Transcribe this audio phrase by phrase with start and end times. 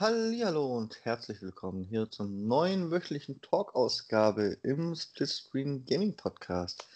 [0.00, 6.86] Hallihallo und herzlich willkommen hier zur neuen wöchentlichen Talk-Ausgabe im Split Screen Gaming Podcast.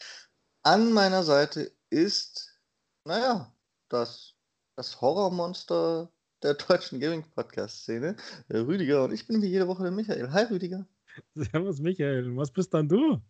[0.63, 2.61] An meiner Seite ist,
[3.05, 3.53] naja,
[3.89, 4.37] das,
[4.77, 6.13] das Horrormonster
[6.45, 8.15] der deutschen Gaming Podcast-Szene,
[8.49, 10.31] Rüdiger, und ich bin wie jede Woche der Michael.
[10.31, 10.87] Hi Rüdiger.
[11.35, 13.21] Servus Michael, was bist dann du?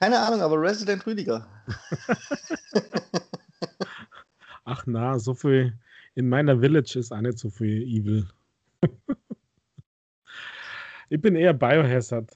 [0.00, 1.46] Keine Ahnung, aber Resident Rüdiger.
[4.64, 5.78] Ach na, so viel
[6.14, 8.26] in meiner Village ist auch nicht so viel Evil.
[11.14, 12.32] Ich bin eher Biohazard.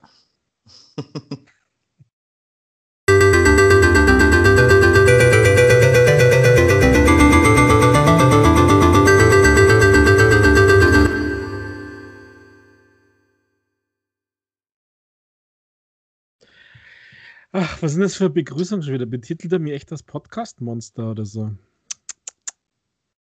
[17.50, 19.06] Ach, was denn das für eine Begrüßung schon wieder?
[19.06, 21.50] Betitelt er mir echt das Podcast-Monster oder so?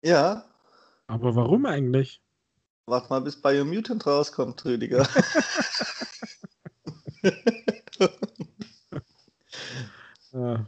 [0.02, 0.44] Ja.
[1.06, 2.25] Aber warum eigentlich?
[2.88, 5.08] Warte mal, bis Biomutant rauskommt, Rüdiger.
[10.34, 10.66] ja.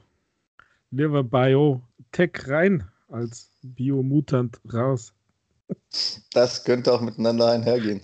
[0.91, 5.13] Lieber Biotech rein als Biomutant raus.
[6.31, 8.01] Das könnte auch miteinander einhergehen.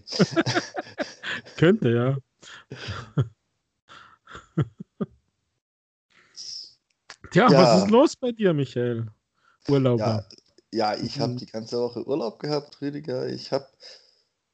[1.58, 2.18] könnte, ja.
[7.32, 7.58] Tja, ja.
[7.58, 9.08] was ist los bei dir, Michael?
[9.70, 10.28] Urlauber.
[10.72, 11.38] Ja, ja ich habe mhm.
[11.38, 13.28] die ganze Woche Urlaub gehabt, Rüdiger.
[13.28, 13.68] Ich habe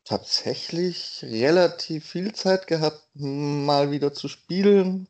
[0.10, 5.08] tatsächlich relativ viel Zeit gehabt, mal wieder zu spielen.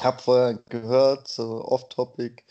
[0.00, 2.42] Hab vorher gehört, so off-topic,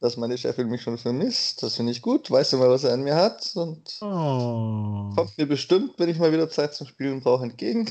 [0.00, 1.60] dass meine Chefin mich schon vermisst.
[1.64, 2.30] Das finde ich gut.
[2.30, 3.50] Weißt du mal, was er an mir hat.
[3.56, 5.10] Und oh.
[5.16, 7.90] kommt mir bestimmt, wenn ich mal wieder Zeit zum Spielen brauche, entgegen.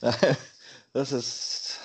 [0.00, 0.36] Nein,
[0.92, 1.80] das ist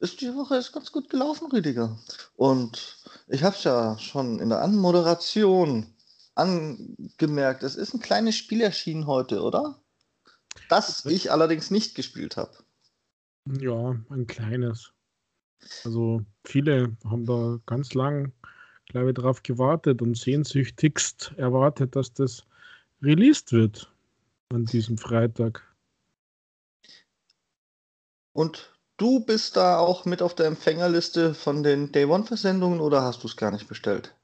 [0.00, 1.96] ist die Woche ist ganz gut gelaufen, Rüdiger.
[2.34, 2.96] Und
[3.28, 5.94] ich habe es ja schon in der Anmoderation
[6.40, 9.80] angemerkt, es ist ein kleines Spiel erschienen heute, oder?
[10.68, 12.52] Das ich allerdings nicht gespielt habe.
[13.60, 14.92] Ja, ein kleines.
[15.84, 18.32] Also viele haben da ganz lang,
[18.86, 22.44] glaube ich, darauf gewartet und sehnsüchtigst erwartet, dass das
[23.02, 23.92] released wird
[24.52, 25.62] an diesem Freitag.
[28.32, 33.22] Und Du bist da auch mit auf der Empfängerliste von den Day One-Versendungen oder hast
[33.22, 34.14] du es gar nicht bestellt?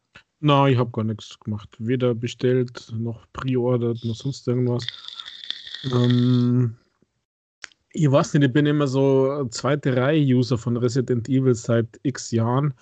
[0.40, 1.68] Nein, ich habe gar nichts gemacht.
[1.78, 4.86] Weder bestellt, noch preordert, noch sonst irgendwas.
[5.84, 6.76] Ähm,
[7.92, 12.74] ich weiß nicht, ich bin immer so zweite Reihe-User von Resident Evil seit x Jahren.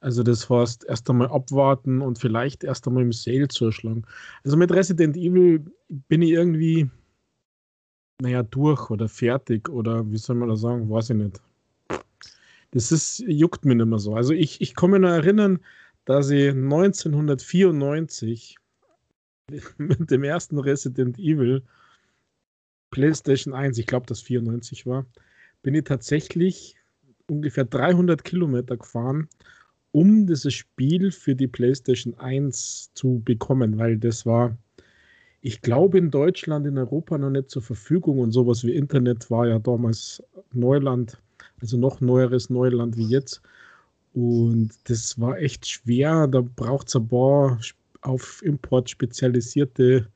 [0.00, 4.04] Also das heißt, erst einmal abwarten und vielleicht erst einmal im Sale zuschlagen.
[4.44, 6.90] Also mit Resident Evil bin ich irgendwie
[8.20, 11.40] naja, durch oder fertig oder wie soll man das sagen, weiß ich nicht.
[12.72, 14.14] Das ist, juckt mir nicht mehr so.
[14.14, 15.60] Also ich, ich kann mich nur erinnern,
[16.06, 18.56] dass ich 1994
[19.76, 21.62] mit dem ersten Resident Evil
[22.90, 25.04] PlayStation 1, ich glaube, das 94 war,
[25.62, 26.76] bin ich tatsächlich
[27.28, 29.28] ungefähr 300 Kilometer gefahren,
[29.92, 34.56] um dieses Spiel für die PlayStation 1 zu bekommen, weil das war
[35.46, 39.46] ich glaube, in Deutschland, in Europa noch nicht zur Verfügung und sowas wie Internet war
[39.46, 40.20] ja damals
[40.52, 41.22] Neuland,
[41.60, 43.42] also noch neueres Neuland wie jetzt.
[44.16, 46.26] Und das war echt schwer.
[46.26, 47.60] Da braucht es ein paar
[48.00, 50.08] auf Import spezialisierte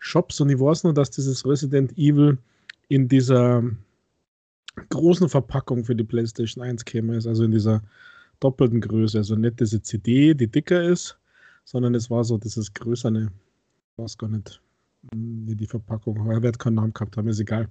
[0.00, 0.40] Shops.
[0.40, 2.38] Und ich weiß nur, dass dieses Resident Evil
[2.88, 3.62] in dieser
[4.88, 7.84] großen Verpackung für die PlayStation 1 käme, also in dieser
[8.40, 9.18] doppelten Größe.
[9.18, 11.16] Also nicht diese CD, die dicker ist,
[11.62, 13.30] sondern es war so dieses größere,
[13.92, 14.60] ich weiß gar nicht,
[15.14, 17.68] wie die Verpackung, er wird keinen Namen gehabt haben, ist egal.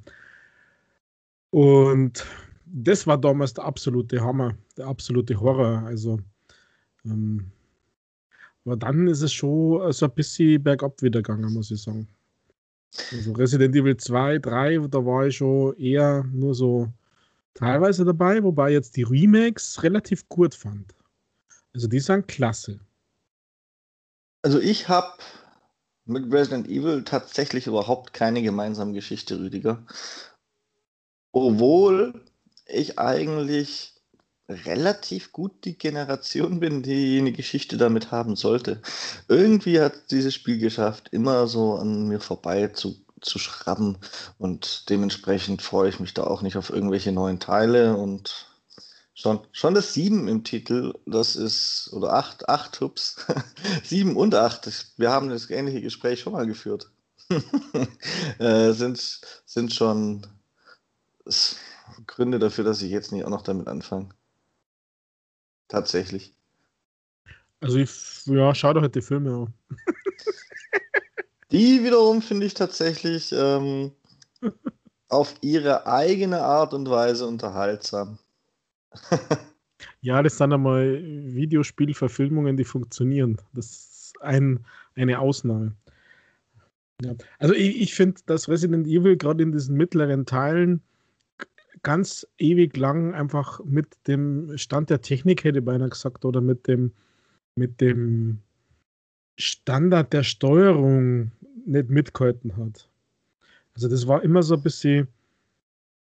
[1.49, 2.25] Und
[2.65, 5.83] das war damals der absolute Hammer, der absolute Horror.
[5.85, 6.19] Also,
[7.05, 7.51] ähm,
[8.65, 12.07] aber dann ist es schon so ein bisschen bergab wieder gegangen, muss ich sagen.
[13.11, 16.91] Also Resident Evil 2, 3, da war ich schon eher nur so
[17.53, 20.93] teilweise dabei, wobei ich jetzt die Remakes relativ gut fand.
[21.73, 22.79] Also die sind klasse.
[24.41, 25.17] Also ich habe
[26.05, 29.83] mit Resident Evil tatsächlich überhaupt keine gemeinsame Geschichte, Rüdiger.
[31.31, 32.13] Obwohl
[32.67, 33.93] ich eigentlich
[34.47, 38.81] relativ gut die Generation bin, die eine Geschichte damit haben sollte.
[39.27, 43.97] Irgendwie hat dieses Spiel geschafft, immer so an mir vorbei zu, zu schrammen
[44.37, 48.47] und dementsprechend freue ich mich da auch nicht auf irgendwelche neuen Teile und
[49.17, 53.15] Schon, schon das 7 im Titel, das ist, oder 8, 8 Hubs,
[53.83, 56.91] 7 und 8, wir haben das ähnliche Gespräch schon mal geführt,
[58.39, 60.27] äh, sind, sind schon
[62.07, 64.09] Gründe dafür, dass ich jetzt nicht auch noch damit anfange.
[65.67, 66.33] Tatsächlich.
[67.61, 69.53] Also ich, ja, schau doch halt die Filme an.
[71.51, 73.91] Die wiederum finde ich tatsächlich ähm,
[75.09, 78.17] auf ihre eigene Art und Weise unterhaltsam.
[80.01, 83.37] ja, das sind einmal Videospielverfilmungen, die funktionieren.
[83.53, 84.65] Das ist ein,
[84.95, 85.75] eine Ausnahme.
[87.01, 87.13] Ja.
[87.39, 90.81] Also ich, ich finde, dass Resident Evil gerade in diesen mittleren Teilen
[91.85, 96.67] ganz ewig lang einfach mit dem Stand der Technik, hätte ich beinahe gesagt, oder mit
[96.67, 96.91] dem,
[97.55, 98.39] mit dem
[99.37, 101.31] Standard der Steuerung
[101.67, 102.89] nicht mitgehalten hat.
[103.75, 105.07] Also das war immer so ein bisschen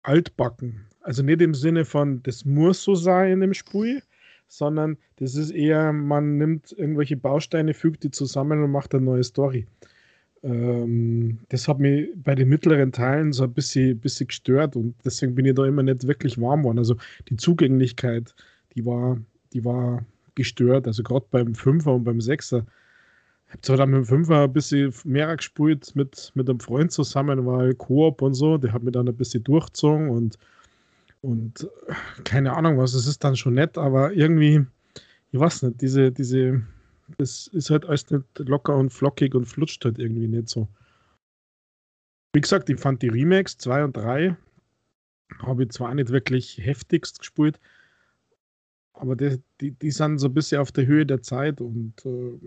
[0.02, 0.86] altbacken.
[1.00, 4.04] Also nicht im Sinne von, das muss so sein in dem Spiel,
[4.46, 9.24] sondern das ist eher, man nimmt irgendwelche Bausteine, fügt die zusammen und macht eine neue
[9.24, 9.66] Story.
[10.46, 15.34] Ähm, das hat mich bei den mittleren Teilen so ein bisschen, bisschen gestört und deswegen
[15.34, 16.78] bin ich da immer nicht wirklich warm geworden.
[16.78, 16.96] Also
[17.28, 18.34] die Zugänglichkeit,
[18.76, 19.18] die war,
[19.52, 20.06] die war
[20.36, 20.86] gestört.
[20.86, 22.64] Also gerade beim Fünfer und beim Sechser.
[23.48, 26.92] Ich habe zwar dann mit dem Fünfer ein bisschen mehr gespielt mit, mit einem Freund
[26.92, 30.38] zusammen, weil Koop und so, der hat mir dann ein bisschen durchgezogen und,
[31.22, 31.68] und
[32.24, 34.64] keine Ahnung was, es ist dann schon nett, aber irgendwie,
[35.32, 36.62] ich weiß nicht, diese, diese,
[37.18, 40.68] das ist halt alles nicht locker und flockig und flutscht halt irgendwie nicht so.
[42.32, 44.36] Wie gesagt, ich fand die Remakes 2 und 3
[45.42, 47.58] habe ich zwar nicht wirklich heftigst gespielt,
[48.94, 52.38] aber die, die, die sind so ein bisschen auf der Höhe der Zeit und, äh,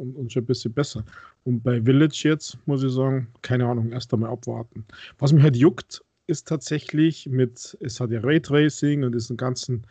[0.00, 1.04] und, und, schon ein bisschen besser.
[1.44, 4.84] Und bei Village jetzt, muss ich sagen, keine Ahnung, erst einmal abwarten.
[5.18, 9.86] Was mich halt juckt, ist tatsächlich mit, es hat ja Raytracing und diesen ganzen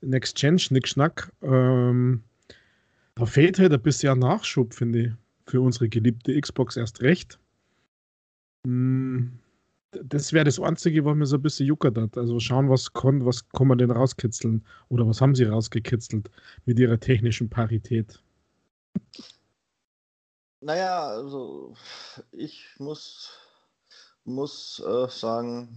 [0.00, 2.22] Next-Gen-Schnickschnack, ähm,
[3.18, 5.12] da fehlt halt ein bisschen Nachschub, finde ich,
[5.50, 7.40] für unsere geliebte Xbox erst recht.
[8.64, 9.40] Hm,
[9.90, 12.16] das wäre das Einzige, was mir so ein bisschen juckert hat.
[12.16, 16.30] Also schauen, was kann, was kann man denn rauskitzeln oder was haben sie rausgekitzelt
[16.64, 18.22] mit ihrer technischen Parität.
[20.60, 21.74] Naja, also
[22.30, 23.32] ich muss,
[24.24, 25.76] muss äh, sagen,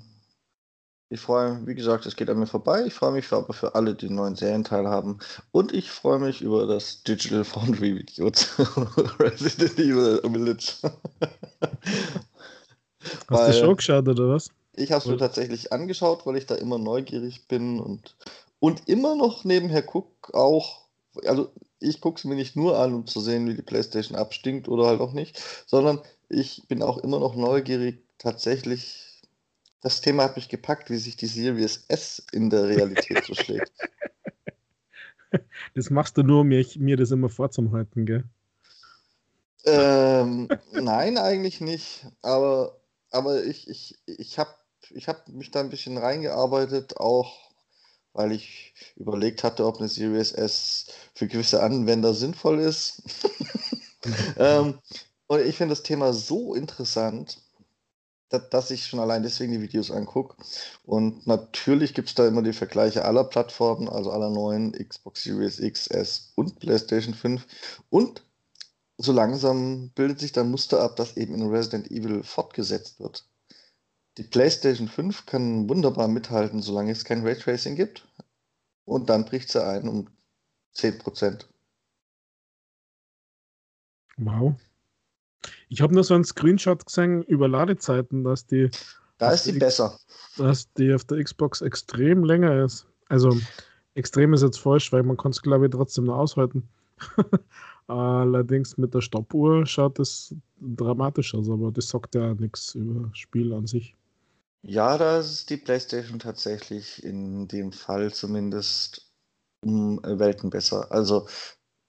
[1.12, 2.86] ich freue mich, wie gesagt, es geht an mir vorbei.
[2.88, 5.20] Ich freue mich aber für alle, die einen neuen Serienteil haben.
[5.52, 8.48] Und ich freue mich über das Digital Foundry Video zu
[9.20, 10.76] Resident Evil Village.
[13.04, 14.52] Hast weil du schon geschaut oder was?
[14.78, 18.16] Ich habe es mir tatsächlich angeschaut, weil ich da immer neugierig bin und,
[18.60, 20.86] und immer noch nebenher gucke, auch,
[21.26, 24.70] also ich gucke es mir nicht nur an, um zu sehen, wie die PlayStation abstinkt
[24.70, 26.00] oder halt auch nicht, sondern
[26.30, 29.11] ich bin auch immer noch neugierig, tatsächlich
[29.82, 33.72] das Thema hat mich gepackt, wie sich die Series S in der Realität so schlägt.
[35.76, 38.26] Das machst du nur, um mir, mir das immer vorzuhalten, gell?
[39.64, 42.06] Ähm, nein, eigentlich nicht.
[42.22, 42.82] Aber,
[43.12, 44.54] aber ich, ich, ich habe
[44.90, 47.52] ich hab mich da ein bisschen reingearbeitet, auch
[48.14, 53.04] weil ich überlegt hatte, ob eine Series S für gewisse Anwender sinnvoll ist.
[54.38, 54.80] ähm,
[55.28, 57.41] und ich finde das Thema so interessant,
[58.32, 60.36] dass ich schon allein deswegen die Videos angucke.
[60.84, 65.60] Und natürlich gibt es da immer die Vergleiche aller Plattformen, also aller neuen Xbox Series
[65.60, 67.46] X, S und PlayStation 5.
[67.90, 68.24] Und
[68.98, 73.26] so langsam bildet sich dann Muster ab, dass eben in Resident Evil fortgesetzt wird.
[74.18, 78.08] Die PlayStation 5 kann wunderbar mithalten, solange es kein Raytracing gibt.
[78.86, 80.10] Und dann bricht sie ein um
[80.76, 81.46] 10%.
[84.18, 84.56] Wow.
[85.72, 88.70] Ich habe nur so einen Screenshot gesehen über Ladezeiten, dass die.
[89.18, 89.98] Da ist die besser.
[90.36, 92.86] Dass die auf der Xbox extrem länger ist.
[93.08, 93.40] Also
[93.96, 96.68] extrem ist jetzt falsch, weil man kann es, glaube ich, trotzdem noch aushalten.
[97.88, 103.18] Allerdings mit der Stoppuhr schaut es dramatisch aus, aber das sagt ja nichts über das
[103.18, 103.96] Spiel an sich.
[104.64, 109.10] Ja, da ist die PlayStation tatsächlich in dem Fall zumindest
[109.64, 110.92] um Welten besser.
[110.92, 111.28] Also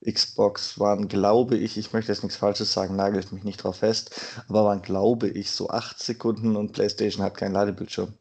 [0.04, 4.42] Xbox waren, glaube ich, ich möchte jetzt nichts Falsches sagen, nagelt mich nicht drauf fest,
[4.48, 8.14] aber waren, glaube ich, so acht Sekunden und PlayStation hat keinen Ladebildschirm.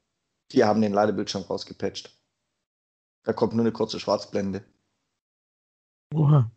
[0.51, 2.15] Die haben den Ladebildschirm rausgepatcht.
[3.23, 4.63] Da kommt nur eine kurze Schwarzblende.
[6.13, 6.51] Oha.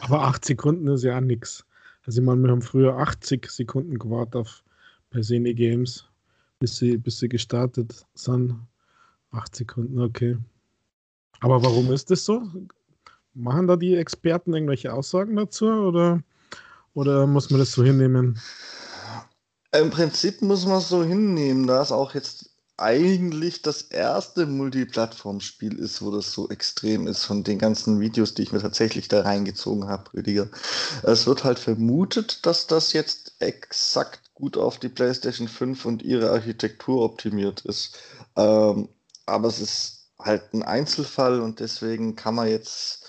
[0.00, 1.64] Aber acht Sekunden ist ja nichts.
[2.06, 4.64] Also ich meine, wir haben früher 80 Sekunden gewartet auf
[5.10, 6.04] bei Games,
[6.60, 8.56] bis sie, bis sie gestartet sind.
[9.32, 10.38] Acht Sekunden, okay.
[11.40, 12.42] Aber warum ist das so?
[13.34, 16.22] Machen da die Experten irgendwelche Aussagen dazu oder,
[16.94, 18.40] oder muss man das so hinnehmen?
[19.72, 25.78] Im Prinzip muss man es so hinnehmen, da es auch jetzt eigentlich das erste Multiplattform-Spiel
[25.78, 29.20] ist, wo das so extrem ist von den ganzen Videos, die ich mir tatsächlich da
[29.20, 30.48] reingezogen habe, Rüdiger.
[31.02, 36.30] Es wird halt vermutet, dass das jetzt exakt gut auf die PlayStation 5 und ihre
[36.30, 37.98] Architektur optimiert ist.
[38.36, 38.88] Ähm,
[39.26, 42.99] aber es ist halt ein Einzelfall und deswegen kann man jetzt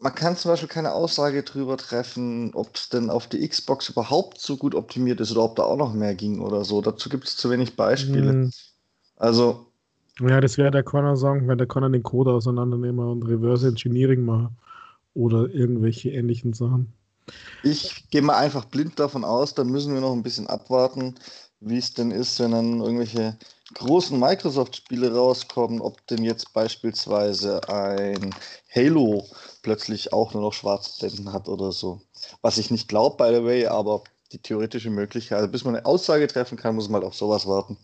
[0.00, 4.40] man kann zum Beispiel keine Aussage darüber treffen, ob es denn auf die Xbox überhaupt
[4.40, 6.80] so gut optimiert ist oder ob da auch noch mehr ging oder so.
[6.80, 8.32] Dazu gibt es zu wenig Beispiele.
[8.32, 8.50] Mhm.
[9.16, 9.66] Also.
[10.20, 14.24] Ja, das wäre der Connor sagen, wenn der Connor den Code auseinandernehmen und Reverse Engineering
[14.24, 14.56] machen
[15.14, 16.92] oder irgendwelche ähnlichen Sachen.
[17.62, 21.14] Ich gehe mal einfach blind davon aus, dann müssen wir noch ein bisschen abwarten,
[21.60, 23.36] wie es denn ist, wenn dann irgendwelche
[23.74, 28.34] großen Microsoft-Spiele rauskommen, ob denn jetzt beispielsweise ein
[28.74, 29.26] Halo
[29.62, 32.00] plötzlich auch nur noch Schwarzblenden hat oder so.
[32.42, 34.02] Was ich nicht glaube, by the way, aber
[34.32, 37.46] die theoretische Möglichkeit, also bis man eine Aussage treffen kann, muss man halt auf sowas
[37.46, 37.76] warten.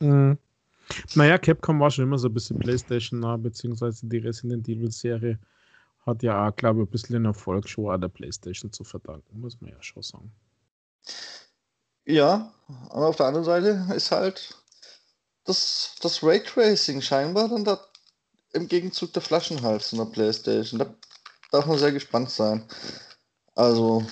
[0.00, 0.38] Mhm.
[1.14, 5.38] Naja, Capcom war schon immer so ein bisschen PlayStation nah, beziehungsweise die Resident Evil-Serie
[6.04, 9.40] hat ja auch, glaube ich, ein bisschen den Erfolg schon an der PlayStation zu verdanken,
[9.40, 10.32] muss man ja schon sagen.
[12.04, 12.52] Ja,
[12.90, 14.54] aber auf der anderen Seite ist halt
[15.44, 17.80] das, das Raytracing scheinbar dann da
[18.52, 20.78] im Gegenzug der Flaschenhals in der PlayStation.
[20.78, 20.94] Da
[21.50, 22.66] darf man sehr gespannt sein.
[23.54, 24.04] Also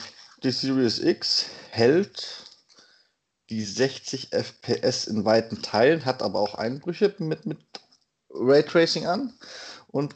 [0.42, 2.46] die Series X hält
[3.50, 7.58] die 60 FPS in weiten Teilen, hat aber auch Einbrüche mit, mit
[8.30, 9.34] Raytracing an.
[9.88, 10.14] Und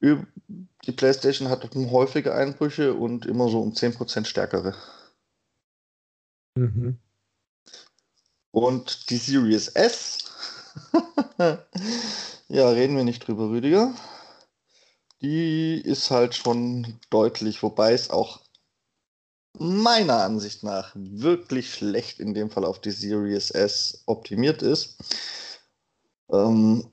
[0.00, 4.74] die PlayStation hat häufige Einbrüche und immer so um 10% stärkere.
[6.54, 6.98] Mhm.
[8.50, 10.18] Und die Series S,
[12.48, 13.94] ja, reden wir nicht drüber, Rüdiger.
[15.22, 18.40] Die ist halt schon deutlich, wobei es auch
[19.58, 24.96] meiner Ansicht nach wirklich schlecht in dem Fall auf die Series S optimiert ist.
[26.30, 26.91] Ähm,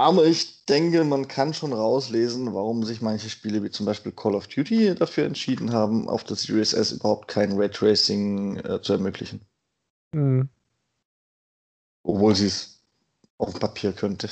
[0.00, 4.34] aber ich denke, man kann schon rauslesen, warum sich manche Spiele wie zum Beispiel Call
[4.34, 9.42] of Duty dafür entschieden haben, auf der Series S überhaupt kein Raytracing äh, zu ermöglichen.
[10.14, 10.48] Mhm.
[12.02, 12.82] Obwohl sie es
[13.36, 14.30] auf dem Papier könnte.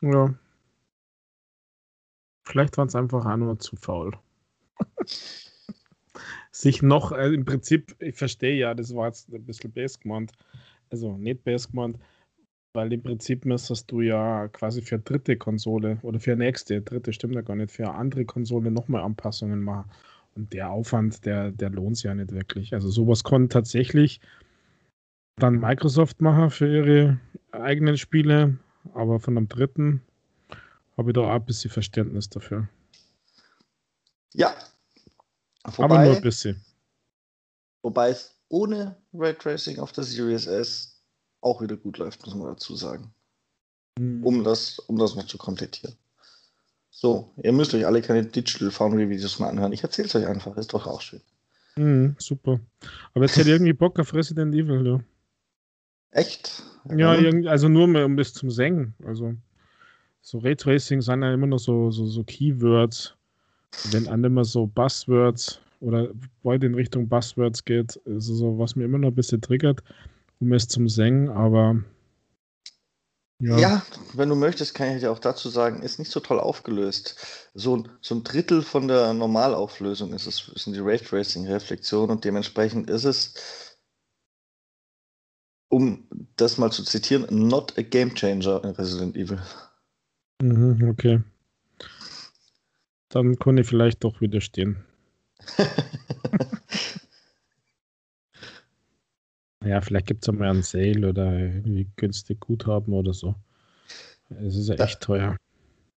[0.00, 0.34] Ja.
[2.44, 4.18] Vielleicht waren es einfach auch nur zu faul.
[6.50, 10.32] Sich noch, äh, im Prinzip, ich verstehe ja, das war jetzt ein bisschen base gemeint,
[10.88, 11.98] also nicht base gemeint,
[12.74, 17.34] weil im Prinzip müsstest du ja quasi für dritte Konsole oder für nächste, dritte stimmt
[17.34, 19.90] ja gar nicht, für andere Konsole nochmal Anpassungen machen.
[20.34, 22.72] Und der Aufwand, der, der lohnt sich ja nicht wirklich.
[22.72, 24.20] Also sowas konnte tatsächlich
[25.36, 28.58] dann Microsoft machen für ihre eigenen Spiele,
[28.94, 30.02] aber von einem dritten
[30.96, 32.68] habe ich da auch ein bisschen Verständnis dafür.
[34.32, 34.54] Ja.
[35.64, 36.64] Wobei, aber nur ein bisschen.
[37.82, 40.91] Wobei es ohne Raytracing auf der Series S
[41.42, 43.12] auch wieder gut läuft, muss man dazu sagen.
[43.98, 44.24] Mhm.
[44.24, 45.96] Um, das, um das noch zu komplettieren.
[46.90, 49.72] So, ihr müsst euch alle keine Digital Foundry Videos mal anhören.
[49.72, 51.20] Ich erzähle es euch einfach, ist doch auch schön.
[51.76, 52.60] Mhm, super.
[53.14, 55.02] Aber jetzt hätte ich irgendwie Bock auf Resident Evil, du.
[56.10, 56.62] Echt?
[56.94, 57.50] Ja, ja.
[57.50, 58.94] also nur mehr um bis zum Sengen.
[59.06, 59.34] Also
[60.20, 63.14] so Raytracing sind ja immer noch so, so, so Keywords.
[63.90, 66.10] Wenn an immer so Buzzwords oder
[66.42, 69.82] weit in Richtung Buzzwords geht, ist so, was mir immer noch ein bisschen triggert,
[70.42, 71.82] um es zum Sengen, aber
[73.38, 73.58] ja.
[73.58, 73.82] ja.
[74.14, 77.48] wenn du möchtest, kann ich dir auch dazu sagen, ist nicht so toll aufgelöst.
[77.54, 83.04] So, so ein Drittel von der Normalauflösung ist es, sind die Raytracing-Reflexionen und dementsprechend ist
[83.04, 83.78] es,
[85.68, 89.40] um das mal zu zitieren, not a game changer in Resident Evil.
[90.42, 91.22] Mhm, okay.
[93.10, 94.84] Dann kann ich vielleicht doch widerstehen.
[99.64, 103.34] ja, vielleicht gibt es auch mal einen Sale oder irgendwie günstig Guthaben oder so.
[104.40, 105.36] Es ist ja da, echt teuer.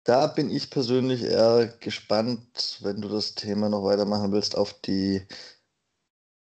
[0.04, 5.26] Da bin ich persönlich eher gespannt, wenn du das Thema noch weitermachen willst, auf die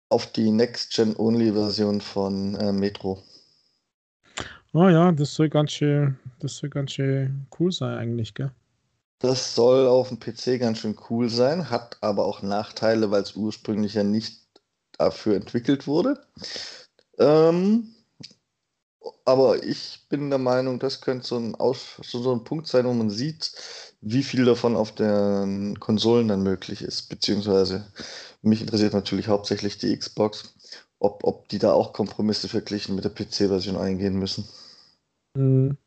[0.10, 3.24] auf die Next-Gen-Only-Version von äh, Metro.
[4.74, 8.52] Oh ja, das soll ganz schön, das soll ganz schön cool sein eigentlich, gell?
[9.20, 13.36] Das soll auf dem PC ganz schön cool sein, hat aber auch Nachteile, weil es
[13.36, 14.42] ursprünglich ja nicht
[14.98, 16.20] dafür entwickelt wurde.
[17.18, 17.96] Ähm,
[19.26, 22.94] aber ich bin der Meinung, das könnte so ein, Aus so ein Punkt sein, wo
[22.94, 23.52] man sieht,
[24.02, 27.10] wie viel davon auf den Konsolen dann möglich ist.
[27.10, 27.92] Beziehungsweise
[28.42, 30.56] mich interessiert natürlich hauptsächlich die Xbox,
[31.00, 34.48] ob, ob die da auch Kompromisse verglichen mit der PC-Version eingehen müssen.
[35.36, 35.78] Mhm.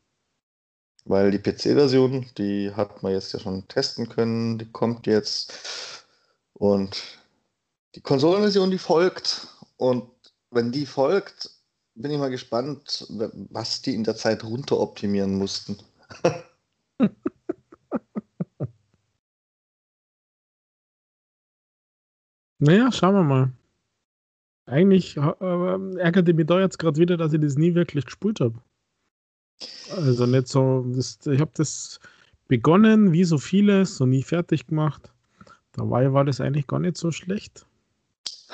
[1.05, 5.53] Weil die PC-Version, die hat man jetzt ja schon testen können, die kommt jetzt.
[6.53, 7.19] Und
[7.93, 9.47] die Konsolenversion, die folgt.
[9.77, 10.09] Und
[10.55, 11.51] wenn die folgt,
[11.95, 13.05] bin ich mal gespannt,
[13.49, 15.77] was die in der Zeit runter optimieren mussten.
[22.59, 23.51] naja, schauen wir mal.
[24.65, 28.59] Eigentlich äh, ärgerte mich da jetzt gerade wieder, dass ich das nie wirklich gespult habe.
[29.91, 31.99] Also nicht so, das, ich habe das
[32.47, 35.13] begonnen, wie so vieles, so nie fertig gemacht.
[35.73, 37.67] Dabei war das eigentlich gar nicht so schlecht.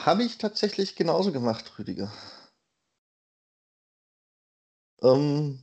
[0.05, 2.11] Habe ich tatsächlich genauso gemacht, Rüdiger.
[5.03, 5.59] Ähm,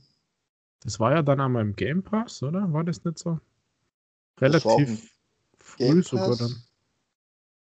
[0.81, 2.71] das war ja dann einmal im Game Pass, oder?
[2.71, 3.39] War das nicht so?
[4.39, 5.11] Relativ
[5.57, 6.63] früh sogar dann.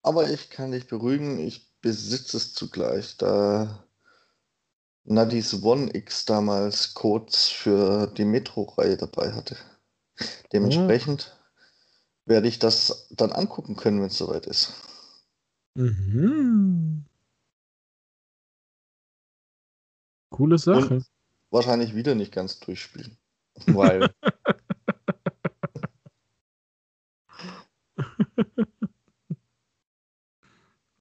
[0.01, 3.87] Aber ich kann dich beruhigen, ich besitze es zugleich, da
[5.03, 9.55] Nadis One X damals Codes für die Metro-Reihe dabei hatte.
[10.51, 12.29] Dementsprechend oh.
[12.29, 14.73] werde ich das dann angucken können, wenn es soweit ist.
[15.75, 17.05] Mhm.
[20.29, 20.95] Coole Sache.
[20.95, 21.05] Und
[21.51, 23.17] wahrscheinlich wieder nicht ganz durchspielen.
[23.67, 24.09] Weil.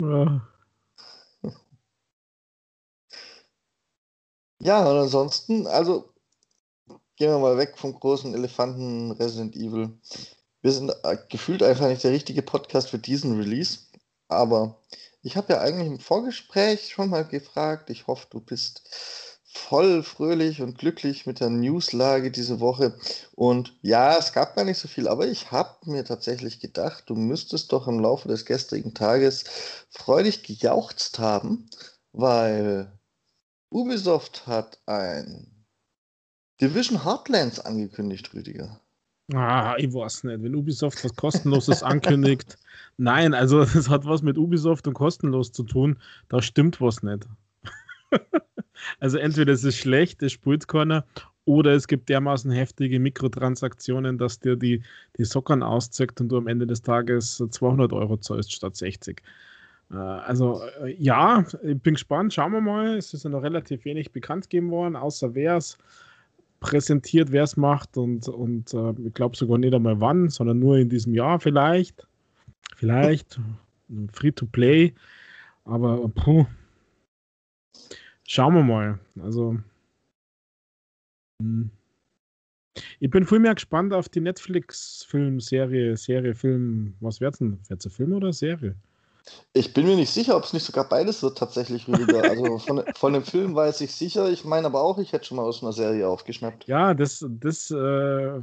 [0.01, 0.49] ja.
[4.61, 6.13] ja, und ansonsten, also
[7.17, 9.99] gehen wir mal weg vom großen Elefanten Resident Evil.
[10.63, 13.81] Wir sind äh, gefühlt einfach nicht der richtige Podcast für diesen Release.
[14.29, 14.83] Aber
[15.23, 17.91] ich habe ja eigentlich im Vorgespräch schon mal gefragt.
[17.91, 18.83] Ich hoffe, du bist
[19.55, 22.99] voll fröhlich und glücklich mit der Newslage diese Woche.
[23.35, 27.15] Und ja, es gab gar nicht so viel, aber ich habe mir tatsächlich gedacht, du
[27.15, 29.45] müsstest doch im Laufe des gestrigen Tages
[29.91, 31.71] freudig gejauchzt haben,
[32.13, 32.99] weil
[33.71, 35.67] Ubisoft hat ein
[36.61, 38.81] Division Heartlands angekündigt, Rüdiger.
[39.33, 40.43] Ah, ich weiß nicht.
[40.43, 42.59] Wenn Ubisoft was Kostenloses ankündigt.
[42.99, 45.99] Nein, also es hat was mit Ubisoft und kostenlos zu tun.
[46.29, 47.27] Da stimmt was nicht.
[49.01, 51.05] also entweder es ist schlecht, es spielt keiner,
[51.47, 54.83] oder es gibt dermaßen heftige Mikrotransaktionen, dass dir die,
[55.19, 59.23] die Sockern auszückt und du am Ende des Tages 200 Euro zahlst statt 60.
[59.91, 62.33] Äh, also äh, ja, ich bin gespannt.
[62.35, 62.97] Schauen wir mal.
[62.97, 65.79] Es ist ja noch relativ wenig bekannt gegeben worden, außer wer es
[66.65, 70.79] präsentiert, wer es macht und, und äh, ich glaube sogar nicht einmal wann, sondern nur
[70.79, 72.09] in diesem Jahr vielleicht.
[72.77, 73.39] Vielleicht.
[74.13, 74.95] Free to play.
[75.67, 76.47] Aber puh.
[78.27, 78.99] Schauen wir mal.
[79.21, 79.59] Also.
[81.43, 81.69] Hm.
[82.99, 86.95] Ich bin viel mehr gespannt auf die Netflix-Film-Serie, Serie, Film.
[87.01, 87.59] Was wird's denn?
[87.69, 88.75] Wird's ein Film oder Serie?
[89.53, 92.23] Ich bin mir nicht sicher, ob es nicht sogar beides wird tatsächlich, Rüdiger.
[92.31, 94.29] Also von, von dem Film weiß ich sicher.
[94.31, 96.67] Ich meine aber auch, ich hätte schon mal aus einer Serie aufgeschnappt.
[96.67, 98.41] Ja, das, das äh,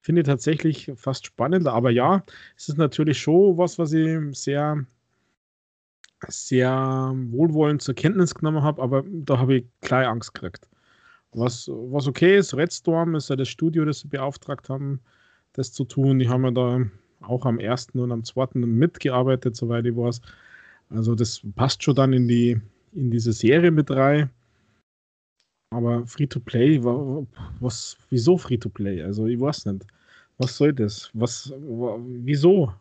[0.00, 1.66] finde ich tatsächlich fast spannend.
[1.66, 2.22] Aber ja,
[2.56, 4.84] es ist natürlich schon was, was ich sehr,
[6.28, 8.82] sehr wohlwollend zur Kenntnis genommen habe.
[8.82, 10.68] Aber da habe ich gleich Angst gekriegt.
[11.32, 15.00] Was, was okay ist, Red Storm ist ja das Studio, das sie beauftragt haben,
[15.54, 16.20] das zu tun.
[16.20, 16.80] Die haben ja da
[17.28, 20.20] auch am ersten und am zweiten mitgearbeitet, soweit ich weiß.
[20.90, 22.60] Also das passt schon dann in die
[22.92, 24.30] in diese Serie mit rein.
[25.70, 29.02] Aber Free-to-Play, was, wieso Free-to-Play?
[29.02, 29.84] Also ich weiß nicht.
[30.38, 31.10] Was soll das?
[31.12, 32.72] Was, wieso?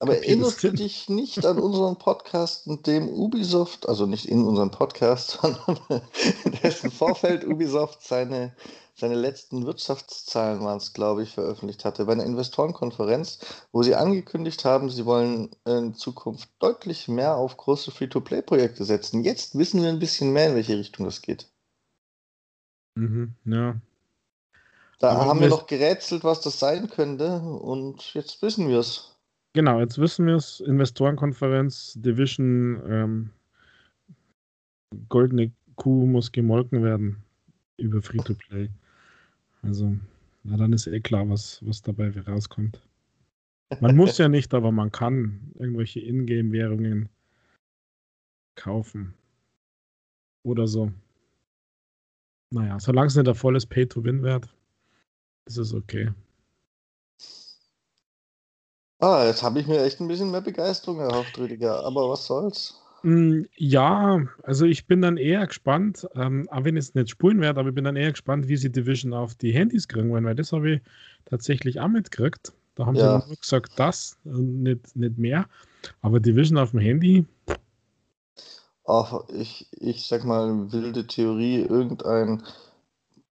[0.00, 4.70] Aber erinnerst du dich nicht an unseren Podcast, in dem Ubisoft, also nicht in unserem
[4.70, 5.78] Podcast, sondern
[6.44, 8.54] in dessen Vorfeld Ubisoft seine
[8.98, 13.38] seine letzten Wirtschaftszahlen waren es, glaube ich, veröffentlicht hatte, bei einer Investorenkonferenz,
[13.70, 19.22] wo sie angekündigt haben, sie wollen in Zukunft deutlich mehr auf große Free-to-Play-Projekte setzen.
[19.22, 21.46] Jetzt wissen wir ein bisschen mehr, in welche Richtung das geht.
[22.96, 23.76] Mhm, ja.
[24.98, 29.14] Da Aber haben wir noch gerätselt, was das sein könnte, und jetzt wissen wir es.
[29.58, 30.60] Genau, jetzt wissen wir es.
[30.60, 33.30] Investorenkonferenz, Division, ähm,
[35.08, 37.24] goldene Kuh muss gemolken werden
[37.76, 38.70] über Free-to-Play.
[39.62, 39.96] Also,
[40.44, 42.80] na dann ist eh klar, was, was dabei rauskommt.
[43.80, 47.08] Man muss ja nicht, aber man kann irgendwelche Ingame-Währungen
[48.54, 49.12] kaufen.
[50.44, 50.92] Oder so.
[52.54, 54.54] Naja, solange es nicht der volles Pay-to-Win-Wert,
[55.48, 56.12] ist es okay.
[59.00, 61.84] Ah, jetzt habe ich mir echt ein bisschen mehr Begeisterung erhofft, Rüdiger.
[61.84, 62.80] Aber was soll's?
[63.02, 67.60] Hm, ja, also ich bin dann eher gespannt, ähm, auch wenn es nicht spulen werde,
[67.60, 70.34] aber ich bin dann eher gespannt, wie sie Division auf die Handys kriegen werden, weil
[70.34, 70.80] das habe ich
[71.26, 72.52] tatsächlich auch mitgekriegt.
[72.74, 73.20] Da haben ja.
[73.20, 75.46] sie nur gesagt, das und nicht, nicht mehr.
[76.02, 77.24] Aber Division auf dem Handy.
[78.84, 82.42] Ach, ich, ich sag mal, wilde Theorie, irgendein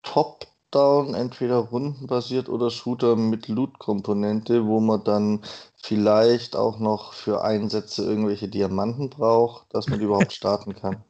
[0.01, 5.41] Top Top-Down, entweder rundenbasiert oder Shooter mit Loot-Komponente, wo man dann
[5.81, 11.03] vielleicht auch noch für Einsätze irgendwelche Diamanten braucht, dass man überhaupt starten kann.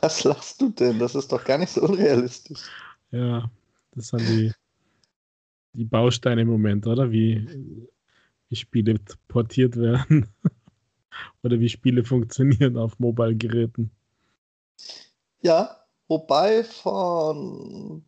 [0.00, 1.00] Was lachst du denn?
[1.00, 2.62] Das ist doch gar nicht so unrealistisch.
[3.10, 3.50] Ja,
[3.92, 4.52] das sind die,
[5.72, 7.10] die Bausteine im Moment, oder?
[7.10, 7.88] Wie,
[8.48, 10.28] wie Spiele portiert werden.
[11.42, 13.90] oder wie Spiele funktionieren auf Mobile-Geräten.
[15.44, 15.76] Ja,
[16.08, 18.02] wobei von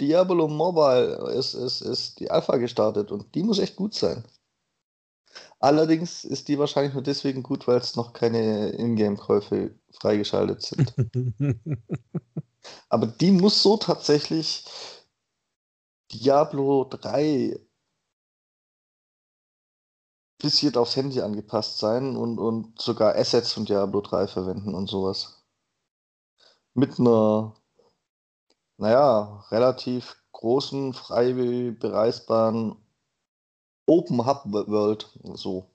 [0.00, 4.24] Diablo Mobile ist, ist, ist die Alpha gestartet und die muss echt gut sein.
[5.60, 10.94] Allerdings ist die wahrscheinlich nur deswegen gut, weil es noch keine Ingame-Käufe freigeschaltet sind.
[12.88, 14.64] Aber die muss so tatsächlich
[16.10, 17.60] Diablo 3
[20.44, 25.42] bisschen aufs Handy angepasst sein und, und sogar Assets von Diablo 3 verwenden und sowas.
[26.74, 27.56] Mit einer,
[28.76, 31.32] naja, relativ großen, frei
[31.72, 32.76] bereisbaren
[33.86, 35.70] Open Hub World, so.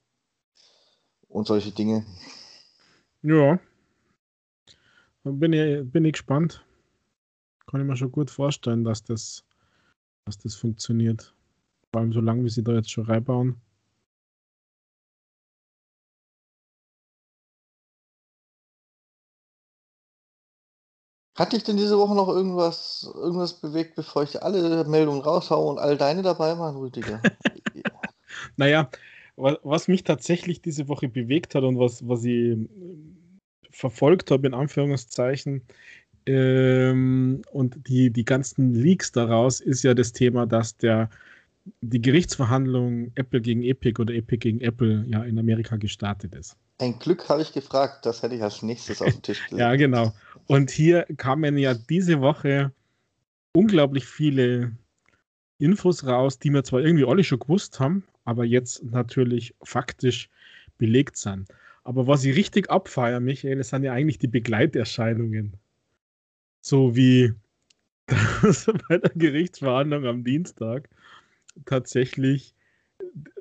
[1.27, 2.05] Und solche Dinge.
[3.23, 3.59] Ja.
[5.23, 6.63] Bin ich, bin ich gespannt.
[7.65, 9.43] Kann ich mir schon gut vorstellen, dass das,
[10.25, 11.33] dass das funktioniert.
[11.91, 13.59] Vor allem so lange, wie sie da jetzt schon reinbauen.
[21.39, 25.79] Hat dich denn diese Woche noch irgendwas, irgendwas bewegt, bevor ich alle Meldungen raushaue und
[25.79, 27.21] all deine dabei waren, Rüdiger?
[28.57, 28.89] naja,
[29.37, 32.67] was mich tatsächlich diese Woche bewegt hat und was, was ich äh,
[33.71, 35.61] verfolgt habe, in Anführungszeichen,
[36.25, 41.09] ähm, und die, die ganzen Leaks daraus, ist ja das Thema, dass der,
[41.81, 46.57] die Gerichtsverhandlung Apple gegen Epic oder Epic gegen Apple ja in Amerika gestartet ist.
[46.79, 49.59] Ein Glück habe ich gefragt, das hätte ich als nächstes auf den Tisch gelegt.
[49.59, 50.13] ja, genau.
[50.47, 52.71] Und hier kamen ja diese Woche
[53.53, 54.71] unglaublich viele
[55.57, 60.29] Infos raus, die wir zwar irgendwie alle schon gewusst haben, aber jetzt natürlich faktisch
[60.77, 61.49] belegt sind.
[61.83, 65.57] Aber was ich richtig abfeiere, Michael, das sind ja eigentlich die Begleiterscheinungen.
[66.61, 67.33] So wie
[68.07, 70.89] bei der Gerichtsverhandlung am Dienstag
[71.65, 72.53] tatsächlich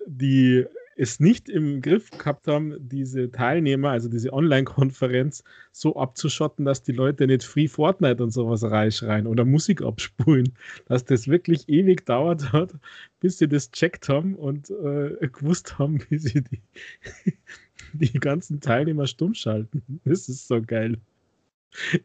[0.07, 0.65] die
[0.97, 6.93] es nicht im Griff gehabt haben, diese Teilnehmer, also diese Online-Konferenz, so abzuschotten, dass die
[6.93, 10.55] Leute nicht Free Fortnite und sowas reinschreien oder Musik abspulen.
[10.87, 12.75] Dass das wirklich ewig dauert hat,
[13.21, 16.63] bis sie das checkt haben und äh, gewusst haben, wie sie die,
[17.93, 20.01] die ganzen Teilnehmer stumm schalten.
[20.05, 20.97] Das ist so geil.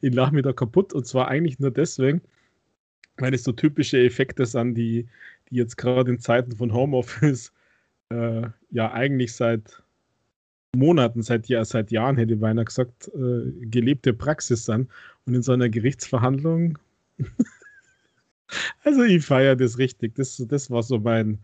[0.02, 2.22] Ich lache mir da kaputt und zwar eigentlich nur deswegen,
[3.18, 5.08] weil es so typische Effekte sind, die,
[5.50, 7.52] die jetzt gerade in Zeiten von Homeoffice
[8.10, 9.84] äh, ja eigentlich seit
[10.76, 14.90] Monaten, seit, ja, seit Jahren, hätte beinahe gesagt, äh, gelebte Praxis sind.
[15.26, 16.80] Und in so einer Gerichtsverhandlung,
[18.84, 20.16] also ich feiere das richtig.
[20.16, 21.40] Das, das war so mein,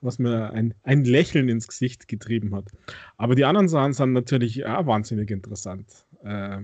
[0.00, 2.70] was mir ein, ein Lächeln ins Gesicht getrieben hat.
[3.16, 6.06] Aber die anderen Sachen sind natürlich ja, wahnsinnig interessant.
[6.22, 6.60] Äh,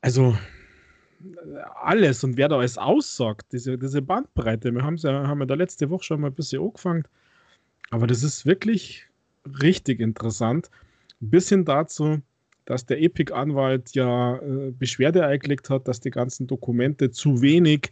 [0.00, 0.36] also
[1.82, 4.72] alles und wer da alles aussagt, diese, diese Bandbreite.
[4.72, 7.04] Wir ja, haben ja da letzte Woche schon mal ein bisschen angefangen.
[7.90, 9.06] Aber das ist wirklich
[9.62, 10.70] richtig interessant.
[11.20, 12.20] Bis hin dazu,
[12.66, 17.90] dass der Epic-Anwalt ja äh, Beschwerde eingelegt hat, dass die ganzen Dokumente zu wenig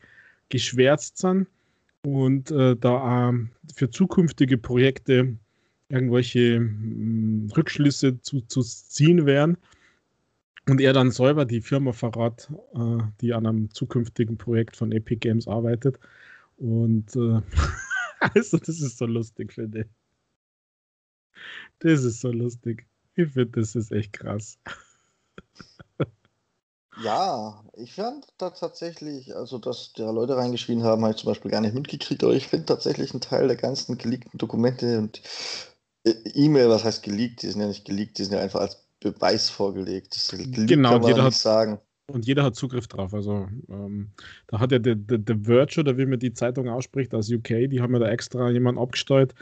[0.48, 1.48] geschwärzt sind
[2.04, 3.32] und äh, da äh,
[3.74, 5.36] für zukünftige Projekte
[5.88, 9.56] irgendwelche mh, Rückschlüsse zu, zu, ziehen wären.
[10.68, 15.20] Und er dann selber die Firma verrat, äh, die an einem zukünftigen Projekt von Epic
[15.20, 15.98] Games arbeitet.
[16.56, 17.40] Und äh,
[18.34, 19.86] Also, das ist so lustig, finde ich.
[21.80, 22.86] Das ist so lustig.
[23.14, 24.58] Ich finde, das ist echt krass.
[26.98, 31.50] Ja, ich fand da tatsächlich, also dass da Leute reingeschrien haben, habe ich zum Beispiel
[31.50, 35.20] gar nicht mitgekriegt, aber ich finde tatsächlich einen Teil der ganzen geleakten Dokumente und
[36.04, 38.85] äh, E-Mail, was heißt geleakt, die sind ja nicht geleakt, die sind ja einfach als
[39.12, 40.14] Beweis vorgelegt.
[40.14, 40.34] Das
[40.66, 43.12] genau, kann jeder hat, sagen und jeder hat Zugriff drauf.
[43.14, 44.10] Also ähm,
[44.46, 47.68] da hat ja der, der, der Verge oder wie man die Zeitung ausspricht aus UK,
[47.68, 49.34] die haben ja da extra jemanden abgesteuert,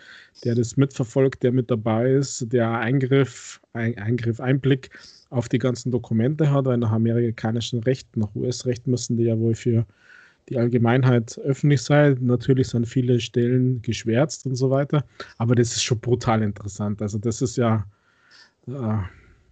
[0.45, 4.91] der das mitverfolgt, der mit dabei ist, der Eingriff, ein, Eingriff, Einblick
[5.29, 9.55] auf die ganzen Dokumente hat, weil nach amerikanischem Recht, nach US-Recht müssen die ja wohl
[9.55, 9.85] für
[10.49, 12.17] die Allgemeinheit öffentlich sein.
[12.21, 15.05] Natürlich sind viele Stellen geschwärzt und so weiter,
[15.37, 17.03] aber das ist schon brutal interessant.
[17.03, 17.85] Also das ist ja,
[18.69, 18.99] äh,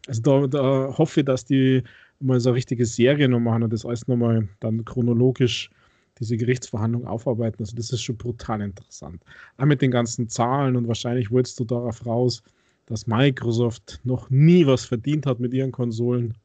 [0.07, 1.83] also da, da hoffe ich, dass die
[2.21, 5.71] mal so eine richtige Serie noch machen und das alles nochmal dann chronologisch
[6.19, 7.62] diese Gerichtsverhandlung aufarbeiten.
[7.62, 9.23] Also das ist schon brutal interessant.
[9.57, 12.43] Auch mit den ganzen Zahlen und wahrscheinlich wolltest du darauf raus,
[12.87, 16.37] dass Microsoft noch nie was verdient hat mit ihren Konsolen.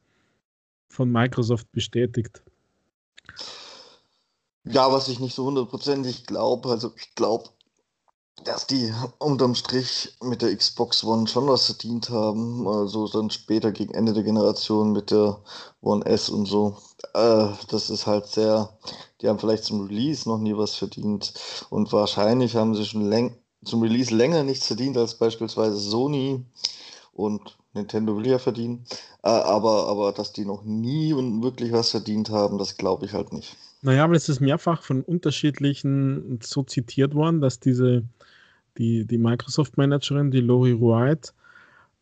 [0.90, 2.42] Von Microsoft bestätigt.
[4.64, 6.70] Ja, was ich nicht so hundertprozentig glaube.
[6.70, 7.50] Also ich glaube,
[8.44, 12.66] dass die unterm Strich mit der Xbox One schon was verdient haben.
[12.66, 15.38] Also dann später gegen Ende der Generation mit der
[15.80, 16.76] One S und so.
[17.14, 18.70] Äh, das ist halt sehr,
[19.20, 21.34] die haben vielleicht zum Release noch nie was verdient.
[21.70, 26.44] Und wahrscheinlich haben sie schon läng zum Release länger nichts verdient als beispielsweise Sony
[27.12, 28.84] und Nintendo will ja verdienen.
[29.22, 33.12] Äh, aber, aber dass die noch nie und wirklich was verdient haben, das glaube ich
[33.12, 33.56] halt nicht.
[33.82, 38.02] Naja, aber es ist mehrfach von unterschiedlichen so zitiert worden, dass diese,
[38.78, 41.34] die, die Microsoft-Managerin, die Lori Wright,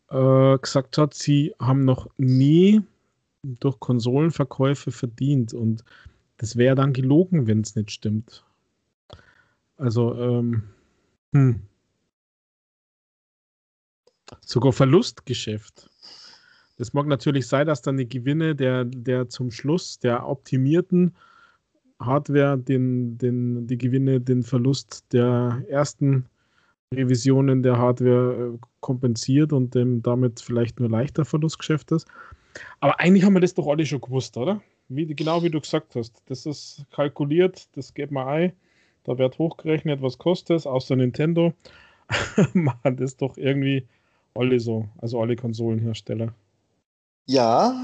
[0.09, 2.81] äh, gesagt hat, sie haben noch nie
[3.43, 5.53] durch Konsolenverkäufe verdient.
[5.53, 5.83] Und
[6.37, 8.43] das wäre dann gelogen, wenn es nicht stimmt.
[9.77, 10.63] Also, ähm,
[11.33, 11.61] hm.
[14.41, 15.89] Sogar Verlustgeschäft.
[16.77, 21.15] Es mag natürlich sein, dass dann die Gewinne der, der zum Schluss der optimierten
[21.99, 26.25] Hardware den, den, die Gewinne, den Verlust der ersten
[26.93, 32.07] Revisionen der Hardware äh, kompensiert und dem damit vielleicht nur leichter Verlustgeschäft ist.
[32.79, 34.61] Aber eigentlich haben wir das doch alle schon gewusst, oder?
[34.89, 36.21] Wie, genau wie du gesagt hast.
[36.27, 38.53] Das ist kalkuliert, das geht mal ein,
[39.03, 41.53] da wird hochgerechnet, was kostet es, außer Nintendo.
[42.53, 43.85] Machen das doch irgendwie
[44.33, 46.33] alle so, also alle Konsolenhersteller.
[47.25, 47.75] Ja,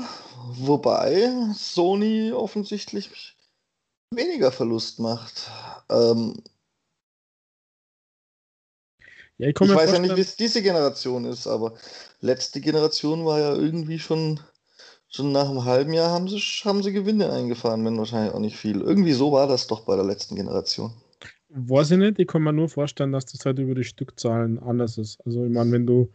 [0.53, 3.35] wobei Sony offensichtlich
[4.11, 5.51] weniger Verlust macht.
[5.89, 6.41] Ähm,
[9.43, 11.73] ja, ich, ich weiß ja nicht, wie es diese Generation ist, aber
[12.21, 14.39] letzte Generation war ja irgendwie schon,
[15.09, 18.55] schon nach einem halben Jahr haben sie, haben sie Gewinne eingefahren, wenn wahrscheinlich auch nicht
[18.55, 18.79] viel.
[18.79, 20.93] Irgendwie so war das doch bei der letzten Generation.
[21.49, 24.97] Weiß ich nicht, ich kann mir nur vorstellen, dass das halt über die Stückzahlen anders
[24.97, 25.19] ist.
[25.25, 26.09] Also ich meine, wenn du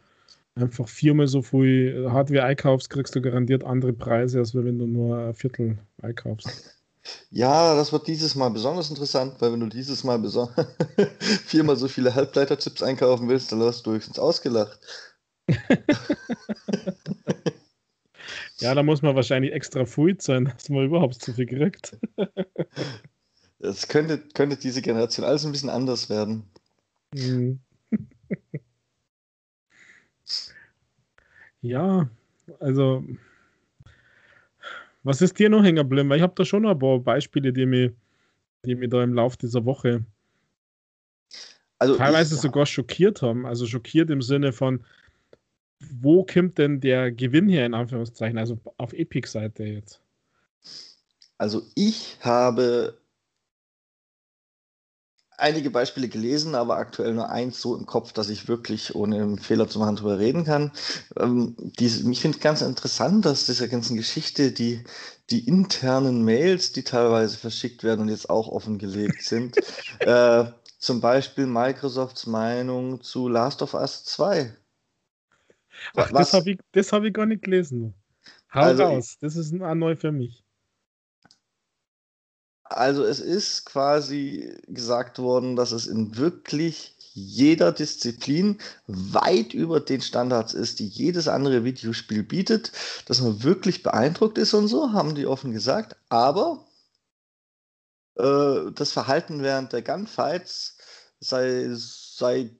[0.54, 5.18] einfach viermal so viel Hardware einkaufst, kriegst du garantiert andere Preise, als wenn du nur
[5.18, 6.77] ein Viertel einkaufst.
[7.30, 10.18] Ja, das wird dieses Mal besonders interessant, weil wenn du dieses Mal
[11.46, 14.80] viermal so viele Halbleiterchips einkaufen willst, dann wirst du höchstens ausgelacht.
[18.58, 21.96] ja, da muss man wahrscheinlich extra fuid sein, dass man überhaupt so viel kriegt.
[23.60, 26.44] Es könnte, könnte diese Generation alles ein bisschen anders werden.
[27.12, 27.58] Mhm.
[31.60, 32.08] Ja,
[32.60, 33.02] also
[35.08, 36.10] was ist dir noch hängen geblieben?
[36.10, 37.94] Weil ich habe da schon ein paar Beispiele, die mir,
[38.66, 40.04] die mir da im Laufe dieser Woche
[41.78, 43.46] also teilweise ich, sogar schockiert haben.
[43.46, 44.84] Also schockiert im Sinne von,
[45.80, 48.36] wo kommt denn der Gewinn her in Anführungszeichen?
[48.36, 50.02] Also auf Epic-Seite jetzt.
[51.38, 52.97] Also ich habe
[55.38, 59.38] einige Beispiele gelesen, aber aktuell nur eins so im Kopf, dass ich wirklich ohne einen
[59.38, 60.72] Fehler zu machen drüber reden kann.
[61.18, 64.82] Ähm, diese, ich finde ganz interessant, dass dieser ganzen Geschichte die,
[65.30, 69.56] die internen Mails, die teilweise verschickt werden und jetzt auch offengelegt sind,
[70.00, 70.44] äh,
[70.78, 74.52] zum Beispiel Microsofts Meinung zu Last of Us 2.
[75.96, 77.94] Ach, das habe ich, hab ich gar nicht gelesen.
[78.52, 80.42] Hau also raus, das ist neu für mich.
[82.68, 90.00] Also es ist quasi gesagt worden, dass es in wirklich jeder Disziplin weit über den
[90.00, 92.72] Standards ist, die jedes andere Videospiel bietet,
[93.06, 95.96] dass man wirklich beeindruckt ist und so, haben die offen gesagt.
[96.10, 96.66] Aber
[98.16, 100.76] äh, das Verhalten während der Gunfights
[101.20, 102.50] sei, sei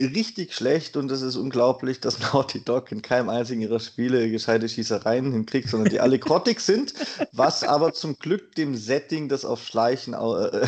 [0.00, 4.68] richtig schlecht und es ist unglaublich, dass Naughty Dog in keinem einzigen ihrer Spiele gescheite
[4.68, 6.94] Schießereien hinkriegt, sondern die alle grottig sind,
[7.32, 10.16] was aber zum Glück dem Setting, das auf Schleichen, äh,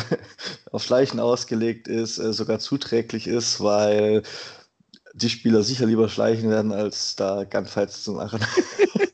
[0.71, 4.23] auf Schleichen ausgelegt ist, äh, sogar zuträglich ist, weil
[5.13, 8.39] die Spieler sicher lieber schleichen werden, als da Gunfights zu machen.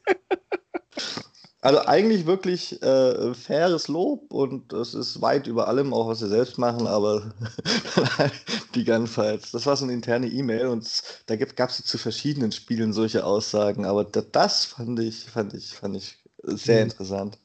[1.67, 6.29] Also eigentlich wirklich äh, faires Lob und es ist weit über allem, auch was sie
[6.29, 7.33] selbst machen, aber
[8.73, 10.89] die Gunfights, das war so eine interne E-Mail und
[11.25, 15.97] da gab es zu verschiedenen Spielen solche Aussagen, aber das fand ich, fand ich, fand
[15.97, 16.83] ich sehr mhm.
[16.83, 17.37] interessant.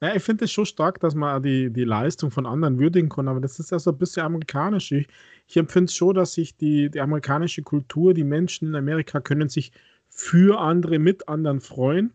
[0.00, 3.28] Ja, ich finde es schon stark, dass man die, die Leistung von anderen würdigen kann,
[3.28, 4.92] aber das ist ja so ein bisschen amerikanisch.
[4.92, 5.08] Ich,
[5.46, 9.50] ich empfinde es schon, dass sich die, die amerikanische Kultur, die Menschen in Amerika können
[9.50, 9.72] sich
[10.08, 12.14] für andere mit anderen freuen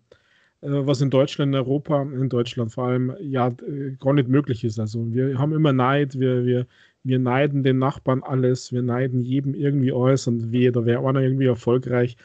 [0.66, 4.80] was in Deutschland, in Europa, in Deutschland vor allem, ja, äh, gar nicht möglich ist.
[4.80, 6.68] Also wir haben immer Neid, wir, wir,
[7.04, 11.22] wir neiden den Nachbarn alles, wir neiden jedem irgendwie alles und wie, da wäre einer
[11.22, 12.16] irgendwie erfolgreich,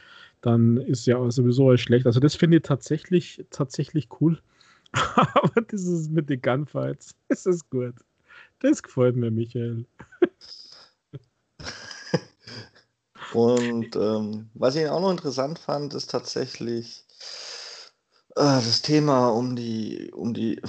[0.41, 2.05] dann ist ja sowieso alles schlecht.
[2.05, 4.39] Also das finde ich tatsächlich, tatsächlich cool.
[4.93, 7.95] Aber dieses mit den Gunfights, das ist gut.
[8.59, 9.85] Das gefällt mir, Michael.
[13.31, 17.58] Und ähm, was ich auch noch interessant fand, ist tatsächlich, äh,
[18.39, 20.61] das Thema um die, um die,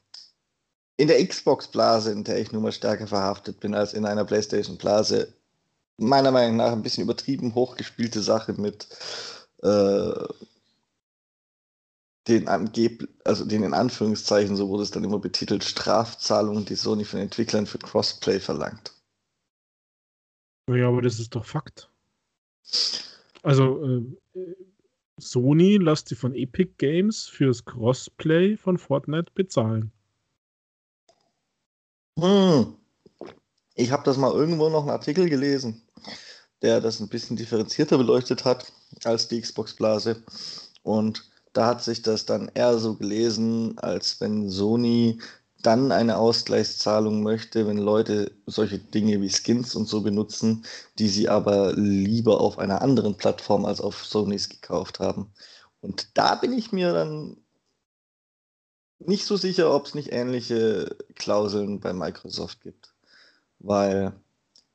[0.96, 5.32] in der Xbox-Blase, in der ich nun mal stärker verhaftet bin als in einer PlayStation-Blase,
[5.98, 8.88] meiner Meinung nach ein bisschen übertrieben hochgespielte Sache mit
[9.62, 10.26] äh,
[12.28, 12.48] den,
[13.24, 17.66] also den in Anführungszeichen, so wurde es dann immer betitelt, Strafzahlungen, die Sony von Entwicklern
[17.66, 18.94] für Crossplay verlangt.
[20.70, 21.90] Ja, aber das ist doch Fakt.
[23.42, 24.16] Also äh,
[25.18, 29.92] Sony lässt sie von Epic Games fürs Crossplay von Fortnite bezahlen.
[32.18, 32.74] Hm.
[33.74, 35.82] Ich habe das mal irgendwo noch einen Artikel gelesen,
[36.62, 38.72] der das ein bisschen differenzierter beleuchtet hat
[39.04, 40.22] als die Xbox-Blase.
[40.82, 45.20] Und da hat sich das dann eher so gelesen, als wenn Sony
[45.62, 50.64] dann eine Ausgleichszahlung möchte, wenn Leute solche Dinge wie Skins und so benutzen,
[50.98, 55.32] die sie aber lieber auf einer anderen Plattform als auf Sonys gekauft haben.
[55.80, 57.36] Und da bin ich mir dann
[59.00, 62.94] nicht so sicher, ob es nicht ähnliche Klauseln bei Microsoft gibt.
[63.58, 64.12] Weil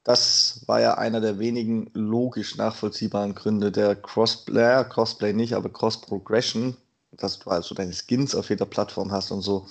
[0.04, 6.76] das war ja einer der wenigen logisch nachvollziehbaren Gründe der Crossplay, Crossplay nicht, aber Cross-Progression,
[7.12, 9.68] dass du also deine Skins auf jeder Plattform hast und so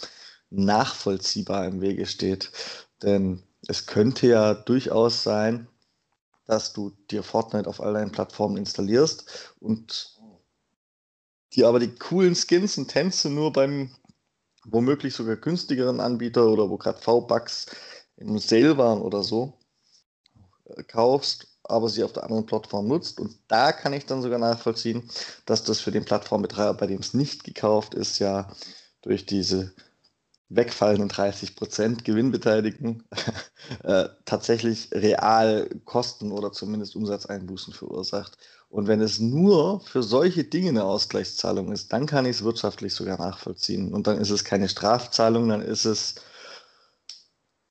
[0.53, 2.51] nachvollziehbar im Wege steht.
[3.03, 5.69] Denn es könnte ja durchaus sein,
[6.47, 10.19] dass du dir Fortnite auf all deinen Plattformen installierst und
[11.55, 13.91] dir aber die coolen Skins und Tänze nur beim
[14.65, 17.67] womöglich sogar günstigeren Anbieter oder wo gerade V-Bucks
[18.17, 19.59] im Sale waren oder so
[20.65, 23.21] äh, kaufst, aber sie auf der anderen Plattform nutzt.
[23.21, 25.09] Und da kann ich dann sogar nachvollziehen,
[25.47, 28.49] dass das für den Plattformbetreiber, bei dem es nicht gekauft ist, ja
[29.03, 29.75] durch diese
[30.55, 33.03] wegfallenden 30% Gewinnbeteiligung
[33.85, 38.37] äh, tatsächlich real Kosten oder zumindest Umsatzeinbußen verursacht.
[38.69, 42.95] Und wenn es nur für solche Dinge eine Ausgleichszahlung ist, dann kann ich es wirtschaftlich
[42.95, 43.93] sogar nachvollziehen.
[43.93, 46.15] Und dann ist es keine Strafzahlung, dann ist es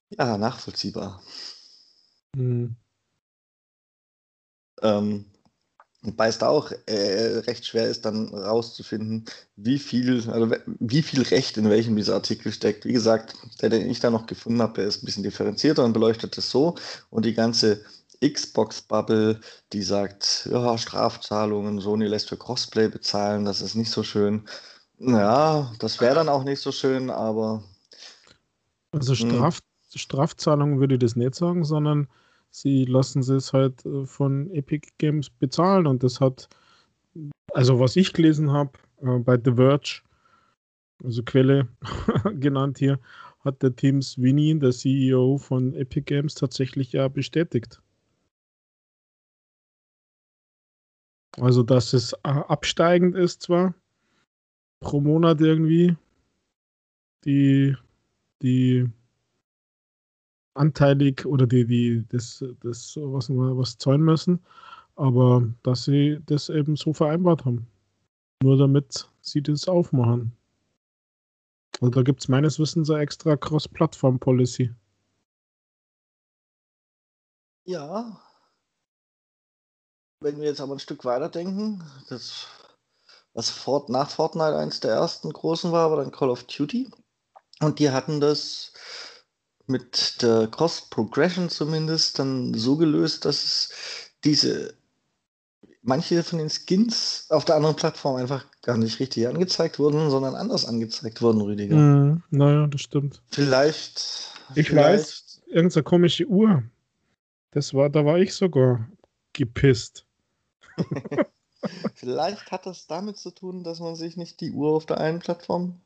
[0.10, 1.22] ja nachvollziehbar.
[2.36, 2.76] Mhm.
[4.82, 5.31] Ähm,
[6.04, 11.70] Da auch äh, recht schwer ist, dann rauszufinden, wie viel, also wie viel Recht in
[11.70, 12.86] welchem dieser Artikel steckt.
[12.86, 15.94] Wie gesagt, der, den ich da noch gefunden habe, der ist ein bisschen differenzierter und
[15.94, 16.76] beleuchtet es so.
[17.12, 17.82] Und die ganze
[18.24, 19.42] Xbox-Bubble,
[19.74, 24.46] die sagt, ja, Strafzahlungen, Sony lässt für Crossplay bezahlen, das ist nicht so schön.
[25.00, 27.64] Ja, das wäre dann auch nicht so schön, aber.
[28.92, 29.30] Also hm.
[29.30, 29.60] Straf,
[29.94, 32.08] Strafzahlungen würde ich das nicht sagen, sondern
[32.52, 36.50] sie lassen es halt äh, von Epic Games bezahlen und das hat,
[37.54, 40.02] also was ich gelesen habe äh, bei The Verge,
[41.04, 41.68] also Quelle
[42.40, 43.00] genannt hier,
[43.40, 47.82] hat der Tim Sweeney, der CEO von Epic Games, tatsächlich ja bestätigt.
[51.38, 53.74] Also, dass es äh, absteigend ist zwar
[54.82, 55.96] pro Monat irgendwie
[57.24, 57.76] die,
[58.42, 58.90] die
[60.54, 64.40] anteilig oder die, die das, das was, was zahlen müssen,
[64.96, 67.68] aber dass sie das eben so vereinbart haben.
[68.44, 70.36] Nur damit sie das aufmachen.
[71.80, 74.74] Also da gibt es meines Wissens eine extra Cross-Plattform-Policy.
[77.66, 78.20] Ja.
[80.20, 82.48] Wenn wir jetzt aber ein Stück weiter denken, das,
[83.34, 86.92] was Fort, nach Fortnite eins der ersten großen war, war dann Call of Duty.
[87.60, 88.74] Und die hatten das
[89.68, 93.70] mit der Cross Progression zumindest dann so gelöst, dass es
[94.24, 94.74] diese
[95.82, 100.36] manche von den Skins auf der anderen Plattform einfach gar nicht richtig angezeigt wurden, sondern
[100.36, 101.76] anders angezeigt wurden, Rüdiger.
[101.76, 103.22] Mm, naja, das stimmt.
[103.32, 104.32] Vielleicht.
[104.56, 105.00] Ich vielleicht...
[105.00, 106.64] weiß, irgendeine komische Uhr.
[107.52, 108.88] Das war, da war ich sogar
[109.34, 110.06] gepisst.
[111.96, 115.20] vielleicht hat das damit zu tun, dass man sich nicht die Uhr auf der einen
[115.20, 115.82] Plattform.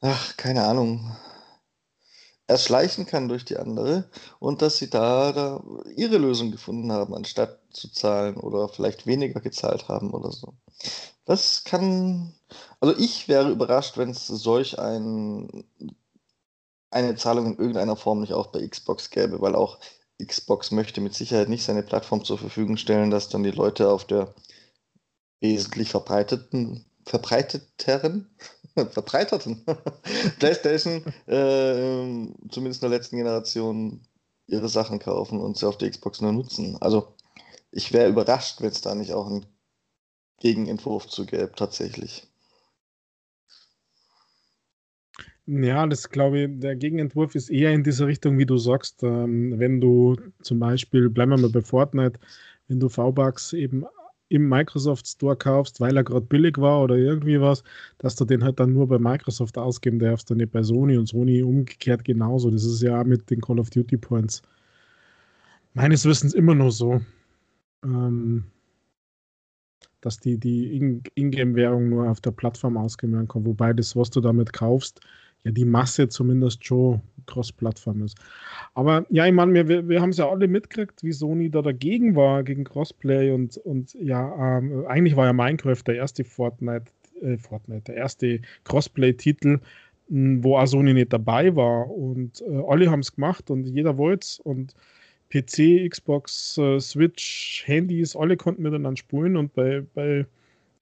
[0.00, 1.16] Ach, keine Ahnung
[2.52, 4.04] erschleichen kann durch die andere
[4.38, 5.62] und dass sie da, da
[5.96, 10.54] ihre Lösung gefunden haben, anstatt zu zahlen oder vielleicht weniger gezahlt haben oder so.
[11.24, 12.34] Das kann,
[12.80, 15.64] also ich wäre überrascht, wenn es solch ein,
[16.90, 19.78] eine Zahlung in irgendeiner Form nicht auch bei Xbox gäbe, weil auch
[20.24, 24.06] Xbox möchte mit Sicherheit nicht seine Plattform zur Verfügung stellen, dass dann die Leute auf
[24.06, 24.34] der
[25.40, 28.30] wesentlich verbreiteten, verbreiteteren
[28.90, 29.64] verbreiterten
[30.38, 34.00] PlayStation, äh, zumindest in der letzten Generation,
[34.46, 36.76] ihre Sachen kaufen und sie auf der Xbox nur nutzen.
[36.80, 37.14] Also
[37.70, 39.46] ich wäre überrascht, wenn es da nicht auch einen
[40.40, 42.28] Gegenentwurf zu gäbe, tatsächlich.
[45.46, 49.58] Ja, das glaube ich, der Gegenentwurf ist eher in diese Richtung, wie du sagst, ähm,
[49.58, 52.20] wenn du zum Beispiel, bleiben wir mal bei Fortnite,
[52.68, 53.84] wenn du V-Bucks eben
[54.32, 57.62] im Microsoft Store kaufst, weil er gerade billig war oder irgendwie was,
[57.98, 61.06] dass du den halt dann nur bei Microsoft ausgeben darfst und nicht bei Sony und
[61.06, 62.50] Sony umgekehrt genauso.
[62.50, 64.42] Das ist ja mit den Call of Duty Points
[65.74, 67.02] meines Wissens immer noch so,
[67.84, 68.44] ähm,
[70.00, 73.44] dass die, die Ingame-Währung nur auf der Plattform ausgeben werden kann.
[73.46, 75.00] Wobei das, was du damit kaufst,
[75.44, 78.18] ja die Masse zumindest schon Cross-Plattform ist.
[78.74, 82.16] Aber ja, ich meine, wir, wir haben es ja alle mitgekriegt, wie Sony da dagegen
[82.16, 86.86] war, gegen Crossplay und, und ja, ähm, eigentlich war ja Minecraft der erste Fortnite,
[87.20, 89.60] äh, Fortnite, der erste Crossplay-Titel,
[90.08, 91.90] wo auch Sony nicht dabei war.
[91.90, 94.74] Und äh, alle haben es gemacht und jeder wollte es und
[95.30, 100.26] PC, Xbox, äh, Switch, Handys, alle konnten miteinander spulen und bei, bei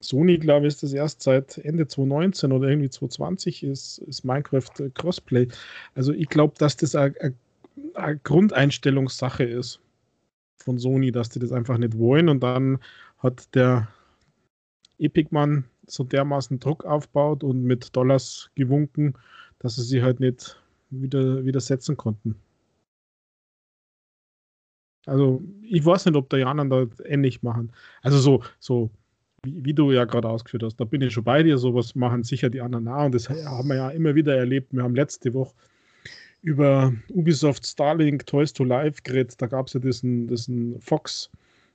[0.03, 4.71] Sony, glaube ich, ist das erst seit Ende 2019 oder irgendwie 2020 ist, ist Minecraft
[4.81, 5.49] äh, Crossplay.
[5.95, 7.35] Also ich glaube, dass das eine
[8.25, 9.81] Grundeinstellungssache ist
[10.57, 12.79] von Sony, dass die das einfach nicht wollen und dann
[13.19, 13.89] hat der
[14.99, 19.15] Epic-Mann so dermaßen Druck aufbaut und mit Dollars gewunken,
[19.59, 22.37] dass sie sich halt nicht wieder widersetzen konnten.
[25.07, 27.73] Also ich weiß nicht, ob der Janan da ähnlich machen.
[28.03, 28.91] Also so, so
[29.43, 32.23] wie, wie, du ja gerade ausgeführt hast, da bin ich schon bei dir, sowas machen
[32.23, 34.73] sicher die anderen auch und das haben wir ja immer wieder erlebt.
[34.73, 35.55] Wir haben letzte Woche
[36.43, 41.31] über Ubisoft Starlink Toys to Life geredet, da gab es ja diesen, diesen Fox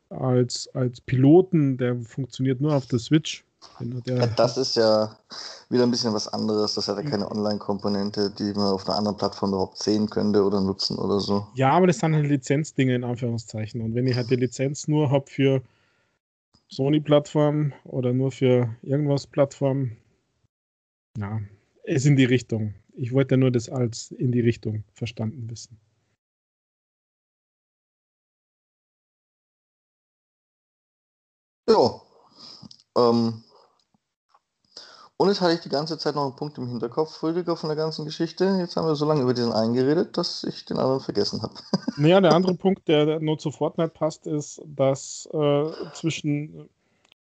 [0.09, 3.43] als, als Piloten, der funktioniert nur auf der Switch.
[4.05, 5.17] Ja, das ist ja
[5.69, 6.75] wieder ein bisschen was anderes.
[6.75, 10.61] Das hat ja keine Online-Komponente, die man auf einer anderen Plattform überhaupt sehen könnte oder
[10.61, 11.47] nutzen oder so.
[11.55, 13.81] Ja, aber das sind halt Lizenzdinge in Anführungszeichen.
[13.81, 15.63] Und wenn ich halt die Lizenz nur habe für
[16.69, 19.97] Sony-Plattform oder nur für irgendwas Plattform.
[21.17, 21.41] Ja,
[21.83, 22.75] ist in die Richtung.
[22.93, 25.79] Ich wollte nur das als in die Richtung verstanden wissen.
[31.67, 32.01] Ja.
[32.97, 33.43] Ähm,
[35.17, 37.77] und jetzt hatte ich die ganze Zeit noch einen Punkt im Hinterkopf, Rüdiger, von der
[37.77, 38.57] ganzen Geschichte.
[38.59, 41.53] Jetzt haben wir so lange über diesen einen geredet, dass ich den anderen vergessen habe.
[41.97, 46.69] Naja, der andere Punkt, der nur zu Fortnite passt, ist, dass äh, zwischen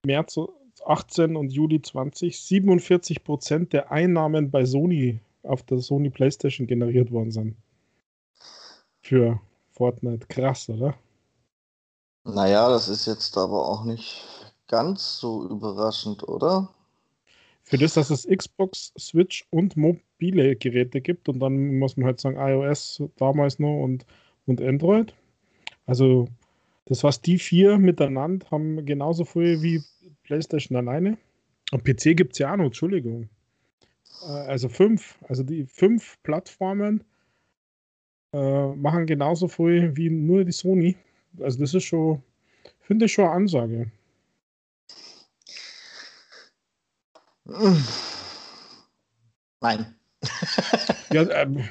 [0.03, 0.39] März
[0.83, 7.11] 18 und Juli 20 47 Prozent der Einnahmen bei Sony auf der Sony PlayStation generiert
[7.11, 7.55] worden sind.
[9.01, 9.39] Für
[9.73, 10.25] Fortnite.
[10.27, 10.95] Krass, oder?
[12.23, 14.23] Naja, das ist jetzt aber auch nicht
[14.67, 16.69] ganz so überraschend, oder?
[17.65, 22.21] Für das, dass es Xbox, Switch und mobile Geräte gibt und dann muss man halt
[22.21, 24.05] sagen iOS damals noch und,
[24.45, 25.13] und Android.
[25.87, 26.27] Also
[26.85, 29.81] das was die vier miteinander haben genauso viel wie
[30.23, 31.17] PlayStation alleine.
[31.71, 33.29] Und PC gibt es ja auch noch, Entschuldigung.
[34.21, 37.03] Äh, also fünf, also die fünf Plattformen
[38.31, 40.95] äh, machen genauso viel wie nur die Sony.
[41.39, 42.21] Also das ist schon,
[42.81, 43.91] finde ich schon eine Ansage.
[49.61, 49.95] Nein.
[51.11, 51.63] ja, ähm,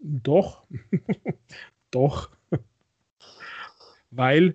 [0.00, 0.64] doch.
[1.90, 2.30] doch.
[4.10, 4.54] Weil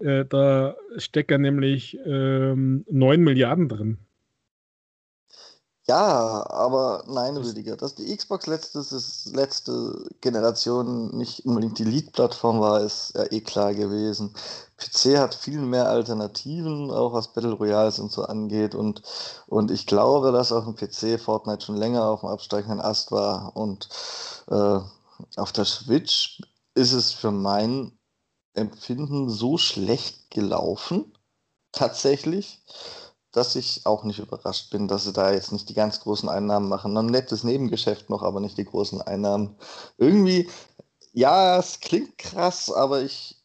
[0.00, 3.98] äh, da stecken nämlich ähm, 9 Milliarden drin.
[5.90, 12.82] Ja, aber nein, Rüdiger, dass die Xbox letztes, letzte Generation nicht unbedingt die Lead-Plattform war,
[12.82, 14.34] ist ja eh klar gewesen.
[14.76, 18.74] PC hat viel mehr Alternativen, auch was Battle Royales und so angeht.
[18.74, 19.00] Und,
[19.46, 23.56] und ich glaube, dass auf dem PC Fortnite schon länger auf dem absteigenden Ast war.
[23.56, 23.88] Und
[24.48, 24.80] äh,
[25.36, 26.42] auf der Switch
[26.74, 27.98] ist es für mein
[28.52, 31.14] Empfinden so schlecht gelaufen,
[31.72, 32.60] tatsächlich
[33.32, 36.68] dass ich auch nicht überrascht bin, dass sie da jetzt nicht die ganz großen Einnahmen
[36.68, 36.96] machen.
[36.96, 39.56] Ein nettes Nebengeschäft noch, aber nicht die großen Einnahmen.
[39.98, 40.48] Irgendwie,
[41.12, 43.36] ja, es klingt krass, aber ich,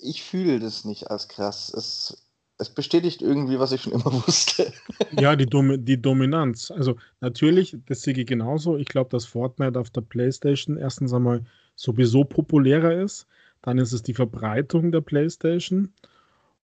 [0.00, 1.72] ich fühle das nicht als krass.
[1.72, 2.26] Es,
[2.58, 4.72] es bestätigt irgendwie, was ich schon immer wusste.
[5.12, 6.70] Ja, die, Dom die Dominanz.
[6.70, 8.76] Also natürlich, das sehe ich genauso.
[8.76, 11.44] Ich glaube, dass Fortnite auf der PlayStation erstens einmal
[11.76, 13.26] sowieso populärer ist.
[13.62, 15.92] Dann ist es die Verbreitung der PlayStation.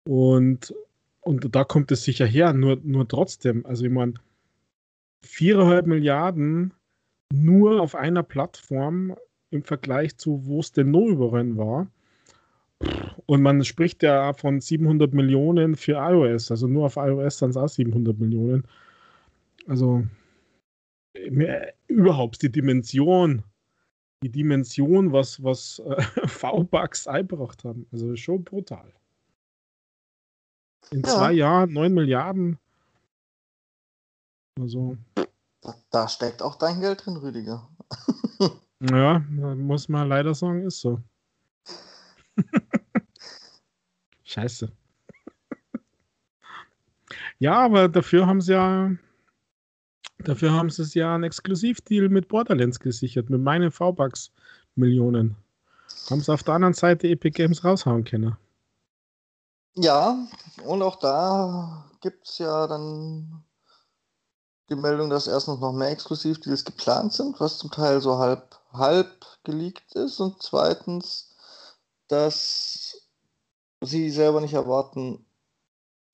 [0.04, 0.74] Und
[1.26, 3.66] und da kommt es sicher her, nur, nur trotzdem.
[3.66, 4.14] Also ich meine,
[5.24, 6.72] viereinhalb Milliarden
[7.34, 9.16] nur auf einer Plattform
[9.50, 11.88] im Vergleich zu, wo es denn noch überall war.
[13.26, 16.52] Und man spricht ja von 700 Millionen für iOS.
[16.52, 18.62] Also nur auf iOS sind es auch 700 Millionen.
[19.66, 20.04] Also
[21.88, 23.42] überhaupt die Dimension,
[24.22, 27.84] die Dimension, was, was äh, V-Bucks eingebracht haben.
[27.90, 28.92] Also schon brutal.
[30.90, 31.08] In ja.
[31.08, 32.58] zwei Jahren 9 Milliarden.
[34.60, 34.96] Also.
[35.60, 37.68] Da, da, steckt auch dein Geld drin, Rüdiger.
[38.80, 41.00] ja, muss man leider sagen, ist so.
[44.24, 44.70] Scheiße.
[47.38, 48.90] ja, aber dafür haben sie ja.
[50.18, 54.32] Dafür haben sie es ja einen Exklusivdeal mit Borderlands gesichert, mit meinen V-Bucks
[54.74, 55.36] Millionen.
[56.08, 58.36] Haben sie auf der anderen Seite Epic Games raushauen können.
[59.78, 60.26] Ja,
[60.64, 63.44] und auch da gibt es ja dann
[64.70, 69.26] die Meldung, dass erstens noch mehr Exklusivdeals geplant sind, was zum Teil so halb, halb
[69.44, 70.18] geleakt ist.
[70.18, 71.36] Und zweitens,
[72.08, 73.10] dass
[73.82, 75.24] sie selber nicht erwarten,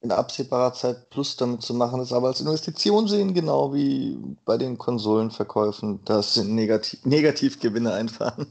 [0.00, 4.58] in absehbarer Zeit Plus damit zu machen, es aber als Investition sehen, genau wie bei
[4.58, 8.48] den Konsolenverkäufen, dass sie Negativ Negativgewinne einfahren.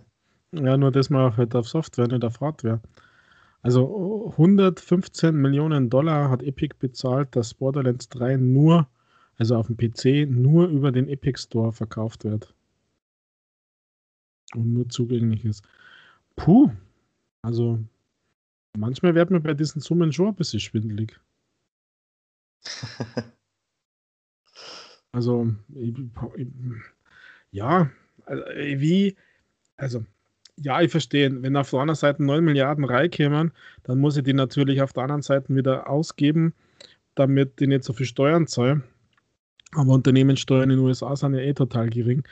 [0.52, 2.80] ja, nur das mal halt auf Software, nicht auf Hardware.
[3.62, 8.88] Also 115 Millionen Dollar hat Epic bezahlt, dass Borderlands 3 nur,
[9.36, 12.54] also auf dem PC, nur über den Epic Store verkauft wird.
[14.54, 15.62] Und nur zugänglich ist.
[16.36, 16.70] Puh,
[17.42, 17.78] also
[18.78, 21.18] Manchmal wird mir bei diesen Summen schon ein bisschen schwindelig.
[25.12, 25.94] also, ich,
[26.36, 26.48] ich,
[27.50, 27.90] ja,
[28.24, 29.16] also, wie,
[29.76, 30.04] also,
[30.60, 33.52] ja, ich verstehe, wenn auf der anderen Seite 9 Milliarden reinkämen,
[33.84, 36.54] dann muss ich die natürlich auf der anderen Seite wieder ausgeben,
[37.14, 38.84] damit die nicht so viel Steuern zahlen.
[39.72, 42.22] Aber Unternehmenssteuern in den USA sind ja eh total gering.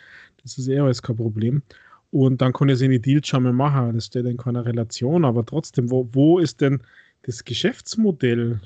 [0.43, 1.63] Das ist eh alles kein Problem.
[2.11, 3.95] Und dann kann ich seine Deals schon mal machen.
[3.95, 5.25] Das steht in keiner Relation.
[5.25, 6.81] Aber trotzdem, wo, wo ist denn
[7.23, 8.61] das Geschäftsmodell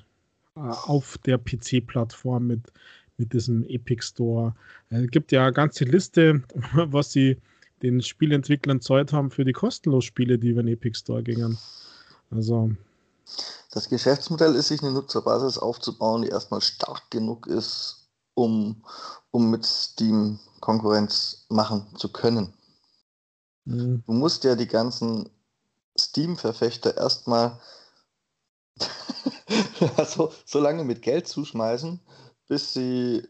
[0.56, 2.72] äh, auf der PC-Plattform mit,
[3.16, 4.54] mit diesem Epic Store?
[4.90, 6.42] Äh, es gibt ja eine ganze Liste,
[6.72, 7.38] was sie
[7.82, 11.58] den Spielentwicklern Zeit haben für die kostenlosen Spiele, die über den Epic Store gingen.
[12.30, 12.70] Also.
[13.70, 18.82] Das Geschäftsmodell ist, sich eine Nutzerbasis aufzubauen, die erstmal stark genug ist, um,
[19.30, 22.52] um mit Steam Konkurrenz machen zu können.
[23.64, 24.02] Mhm.
[24.06, 25.30] Du musst ja die ganzen
[25.98, 27.58] Steam-Verfechter erstmal
[30.06, 32.00] so, so lange mit Geld zuschmeißen,
[32.48, 33.28] bis sie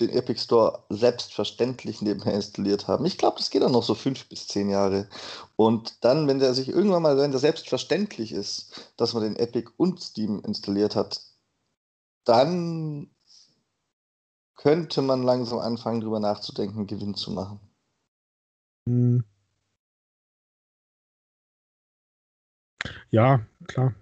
[0.00, 3.04] den Epic Store selbstverständlich nebenher installiert haben.
[3.04, 5.08] Ich glaube, das geht dann noch so fünf bis zehn Jahre.
[5.56, 9.70] Und dann, wenn der sich irgendwann mal, wenn der selbstverständlich ist, dass man den Epic
[9.76, 11.20] und Steam installiert hat,
[12.24, 13.10] dann
[14.56, 17.60] könnte man langsam anfangen, darüber nachzudenken, Gewinn zu machen.
[18.86, 19.24] Mhm.
[23.10, 23.94] Ja, klar.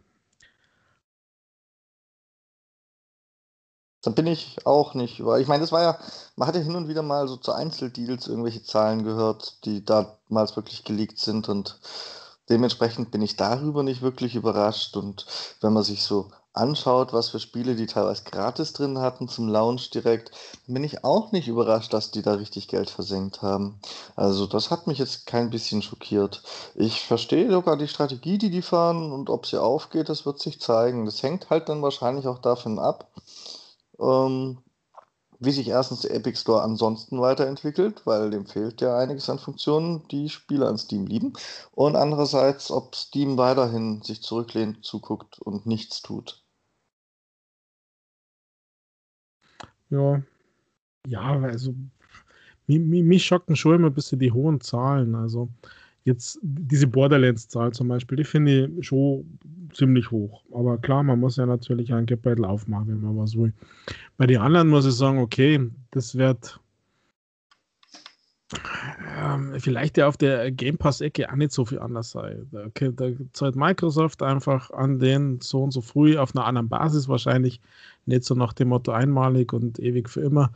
[4.07, 5.99] Dann bin ich auch nicht, weil ich meine, das war ja,
[6.37, 10.85] man hatte hin und wieder mal so zu Einzeldeals irgendwelche Zahlen gehört, die damals wirklich
[10.85, 11.81] geleakt sind und
[12.49, 15.27] dementsprechend bin ich darüber nicht wirklich überrascht und
[15.61, 19.91] wenn man sich so anschaut, was für Spiele die teilweise gratis drin hatten zum Launch
[19.91, 20.31] direkt,
[20.69, 23.81] bin ich auch nicht überrascht, dass die da richtig Geld versenkt haben.
[24.15, 26.45] Also das hat mich jetzt kein bisschen schockiert.
[26.77, 30.61] Ich verstehe sogar die Strategie, die die fahren und ob sie aufgeht, das wird sich
[30.61, 31.07] zeigen.
[31.07, 33.11] Das hängt halt dann wahrscheinlich auch davon ab,
[34.01, 34.59] ähm,
[35.39, 40.07] wie sich erstens der Epic Store ansonsten weiterentwickelt, weil dem fehlt ja einiges an Funktionen,
[40.09, 41.35] die Spieler an Steam lieben.
[41.73, 46.43] Und andererseits, ob Steam weiterhin sich zurücklehnt, zuguckt und nichts tut.
[49.91, 50.23] Ja.
[51.07, 51.75] Ja, also
[52.67, 55.15] mich, mich, mich schocken schon immer ein bisschen die hohen Zahlen.
[55.15, 55.49] Also
[56.07, 59.39] jetzt diese Borderlands-Zahl zum Beispiel, die finde ich schon
[59.73, 60.43] ziemlich hoch.
[60.53, 63.53] Aber klar, man muss ja natürlich ein Geldbeutel aufmachen, wenn man was will.
[64.17, 66.61] Bei den anderen muss ich sagen, okay, das wird
[69.21, 72.49] ähm, vielleicht ja auf der Game Pass-Ecke auch nicht so viel anders sein.
[72.53, 77.09] Da, da zahlt Microsoft einfach an den so und so früh auf einer anderen Basis
[77.09, 77.61] wahrscheinlich,
[78.07, 80.53] nicht so nach dem Motto einmalig und ewig für immer.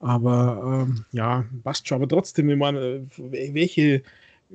[0.00, 1.96] Aber ähm, ja, passt schon.
[1.96, 4.02] Aber trotzdem, ich meine, welche,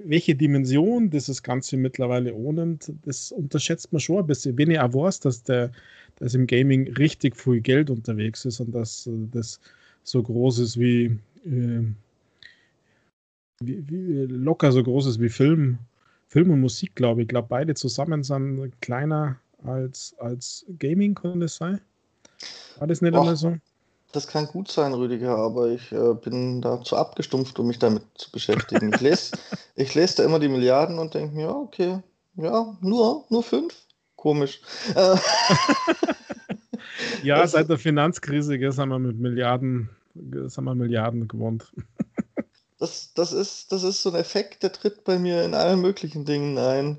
[0.05, 4.57] welche Dimension dieses Ganze mittlerweile ohnend, das unterschätzt man schon ein bisschen.
[4.57, 5.71] Wenn ich auch weiß, dass, der,
[6.17, 9.59] dass im Gaming richtig viel Geld unterwegs ist und dass das
[10.03, 11.17] so groß ist wie.
[11.45, 11.83] Äh,
[13.61, 15.79] wie, wie, locker so groß ist wie Film,
[16.27, 17.25] Film und Musik, glaube ich.
[17.25, 21.81] Ich glaube, beide zusammen sind kleiner als, als Gaming, könnte es sein.
[22.77, 23.57] War das nicht einmal so?
[24.11, 28.03] Das kann gut sein, Rüdiger, aber ich äh, bin da zu abgestumpft, um mich damit
[28.15, 28.91] zu beschäftigen.
[28.93, 29.31] Ich lese
[29.75, 31.99] ich les da immer die Milliarden und denke mir, okay,
[32.35, 33.75] ja, nur, nur fünf?
[34.15, 34.61] Komisch.
[34.95, 35.15] Äh.
[37.23, 41.71] ja, seit der Finanzkrise gell, haben wir mit Milliarden, haben wir Milliarden gewohnt
[42.79, 46.25] das, das, ist, das ist so ein Effekt, der tritt bei mir in allen möglichen
[46.25, 46.97] Dingen ein.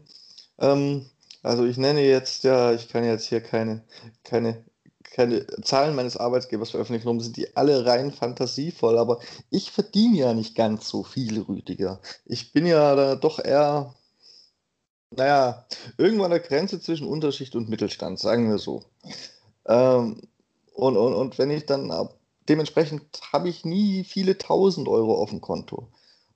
[0.59, 1.07] Ähm,
[1.43, 3.83] also ich nenne jetzt, ja, ich kann jetzt hier keine,
[4.25, 4.63] keine,
[5.05, 9.21] keine Zahlen meines Arbeitgebers veröffentlichen, darum sind die alle rein fantasievoll, aber
[9.51, 12.01] ich verdiene ja nicht ganz so viel, Rüdiger.
[12.27, 13.95] Ich bin ja da doch eher,
[15.11, 18.83] naja, irgendwo an der Grenze zwischen Unterschicht und Mittelstand, sagen wir so.
[19.67, 20.21] Ähm,
[20.75, 22.21] und, und, und wenn ich dann ab
[22.51, 25.89] dementsprechend habe ich nie viele tausend Euro auf dem Konto.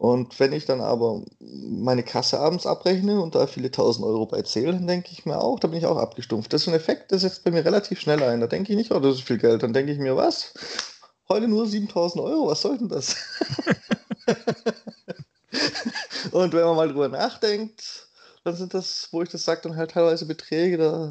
[0.04, 4.42] Und wenn ich dann aber meine Kasse abends abrechne und da viele tausend Euro bei
[4.42, 6.52] zähle, dann denke ich mir auch, da bin ich auch abgestumpft.
[6.52, 8.40] Das ist ein Effekt, der setzt bei mir relativ schnell ein.
[8.40, 9.62] Da denke ich nicht, oh, das ist viel Geld.
[9.62, 10.52] Dann denke ich mir, was?
[11.28, 13.16] heute nur 7000 Euro, was soll denn das?
[16.32, 18.08] und wenn man mal drüber nachdenkt,
[18.44, 21.08] dann sind das, wo ich das sage, dann halt teilweise Beträge, da,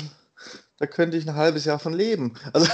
[0.83, 2.33] da könnte ich ein halbes Jahr von leben.
[2.51, 2.67] Also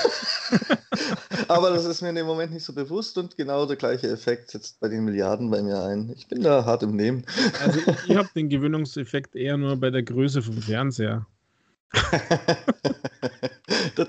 [1.47, 4.49] aber das ist mir in dem Moment nicht so bewusst und genau der gleiche Effekt
[4.49, 6.11] setzt bei den Milliarden bei mir ein.
[6.15, 7.23] Ich bin da hart im Nehmen.
[7.63, 11.27] Also ich, ich habe den Gewöhnungseffekt eher nur bei der Größe vom Fernseher.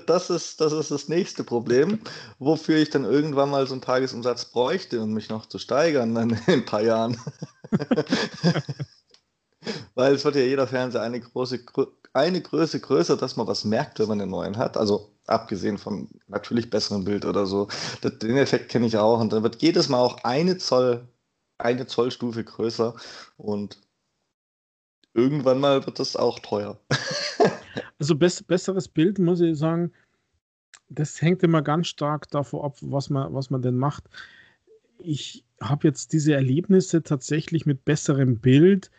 [0.07, 1.99] das, ist, das ist das nächste Problem,
[2.39, 6.31] wofür ich dann irgendwann mal so einen Tagesumsatz bräuchte, um mich noch zu steigern dann
[6.47, 7.17] in ein paar Jahren.
[9.95, 11.63] Weil es wird ja jeder Fernseher eine große
[12.13, 14.75] eine Größe größer, dass man was merkt, wenn man einen neuen hat.
[14.75, 17.67] Also abgesehen vom natürlich besseren Bild oder so.
[18.03, 19.19] Den Effekt kenne ich auch.
[19.19, 21.07] Und dann wird jedes Mal auch eine Zoll,
[21.57, 22.95] eine Zollstufe größer.
[23.37, 23.79] Und
[25.13, 26.79] irgendwann mal wird das auch teuer.
[27.99, 29.91] also bess besseres Bild, muss ich sagen,
[30.89, 34.03] das hängt immer ganz stark davon ab, was man, was man denn macht.
[34.97, 38.91] Ich habe jetzt diese Erlebnisse tatsächlich mit besserem Bild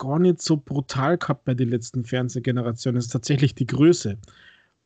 [0.00, 2.98] gar nicht so brutal gehabt bei den letzten Fernsehgenerationen.
[2.98, 4.16] Es ist tatsächlich die Größe.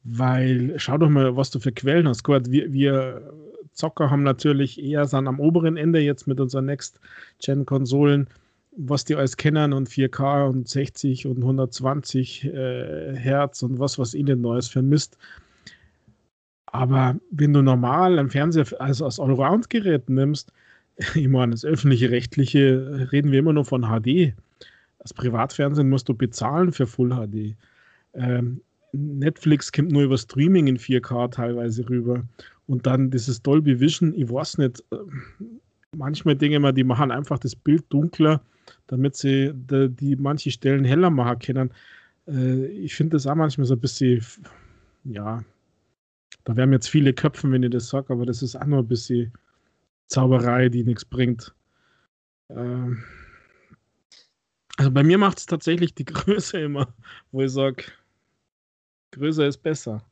[0.02, 2.24] Weil, schau doch mal, was du für Quellen hast.
[2.24, 3.32] Gut, wir, wir
[3.72, 8.28] Zocker haben natürlich eher sind am oberen Ende jetzt mit unseren Next-Gen-Konsolen,
[8.76, 14.14] was die alles kennen und 4K und 60 und 120 äh, Hertz und was, was
[14.14, 15.16] ihnen Neues vermisst.
[16.66, 20.52] Aber wenn du normal am Fernseher, also als Allround-Gerät nimmst,
[21.14, 24.34] ich meine, das öffentliche Rechtliche reden wir immer nur von HD.
[25.04, 27.56] Das Privatfernsehen musst du bezahlen für Full HD.
[28.14, 28.60] Ähm,
[28.92, 32.24] Netflix kommt nur über Streaming in 4K teilweise rüber.
[32.66, 34.96] Und dann dieses Dolby Vision, ich weiß nicht, äh,
[35.94, 38.40] manchmal denke ich mal, die machen einfach das Bild dunkler,
[38.86, 41.70] damit sie die, die manche Stellen heller machen können.
[42.26, 44.24] Äh, ich finde das auch manchmal so ein bisschen,
[45.04, 45.44] ja,
[46.44, 48.88] da werden jetzt viele köpfen, wenn ich das sage, aber das ist auch nur ein
[48.88, 49.32] bisschen
[50.06, 51.54] Zauberei, die nichts bringt.
[52.48, 53.02] Ähm,
[54.76, 56.94] also bei mir macht es tatsächlich die Größe immer,
[57.32, 57.84] wo ich sage,
[59.12, 60.04] größer ist besser.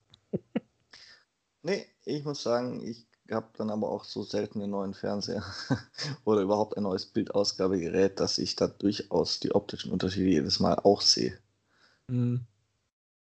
[1.62, 5.44] nee, ich muss sagen, ich habe dann aber auch so selten einen neuen Fernseher
[6.24, 11.00] oder überhaupt ein neues Bildausgabegerät, dass ich da durchaus die optischen Unterschiede jedes Mal auch
[11.00, 11.38] sehe.
[12.08, 12.46] Mhm.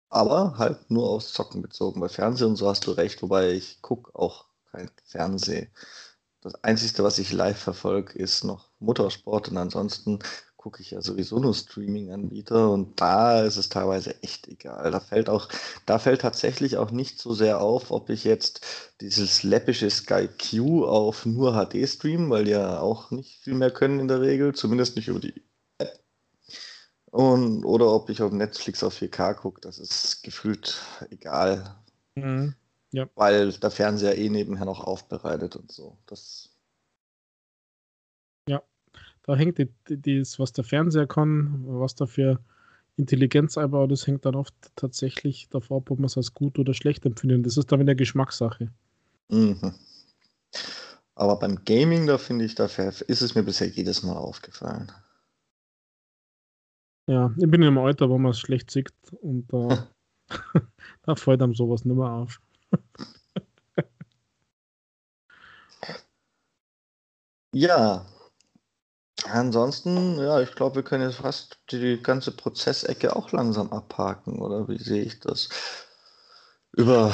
[0.10, 2.00] Aber halt nur aufs Zocken bezogen.
[2.00, 5.70] Bei Fernsehen und so hast du recht, wobei ich gucke auch kein Fernsehen.
[6.42, 10.20] Das Einzige, was ich live verfolge, ist noch Motorsport und ansonsten
[10.66, 14.90] gucke ich ja sowieso nur Streaming-Anbieter und da ist es teilweise echt egal.
[14.90, 15.48] Da fällt auch,
[15.86, 18.66] da fällt tatsächlich auch nicht so sehr auf, ob ich jetzt
[19.00, 23.70] dieses läppische Sky Q auf nur HD stream, weil die ja auch nicht viel mehr
[23.70, 25.40] können in der Regel, zumindest nicht über die
[25.78, 26.00] App.
[27.12, 31.76] Und, oder ob ich auf Netflix auf 4K gucke, das ist gefühlt egal.
[32.16, 32.56] Mhm.
[32.92, 33.08] Ja.
[33.14, 36.00] Weil der Fernseher eh nebenher noch aufbereitet und so.
[36.08, 36.55] Das
[39.26, 42.40] da hängt die, die, das, was der Fernseher kann, was da für
[42.96, 46.76] Intelligenz einbaut, das hängt dann oft tatsächlich davor ab, ob man es als gut oder
[46.76, 47.46] schlecht empfindet.
[47.46, 48.72] Das ist dann wieder Geschmackssache.
[49.30, 49.74] Mhm.
[51.16, 54.92] Aber beim Gaming, da finde ich, dafür ist es mir bisher jedes Mal aufgefallen.
[57.08, 59.90] Ja, ich bin im Alter, wo man es schlecht sieht und da,
[61.04, 62.40] da fällt einem sowas nicht mehr auf.
[67.54, 68.06] ja,
[69.32, 74.68] Ansonsten, ja, ich glaube, wir können jetzt fast die ganze Prozessecke auch langsam abhaken, oder
[74.68, 75.50] wie sehe ich das?
[76.74, 77.14] Über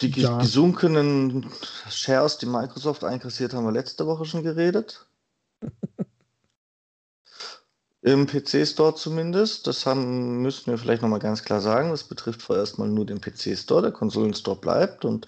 [0.00, 0.38] die ja.
[0.38, 1.50] gesunkenen
[1.88, 5.06] Shares, die Microsoft einkassiert, haben wir letzte Woche schon geredet.
[8.02, 9.66] Im PC-Store zumindest.
[9.68, 11.90] Das haben, müssten wir vielleicht nochmal ganz klar sagen.
[11.90, 13.82] Das betrifft vorerst mal nur den PC-Store.
[13.82, 15.04] Der Konsolenstore bleibt.
[15.04, 15.26] Und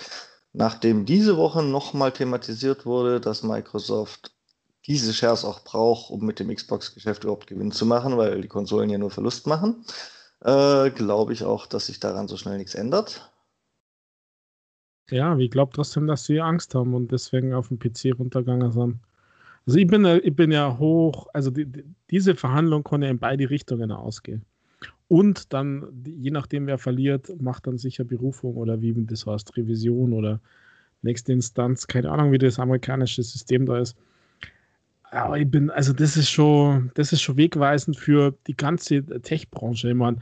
[0.52, 4.33] nachdem diese Woche nochmal thematisiert wurde, dass Microsoft
[4.86, 8.90] diese Shares auch braucht, um mit dem Xbox-Geschäft überhaupt Gewinn zu machen, weil die Konsolen
[8.90, 9.84] ja nur Verlust machen,
[10.40, 13.30] äh, glaube ich auch, dass sich daran so schnell nichts ändert.
[15.10, 19.00] Ja, ich glaube trotzdem, dass sie Angst haben und deswegen auf dem PC runtergegangen sind.
[19.66, 23.48] Also ich bin, ich bin ja hoch, also die, die, diese Verhandlung konnte in beide
[23.48, 24.44] Richtungen ausgehen.
[25.08, 30.12] Und dann, je nachdem wer verliert, macht dann sicher Berufung oder wie das heißt, Revision
[30.12, 30.40] oder
[31.02, 33.96] nächste Instanz, keine Ahnung, wie das amerikanische System da ist.
[35.14, 39.90] Aber ich bin, also das ist schon, das ist schon wegweisend für die ganze Tech-Branche.
[39.90, 40.18] Ich meine,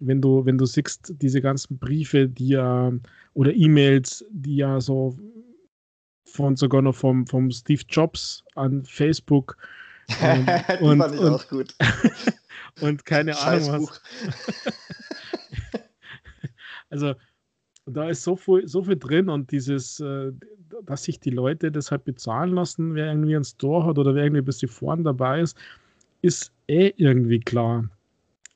[0.00, 2.92] wenn du, wenn du siehst, diese ganzen Briefe, die ja,
[3.32, 5.16] oder E-Mails, die ja so
[6.26, 9.56] von sogar noch vom, vom Steve Jobs an Facebook
[10.20, 10.46] ähm,
[10.80, 11.74] und, fand ich und, auch gut.
[12.82, 14.02] und keine Ahnung was.
[16.90, 17.14] also
[17.86, 20.32] da ist so viel, so viel drin und dieses, äh,
[20.84, 24.42] dass sich die Leute deshalb bezahlen lassen, wer irgendwie einen Store hat oder wer irgendwie
[24.42, 25.56] ein bisschen vorn dabei ist,
[26.22, 27.88] ist eh irgendwie klar.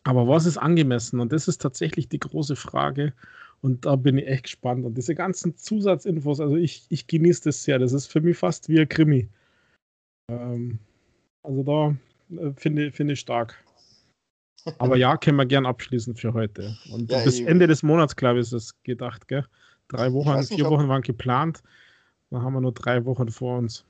[0.04, 1.20] Aber was ist angemessen?
[1.20, 3.12] Und das ist tatsächlich die große Frage.
[3.60, 4.86] Und da bin ich echt gespannt.
[4.86, 7.78] Und diese ganzen Zusatzinfos, also ich, ich genieße das sehr.
[7.78, 9.28] Das ist für mich fast wie ein Krimi.
[10.30, 10.78] Ähm,
[11.42, 11.96] also da
[12.40, 13.62] äh, finde find ich stark.
[14.78, 16.76] Aber ja, können wir gern abschließen für heute.
[16.92, 19.46] Und ja, bis Ende des Monats, glaube ich, ist es gedacht, gell?
[19.88, 21.62] Drei Wochen, vier nicht, Wochen waren geplant.
[22.30, 23.84] Dann haben wir nur drei Wochen vor uns.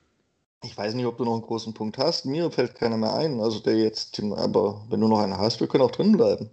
[0.63, 2.25] Ich weiß nicht, ob du noch einen großen Punkt hast.
[2.25, 3.39] Mir fällt keiner mehr ein.
[3.39, 6.49] Also der jetzt, aber wenn du noch einen hast, wir können auch drin bleiben.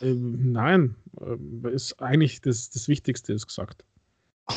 [0.00, 3.84] Ähm, nein, ähm, ist eigentlich das, das Wichtigste ist gesagt.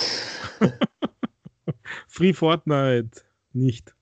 [2.07, 3.21] Free Fortnite
[3.53, 3.95] nicht.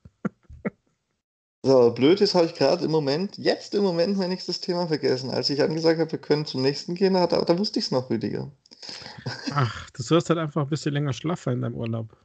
[1.68, 5.30] So, blöd ist, habe ich gerade im Moment, jetzt im Moment mein nächstes Thema vergessen.
[5.32, 8.09] Als ich angesagt habe, wir können zum nächsten gehen, da, da wusste ich es noch,
[8.09, 8.49] Rüdiger.
[9.51, 12.15] Ach, du sollst halt einfach ein bisschen länger schlafen in deinem Urlaub.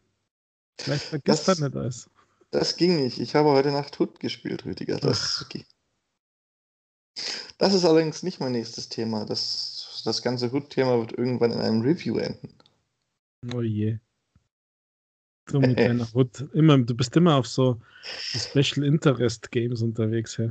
[0.80, 2.09] Vielleicht vergisst das nicht alles.
[2.53, 3.18] Das ging nicht.
[3.18, 4.99] Ich habe heute Nacht Hut gespielt, Rüdiger.
[4.99, 5.45] Das,
[7.59, 9.24] das ist allerdings nicht mein nächstes Thema.
[9.24, 12.55] Das, das ganze Hut-Thema wird irgendwann in einem Review enden.
[13.53, 13.99] Oh je.
[15.47, 16.45] Du mit deiner Hut.
[16.53, 20.49] Immer, du bist immer auf so Special Interest Games unterwegs, ja.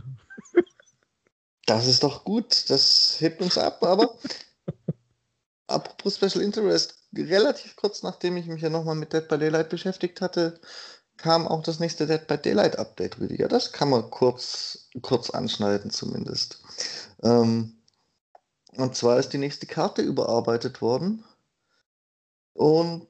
[1.65, 2.69] Das ist doch gut.
[2.69, 4.17] Das hebt uns ab, aber
[5.67, 10.21] apropos Special Interest, relativ kurz nachdem ich mich ja nochmal mit Dead by Daylight beschäftigt
[10.21, 10.59] hatte,
[11.17, 13.47] kam auch das nächste Dead by Daylight Update, Rüdiger.
[13.47, 16.61] Das kann man kurz, kurz anschneiden zumindest.
[17.21, 17.77] Ähm,
[18.73, 21.23] und zwar ist die nächste Karte überarbeitet worden.
[22.53, 23.07] Und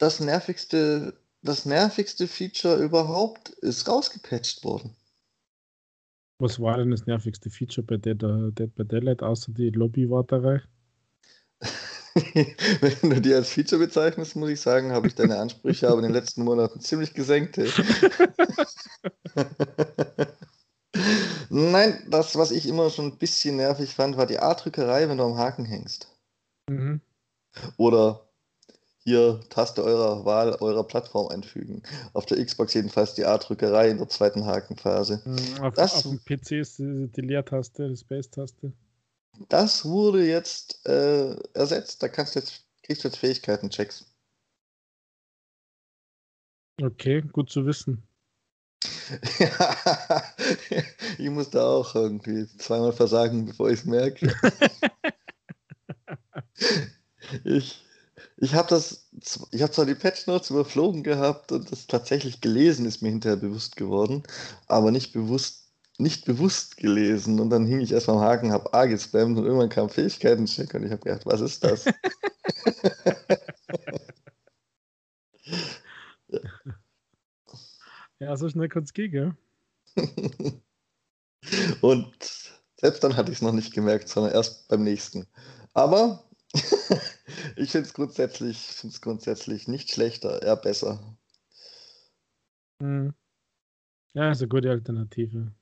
[0.00, 4.96] das nervigste, das nervigste Feature überhaupt ist rausgepatcht worden.
[6.38, 8.20] Was war denn das nervigste Feature bei Dead,
[8.58, 10.62] Dead by Daylight außer die Lobbywarterei?
[12.80, 16.04] Wenn du die als Feature bezeichnest, muss ich sagen, habe ich deine Ansprüche aber in
[16.04, 17.58] den letzten Monaten ziemlich gesenkt.
[21.50, 25.24] Nein, das, was ich immer schon ein bisschen nervig fand, war die A-Drückerei, wenn du
[25.24, 26.08] am Haken hängst.
[26.70, 27.02] Mhm.
[27.76, 28.29] Oder
[29.02, 31.82] hier Taste eurer Wahl eurer Plattform einfügen.
[32.12, 35.22] Auf der Xbox jedenfalls die A-Drückerei in der zweiten Hakenphase.
[35.24, 38.72] Mhm, auf, das, auf dem PC ist die, die Leertaste, die Space-Taste.
[39.48, 42.02] Das wurde jetzt äh, ersetzt.
[42.02, 44.06] Da kannst du jetzt, kriegst du jetzt Fähigkeiten-Checks.
[46.82, 48.02] Okay, gut zu wissen.
[49.38, 50.24] ja,
[51.18, 54.34] ich muss da auch irgendwie zweimal versagen, bevor ich es merke.
[57.44, 57.82] ich
[58.40, 59.06] ich habe das,
[59.50, 63.36] ich habe zwar die Patch Notes überflogen gehabt und das tatsächlich gelesen ist mir hinterher
[63.36, 64.22] bewusst geworden,
[64.66, 65.60] aber nicht bewusst
[65.98, 69.68] nicht bewusst gelesen und dann hing ich erst am Haken, habe A gespammt und irgendwann
[69.68, 71.84] kam Fähigkeiten-Check und ich habe gedacht, was ist das?
[78.18, 78.34] ja.
[78.38, 79.36] so schnell gehen, gell?
[81.82, 82.14] und
[82.76, 85.26] selbst dann hatte ich es noch nicht gemerkt, sondern erst beim nächsten.
[85.74, 86.29] Aber
[87.56, 88.58] ich finde es grundsätzlich,
[89.00, 91.16] grundsätzlich nicht schlechter, eher besser.
[92.80, 93.14] Hm.
[94.14, 95.52] Ja, ist eine gute Alternative.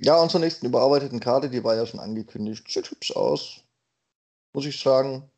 [0.00, 2.68] Ja, und zur nächsten überarbeiteten Karte, die war ja schon angekündigt.
[2.68, 3.62] Sieht hübsch aus.
[4.52, 5.30] Muss ich sagen.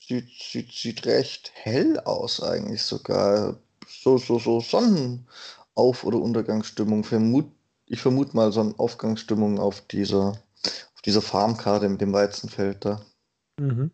[0.00, 3.58] Sieht, sieht, sieht recht hell aus, eigentlich sogar.
[3.86, 7.04] So, so, so Sonnenauf- oder Untergangsstimmung.
[7.04, 7.50] Vermut,
[7.86, 10.40] ich vermute mal so eine Aufgangsstimmung auf dieser,
[11.08, 13.00] auf dieser Farmkarte mit dem Weizenfeld da.
[13.58, 13.90] Mhm.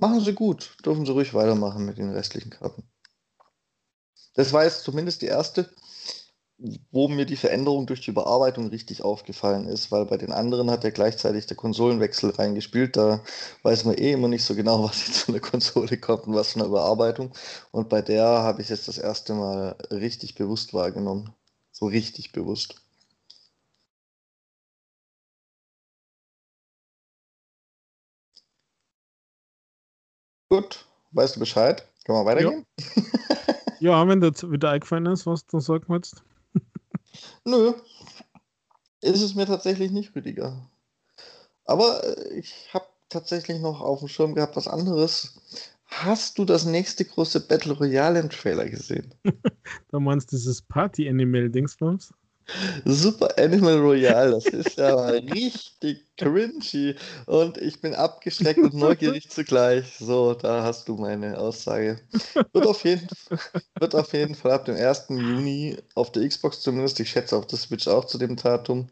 [0.00, 0.76] Machen sie gut.
[0.84, 2.82] Dürfen sie ruhig weitermachen mit den restlichen Karten.
[4.34, 5.70] Das war jetzt zumindest die erste
[6.92, 10.84] wo mir die Veränderung durch die Überarbeitung richtig aufgefallen ist, weil bei den anderen hat
[10.84, 12.96] ja gleichzeitig der Konsolenwechsel reingespielt.
[12.96, 13.20] Da
[13.62, 16.52] weiß man eh immer nicht so genau, was jetzt von der Konsole kommt und was
[16.52, 17.32] von der Überarbeitung.
[17.72, 21.34] Und bei der habe ich jetzt das erste Mal richtig bewusst wahrgenommen.
[21.72, 22.76] So richtig bewusst.
[30.52, 31.82] Gut, weißt du Bescheid?
[32.04, 32.66] Können wir weitergehen?
[33.80, 36.22] Ja, ja wenn das wieder eingefallen ist, was du sagen willst.
[37.46, 37.72] Nö,
[39.00, 40.68] ist es mir tatsächlich nicht, Rüdiger.
[41.64, 45.40] Aber äh, ich habe tatsächlich noch auf dem Schirm gehabt was anderes.
[45.86, 49.14] Hast du das nächste große Battle Royale im Trailer gesehen?
[49.88, 52.12] da meinst du dieses Party-Animal-Dingsbums?
[52.84, 56.94] Super Animal Royale, das ist ja richtig cringy
[57.26, 59.96] und ich bin abgeschreckt und neugierig zugleich.
[59.98, 62.00] So, da hast du meine Aussage.
[62.52, 63.08] Wird auf jeden,
[63.78, 65.06] wird auf jeden Fall ab dem 1.
[65.10, 68.88] Juni auf der Xbox zumindest, ich schätze auf der Switch auch zu dem Datum,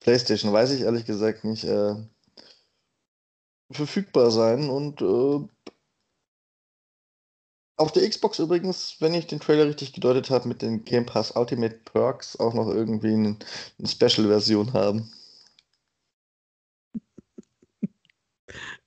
[0.00, 1.94] PlayStation weiß ich ehrlich gesagt nicht, äh,
[3.70, 4.68] verfügbar sein.
[4.68, 5.48] Und äh,
[7.82, 11.32] auf der Xbox übrigens, wenn ich den Trailer richtig gedeutet habe, mit den Game Pass
[11.32, 13.36] Ultimate Perks auch noch irgendwie eine,
[13.78, 15.10] eine Special-Version haben.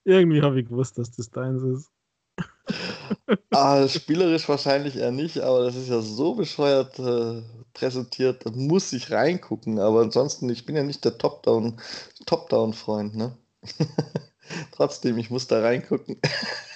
[0.04, 1.90] Irgendwie habe ich gewusst, dass das deins ist.
[3.50, 7.42] ah, spielerisch wahrscheinlich eher nicht, aber das ist ja so bescheuert äh,
[7.74, 9.78] präsentiert, da muss ich reingucken.
[9.78, 11.78] Aber ansonsten, ich bin ja nicht der Top-Down,
[12.24, 13.36] Top-Down-Freund, ne?
[14.72, 16.18] Trotzdem, ich muss da reingucken.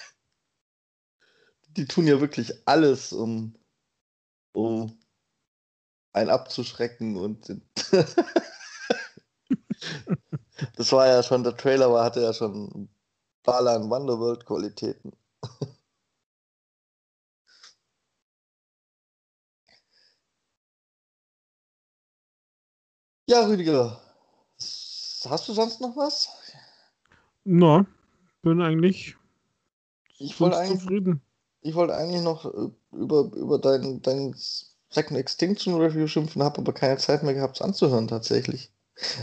[1.76, 3.54] Die tun ja wirklich alles, um,
[4.52, 4.98] um
[6.12, 7.48] einen abzuschrecken und
[10.76, 12.88] das war ja schon, der Trailer war, hatte ja schon
[13.44, 15.12] Balan Wonderworld Qualitäten.
[23.26, 24.00] Ja, Rüdiger,
[24.58, 26.28] hast du sonst noch was?
[27.44, 27.86] Na,
[28.42, 29.16] bin eigentlich
[30.18, 31.22] ich wollte eigentlich, zufrieden.
[31.62, 34.34] Ich wollte eigentlich noch äh, über, über dein, dein
[34.90, 38.72] Second Extinction Review schimpfen, habe aber keine Zeit mehr gehabt, es anzuhören tatsächlich.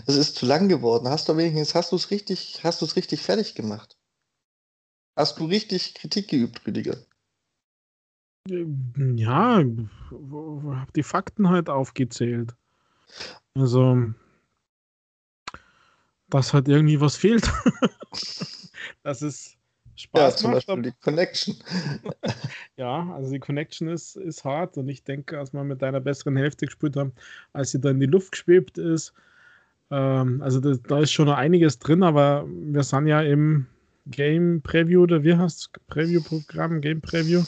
[0.05, 1.07] Es ist zu lang geworden.
[1.09, 3.97] Hast du wenigstens, hast du es richtig, hast du es richtig fertig gemacht?
[5.15, 6.97] Hast du richtig Kritik geübt, Rüdiger?
[8.47, 12.55] Ja, habe die Fakten halt aufgezählt.
[13.55, 14.13] Also,
[16.29, 17.51] dass halt irgendwie was fehlt.
[19.03, 19.57] das ist
[19.97, 21.55] Spaß ja, zum macht, Beispiel die Connection.
[22.77, 26.37] ja, also die Connection ist, ist hart und ich denke, als wir mit deiner besseren
[26.37, 27.13] Hälfte gespielt haben,
[27.53, 29.13] als sie da in die Luft geschwebt ist,
[29.89, 33.67] ähm, also das, da ist schon noch einiges drin, aber wir sind ja im
[34.07, 37.43] Game Preview oder wie heißt Preview-Programm, Game Preview.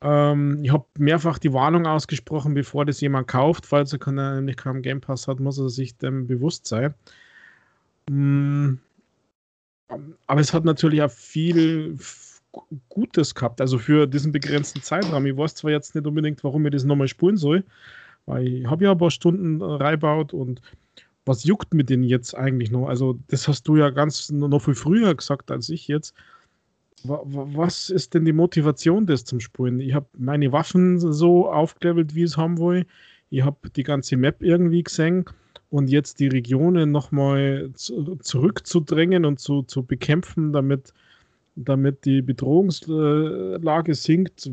[0.00, 4.56] Ähm, ich habe mehrfach die Warnung ausgesprochen, bevor das jemand kauft, falls er keine, nämlich
[4.56, 6.94] keinen Game Pass hat, muss er sich dem bewusst sein.
[8.10, 8.74] Mm,
[9.88, 11.98] aber es hat natürlich auch viel
[12.88, 15.26] Gutes gehabt, also für diesen begrenzten Zeitraum.
[15.26, 17.64] Ich weiß zwar jetzt nicht unbedingt, warum ich das nochmal spulen soll,
[18.26, 20.60] weil ich habe ja ein paar Stunden reinbaut und
[21.24, 22.88] was juckt mit denen jetzt eigentlich noch?
[22.88, 26.14] Also, das hast du ja ganz noch viel früher gesagt als ich jetzt.
[27.04, 29.80] Was ist denn die Motivation, das zum Spulen?
[29.80, 32.86] Ich habe meine Waffen so aufgelevelt, wie ich es haben will.
[33.30, 35.24] Ich habe die ganze Map irgendwie gesehen
[35.70, 40.92] und jetzt die Regionen nochmal zu, zurückzudrängen und zu, zu bekämpfen, damit,
[41.56, 44.50] damit die Bedrohungslage sinkt.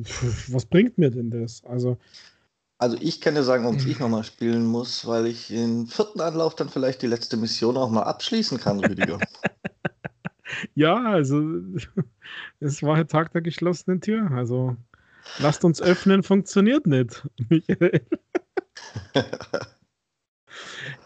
[0.47, 1.63] Was bringt mir denn das?
[1.65, 1.97] Also,
[2.77, 6.55] also ich kann dir sagen, ob ich nochmal spielen muss, weil ich im vierten Anlauf
[6.55, 9.19] dann vielleicht die letzte Mission auch mal abschließen kann, Rüdiger.
[10.75, 11.41] ja, also
[12.61, 14.31] es war der Tag der geschlossenen Tür.
[14.31, 14.77] Also
[15.39, 18.01] lasst uns öffnen, funktioniert nicht, Michael.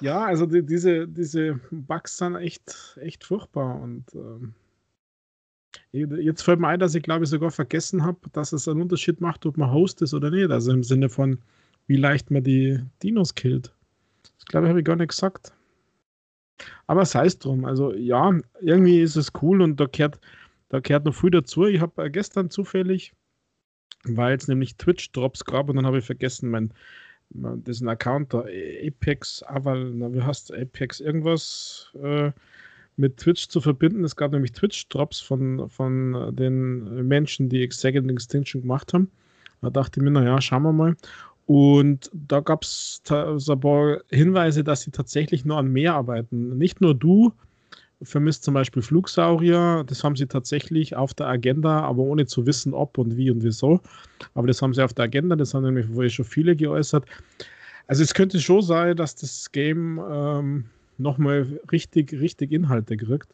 [0.04, 4.54] ja, also die, diese, diese Bugs sind echt, echt furchtbar und ähm,
[5.92, 9.22] Jetzt fällt mir ein, dass ich glaube ich sogar vergessen habe, dass es einen Unterschied
[9.22, 10.52] macht, ob man Host ist oder nicht.
[10.52, 11.40] Also im Sinne von,
[11.88, 13.72] wie leicht man die Dinos killt.
[14.24, 15.54] Das glaube ich, habe ich gar nicht gesagt.
[16.88, 17.66] Aber sei es drum.
[17.66, 20.20] Also ja, irgendwie ist es cool und da gehört,
[20.70, 21.66] da gehört noch viel dazu.
[21.66, 23.14] Ich habe äh, gestern zufällig,
[24.04, 26.74] weil es nämlich Twitch-Drops gab und dann habe ich vergessen, mein
[27.34, 28.46] diesen Account da,
[28.86, 32.32] Apex, Aval, na, wie heißt Apex irgendwas äh,
[32.98, 34.04] mit Twitch zu verbinden.
[34.04, 39.10] Es gab nämlich Twitch-Drops von, von den Menschen, die Second Extinction gemacht haben.
[39.62, 40.96] Da dachte ich mir, naja, schauen wir mal.
[41.46, 46.58] Und da gab es ein paar Hinweise, dass sie tatsächlich nur an mehr arbeiten.
[46.58, 47.34] Nicht nur du
[48.04, 52.74] vermisst zum Beispiel Flugsaurier, das haben sie tatsächlich auf der Agenda, aber ohne zu wissen,
[52.74, 53.82] ob und wie und wieso.
[54.34, 57.06] Aber das haben sie auf der Agenda, das haben nämlich schon viele geäußert.
[57.88, 60.66] Also es könnte schon sein, dass das Game ähm,
[60.98, 63.28] nochmal richtig, richtig Inhalte kriegt.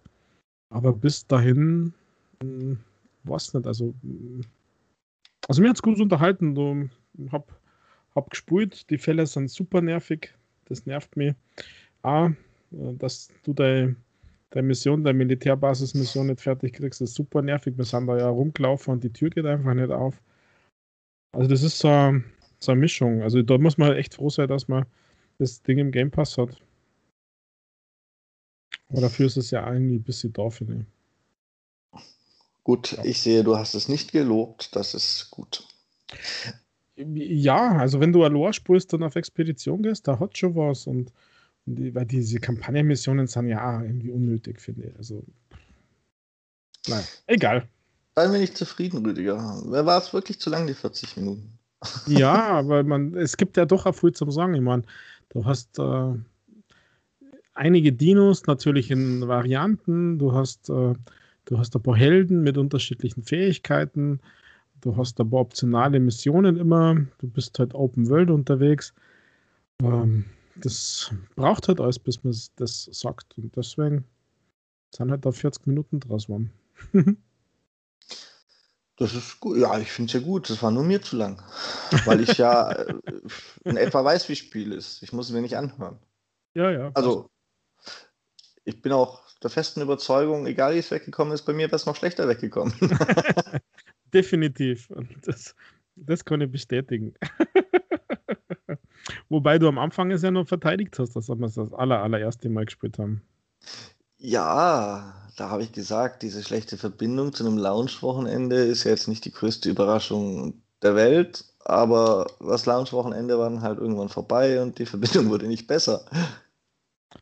[0.69, 1.93] Aber bis dahin,
[2.41, 2.77] hm,
[3.23, 4.41] weiß nicht, also, hm,
[5.47, 6.89] also mir hat es gut unterhalten.
[7.17, 7.45] Ich habe
[8.15, 10.33] hab gespult, die Fälle sind super nervig.
[10.65, 11.33] Das nervt mich.
[12.03, 12.31] A,
[12.71, 13.95] dass du deine,
[14.51, 17.77] deine Mission, deine Militärbasismission nicht fertig kriegst, ist super nervig.
[17.77, 20.21] Wir sind da ja rumgelaufen und die Tür geht einfach nicht auf.
[21.31, 22.21] Also das ist so,
[22.59, 23.21] so eine Mischung.
[23.21, 24.85] Also da muss man halt echt froh sein, dass man
[25.37, 26.61] das Ding im Game Pass hat.
[28.89, 30.61] Aber dafür ist es ja irgendwie ein bisschen doof.
[30.61, 30.85] Ne?
[32.63, 34.75] Gut, ich sehe, du hast es nicht gelobt.
[34.75, 35.67] Das ist gut.
[36.95, 40.87] Ja, also wenn du Aloha spulst und auf Expedition gehst, da hat schon was.
[40.87, 41.13] Und
[41.65, 44.97] die, weil diese Kampagnenmissionen sind ja irgendwie unnötig, finde ich.
[44.97, 45.23] Also,
[46.87, 47.67] nein, egal.
[48.15, 49.61] Seien wir nicht zufrieden, Rüdiger.
[49.65, 51.57] Wer war es wirklich zu lang, die 40 Minuten?
[52.07, 54.53] ja, aber man, es gibt ja doch auch viel zum Sagen.
[54.53, 54.83] Ich meine,
[55.29, 56.13] du hast äh,
[57.53, 60.19] einige Dinos, natürlich in Varianten.
[60.19, 60.93] Du hast, äh,
[61.45, 64.19] du hast ein paar Helden mit unterschiedlichen Fähigkeiten.
[64.81, 66.95] Du hast ein paar optionale Missionen immer.
[67.19, 68.93] Du bist halt Open World unterwegs.
[69.81, 70.25] Ähm,
[70.55, 73.37] das braucht halt alles, bis man das sagt.
[73.37, 74.05] Und deswegen
[74.93, 76.51] sind halt da 40 Minuten draus waren.
[78.99, 79.57] Das ist gut.
[79.57, 80.49] Ja, ich finde es ja gut.
[80.49, 81.41] Das war nur mir zu lang.
[82.03, 82.93] Weil ich ja äh,
[83.63, 85.01] in etwa weiß, wie Spiel ist.
[85.01, 85.97] Ich muss es mir nicht anhören.
[86.53, 86.91] Ja, ja.
[86.95, 87.29] Also,
[88.65, 91.85] ich bin auch der festen Überzeugung, egal wie es weggekommen ist, bei mir wäre es
[91.85, 92.73] noch schlechter weggekommen.
[94.13, 94.89] Definitiv.
[95.21, 95.55] Das,
[95.95, 97.13] das kann ich bestätigen.
[99.29, 102.49] Wobei du am Anfang es ja noch verteidigt hast, dass wir es das aller, allererste
[102.49, 103.21] Mal gespielt haben.
[104.17, 109.23] Ja, da habe ich gesagt, diese schlechte Verbindung zu einem Lounge-Wochenende ist ja jetzt nicht
[109.23, 114.85] die größte Überraschung der Welt, aber das Lounge-Wochenende war dann halt irgendwann vorbei und die
[114.85, 116.05] Verbindung wurde nicht besser.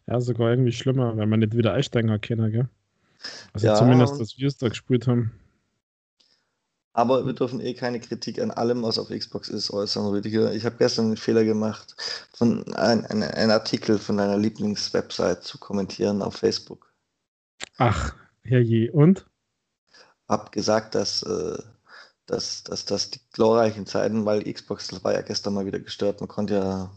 [0.08, 2.70] Ja, sogar irgendwie schlimmer, wenn man nicht wieder einsteigen kann, gell?
[3.54, 3.76] Also Ja.
[3.76, 5.32] zumindest, dass wir es da gespielt haben.
[6.98, 10.52] Aber wir dürfen eh keine Kritik an allem, was auf Xbox ist, äußern, Rüdiger.
[10.56, 11.96] Ich habe gestern einen Fehler gemacht,
[12.34, 16.92] von ein, ein, ein Artikel von deiner Lieblingswebsite zu kommentieren auf Facebook.
[17.78, 18.92] Ach, herrje.
[18.92, 19.28] Und?
[20.28, 21.62] Hab gesagt, dass, äh,
[22.26, 26.20] dass, dass, dass die glorreichen Zeiten, weil Xbox war ja gestern mal wieder gestört.
[26.20, 26.92] Man konnte ja,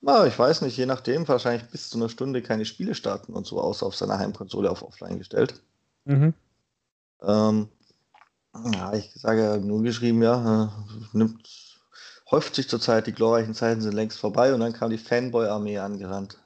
[0.00, 3.46] na, ich weiß nicht, je nachdem, wahrscheinlich bis zu einer Stunde keine Spiele starten und
[3.46, 5.62] so, außer auf seiner Heimkonsole auf Offline gestellt.
[6.04, 6.34] Mhm.
[7.22, 7.68] Ähm,
[8.72, 10.68] ja, ich sage ja nur geschrieben, ja, äh,
[11.16, 11.48] nimmt,
[12.30, 16.38] häuft sich zurzeit, die glorreichen Zeiten sind längst vorbei und dann kam die Fanboy-Armee angerannt.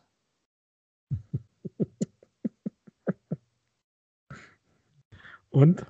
[5.50, 5.86] Und?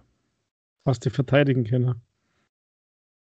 [0.84, 2.00] Hast du verteidigen können?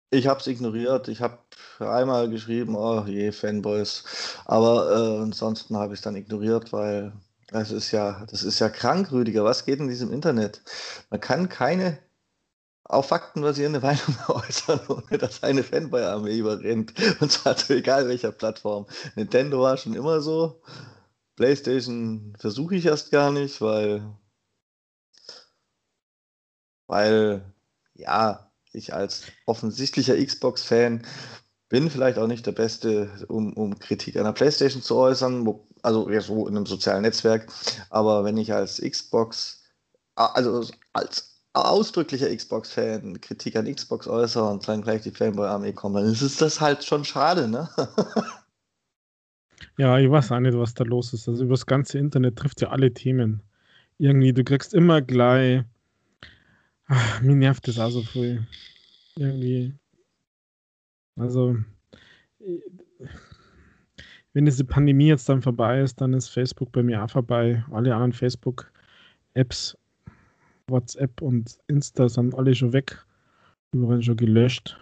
[0.09, 1.37] Ich habe es ignoriert, ich habe
[1.79, 4.03] einmal geschrieben, oh je, Fanboys,
[4.45, 7.13] aber äh, ansonsten habe ich es dann ignoriert, weil
[7.47, 10.61] das ist ja, das ist ja krank, Rüdiger, was geht in diesem Internet?
[11.09, 11.99] Man kann keine
[12.91, 16.93] auf Fakten basierende Meinung äußern, ohne dass eine Fanboy-Armee überrennt.
[17.21, 18.85] Und zwar zu egal welcher Plattform.
[19.15, 20.61] Nintendo war schon immer so.
[21.37, 24.03] PlayStation versuche ich erst gar nicht, weil,
[26.87, 27.53] weil,
[27.93, 31.05] ja, ich als offensichtlicher Xbox-Fan
[31.69, 35.65] bin vielleicht auch nicht der Beste, um, um Kritik an der PlayStation zu äußern, wo,
[35.81, 37.51] also ja, so in einem sozialen Netzwerk.
[37.89, 39.63] Aber wenn ich als Xbox,
[40.15, 46.05] also als ausdrücklicher Xbox-Fan Kritik an Xbox äußere und dann gleich die Fanboy-Armee kommt, dann
[46.05, 47.69] ist das halt schon schade, ne?
[49.77, 51.27] Ja, ich weiß auch nicht, was da los ist.
[51.27, 53.41] Also über das ganze Internet trifft ja alle Themen.
[53.97, 55.63] Irgendwie, du kriegst immer gleich.
[56.87, 58.45] Ach, mir nervt das auch so viel.
[59.15, 59.73] Irgendwie.
[61.15, 61.57] Also,
[62.39, 62.59] äh,
[64.33, 67.63] wenn diese Pandemie jetzt dann vorbei ist, dann ist Facebook bei mir auch vorbei.
[67.71, 69.77] Alle anderen Facebook-Apps,
[70.71, 73.05] WhatsApp und Insta sind alle schon weg.
[73.71, 74.77] Überall schon gelöscht,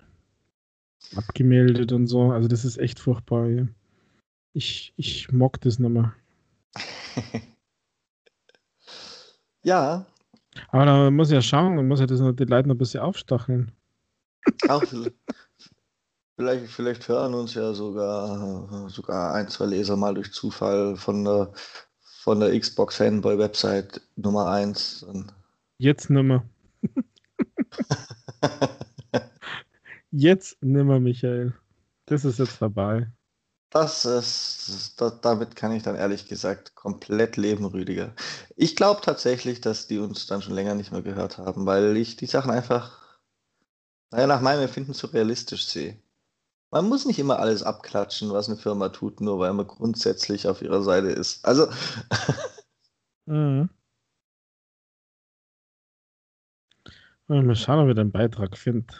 [1.15, 2.31] abgemeldet und so.
[2.31, 3.47] Also, das ist echt furchtbar.
[4.53, 6.13] Ich, ich mag das nicht mehr.
[9.63, 10.05] ja,
[10.69, 13.71] Aber da muss ja schauen, man muss ja das die Leute noch ein bisschen aufstacheln.
[14.69, 14.83] auch
[16.35, 21.51] vielleicht, vielleicht hören uns ja sogar, sogar ein, zwei Leser mal durch Zufall von der,
[22.21, 25.05] von der Xbox Fanboy Website Nummer 1.
[25.81, 26.43] Jetzt nimmer.
[30.11, 31.53] Jetzt nimmer, Michael.
[32.05, 33.11] Das ist jetzt vorbei.
[33.71, 38.15] Das ist, da, damit kann ich dann ehrlich gesagt komplett leben, Rüdiger.
[38.55, 42.15] Ich glaube tatsächlich, dass die uns dann schon länger nicht mehr gehört haben, weil ich
[42.15, 43.19] die Sachen einfach,
[44.11, 46.01] naja, nach meinem Empfinden zu realistisch sehe.
[46.71, 50.61] Man muss nicht immer alles abklatschen, was eine Firma tut, nur weil man grundsätzlich auf
[50.61, 51.45] ihrer Seite ist.
[51.45, 51.67] Also,
[53.27, 53.69] Mhm.
[57.29, 58.91] Ja, Mal schauen, ob ich den Beitrag finde.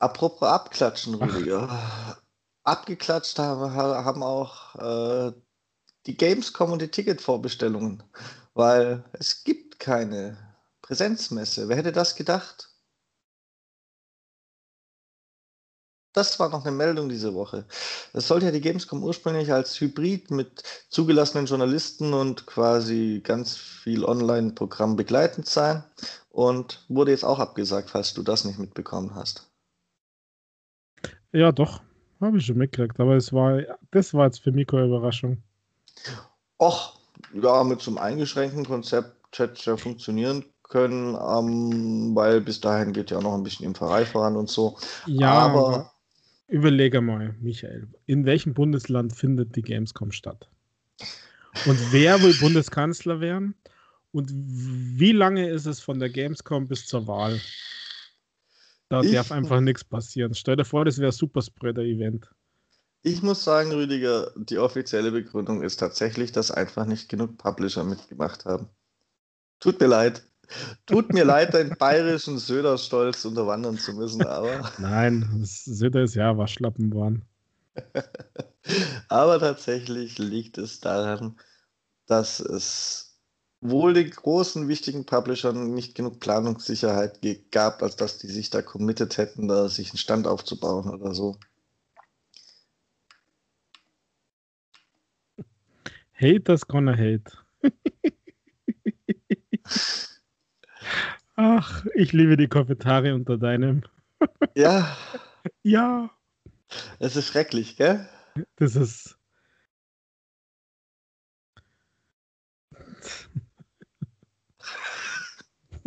[0.00, 2.18] apropos abklatschen, Rüdiger.
[2.64, 5.32] Abgeklatscht haben, haben auch äh,
[6.06, 8.02] die Gamescom und die Ticketvorbestellungen,
[8.54, 10.36] weil es gibt keine
[10.82, 11.68] Präsenzmesse.
[11.68, 12.68] Wer hätte das gedacht?
[16.12, 17.66] Das war noch eine Meldung diese Woche.
[18.12, 24.04] Es sollte ja die Gamescom ursprünglich als Hybrid mit zugelassenen Journalisten und quasi ganz viel
[24.04, 25.84] Online-Programm begleitend sein
[26.38, 29.50] und wurde jetzt auch abgesagt, falls du das nicht mitbekommen hast.
[31.32, 31.82] Ja, doch.
[32.20, 33.00] Habe ich schon mitgekriegt.
[33.00, 33.60] Aber es war,
[33.90, 35.42] das war jetzt für mich keine Überraschung.
[36.60, 36.96] Och,
[37.34, 42.92] ja, mit so einem eingeschränkten Konzept hätte es ja funktionieren können, ähm, weil bis dahin
[42.92, 44.76] geht ja noch ein bisschen Impferei voran und so.
[45.06, 45.92] Ja, Aber- aber
[46.46, 47.88] überlege mal, Michael.
[48.06, 50.48] In welchem Bundesland findet die Gamescom statt?
[51.66, 53.56] Und wer will Bundeskanzler werden?
[54.12, 57.40] Und wie lange ist es von der Gamescom bis zur Wahl?
[58.88, 60.34] Da ich, darf einfach nichts passieren.
[60.34, 62.30] Stell dir vor, das wäre ein Superspreader-Event.
[63.02, 68.44] Ich muss sagen, Rüdiger, die offizielle Begründung ist tatsächlich, dass einfach nicht genug Publisher mitgemacht
[68.44, 68.68] haben.
[69.60, 70.22] Tut mir leid.
[70.86, 74.72] Tut mir leid, deinen bayerischen Söder-Stolz unterwandern zu müssen, aber.
[74.78, 77.22] Nein, Söder ist ja Waschlappen waren.
[79.08, 81.38] aber tatsächlich liegt es daran,
[82.06, 83.07] dass es
[83.60, 89.18] wohl den großen, wichtigen Publishern nicht genug Planungssicherheit gab, als dass die sich da committed
[89.18, 91.36] hätten, da sich einen Stand aufzubauen oder so.
[96.14, 97.32] Haters gonna hate.
[101.36, 103.82] Ach, ich liebe die Kommentare unter deinem.
[104.54, 104.96] Ja.
[105.62, 106.10] ja.
[106.98, 108.08] Es ist schrecklich, gell?
[108.56, 109.17] Das ist.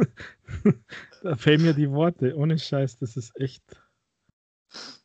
[1.23, 2.35] da fehlen mir die Worte.
[2.35, 3.63] Ohne Scheiß, das ist echt.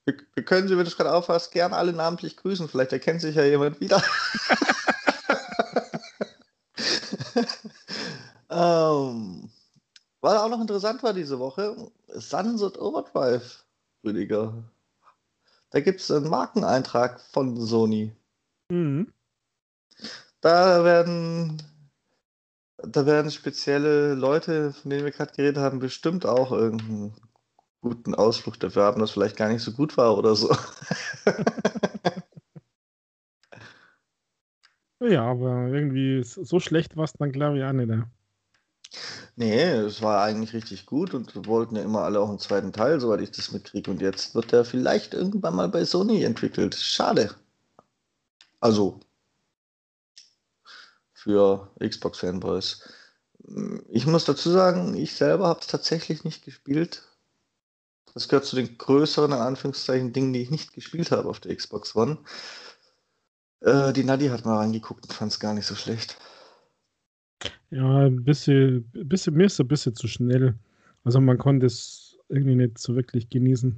[0.05, 2.69] Wir, wir können Sie, wenn du es gerade aufhast, gerne alle namentlich grüßen.
[2.69, 4.03] Vielleicht erkennt sich ja jemand wieder.
[8.51, 9.51] ähm,
[10.21, 13.65] was auch noch interessant war diese Woche, Sunset Overdrive,
[14.05, 14.65] Rüdiger.
[15.71, 18.13] Da gibt es einen Markeneintrag von Sony.
[18.71, 19.13] Mhm.
[20.41, 21.63] Da werden
[22.79, 27.15] da werden spezielle Leute, von denen wir gerade geredet haben, bestimmt auch irgendeinen
[27.81, 30.55] guten Ausflug dafür haben, das vielleicht gar nicht so gut war oder so.
[35.01, 37.89] ja, aber irgendwie so schlecht war es dann, glaube ich, auch nicht.
[37.89, 38.07] Ja.
[39.37, 42.73] Nee, es war eigentlich richtig gut und wir wollten ja immer alle auch einen zweiten
[42.73, 43.91] Teil, soweit ich das mitkriege.
[43.91, 46.75] Und jetzt wird der vielleicht irgendwann mal bei Sony entwickelt.
[46.75, 47.35] Schade.
[48.61, 49.01] Also
[51.27, 52.89] für Xbox-Fanboys.
[53.89, 57.03] Ich muss dazu sagen, ich selber habe es tatsächlich nicht gespielt.
[58.15, 61.55] Das gehört zu den größeren, in Anführungszeichen, Dingen, die ich nicht gespielt habe auf der
[61.55, 62.19] Xbox One.
[63.61, 66.17] Äh, die Nadi hat mal reingeguckt und fand es gar nicht so schlecht.
[67.71, 70.55] Ja, ein bisschen, bisschen, mir ist ein bisschen zu schnell.
[71.03, 73.77] Also man konnte es irgendwie nicht so wirklich genießen.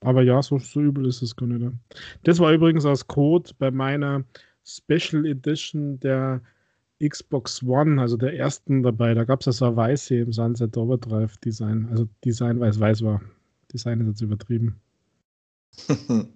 [0.00, 1.72] Aber ja, so, so übel ist es gar nicht.
[2.22, 4.24] Das war übrigens als Code bei meiner
[4.76, 6.42] Special Edition der
[7.02, 9.14] Xbox One, also der ersten dabei.
[9.14, 11.88] Da gab es ja so ein weiße im Sunset Overdrive Design.
[11.90, 13.20] Also Design, weil es weiß war.
[13.72, 14.80] Design ist jetzt übertrieben.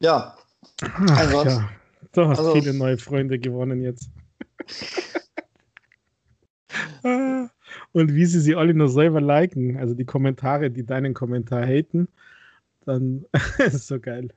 [0.00, 0.36] ja.
[0.82, 1.70] Ach, ja.
[2.12, 4.10] Du hast also, viele neue Freunde gewonnen jetzt.
[7.92, 12.08] Und wie sie sie alle nur selber liken, also die Kommentare, die deinen Kommentar haten,
[12.84, 13.24] dann
[13.58, 14.28] ist so geil.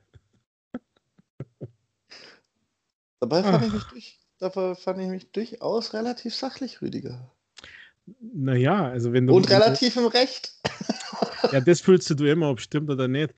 [3.22, 7.30] Dabei fand, ich mich, durch, dabei fand ich mich durchaus relativ sachlich, Rüdiger.
[8.20, 9.36] Naja, also wenn du.
[9.36, 10.52] Und relativ im Recht.
[11.52, 13.32] Ja, das fühlst du immer, ob stimmt oder nicht.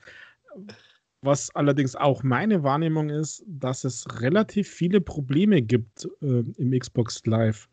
[1.21, 7.27] Was allerdings auch meine Wahrnehmung ist, dass es relativ viele Probleme gibt äh, im Xbox
[7.27, 7.69] Live.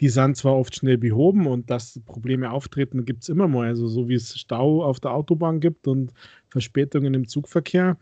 [0.00, 3.66] Die sind zwar oft schnell behoben und dass Probleme auftreten, gibt es immer mal.
[3.66, 6.12] Also so wie es Stau auf der Autobahn gibt und
[6.50, 7.96] Verspätungen im Zugverkehr,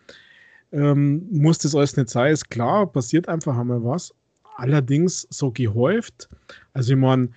[0.72, 2.32] ähm, muss das alles nicht sein.
[2.32, 4.14] Ist klar, passiert einfach einmal was.
[4.56, 6.28] Allerdings so gehäuft.
[6.72, 7.28] Also ich meine,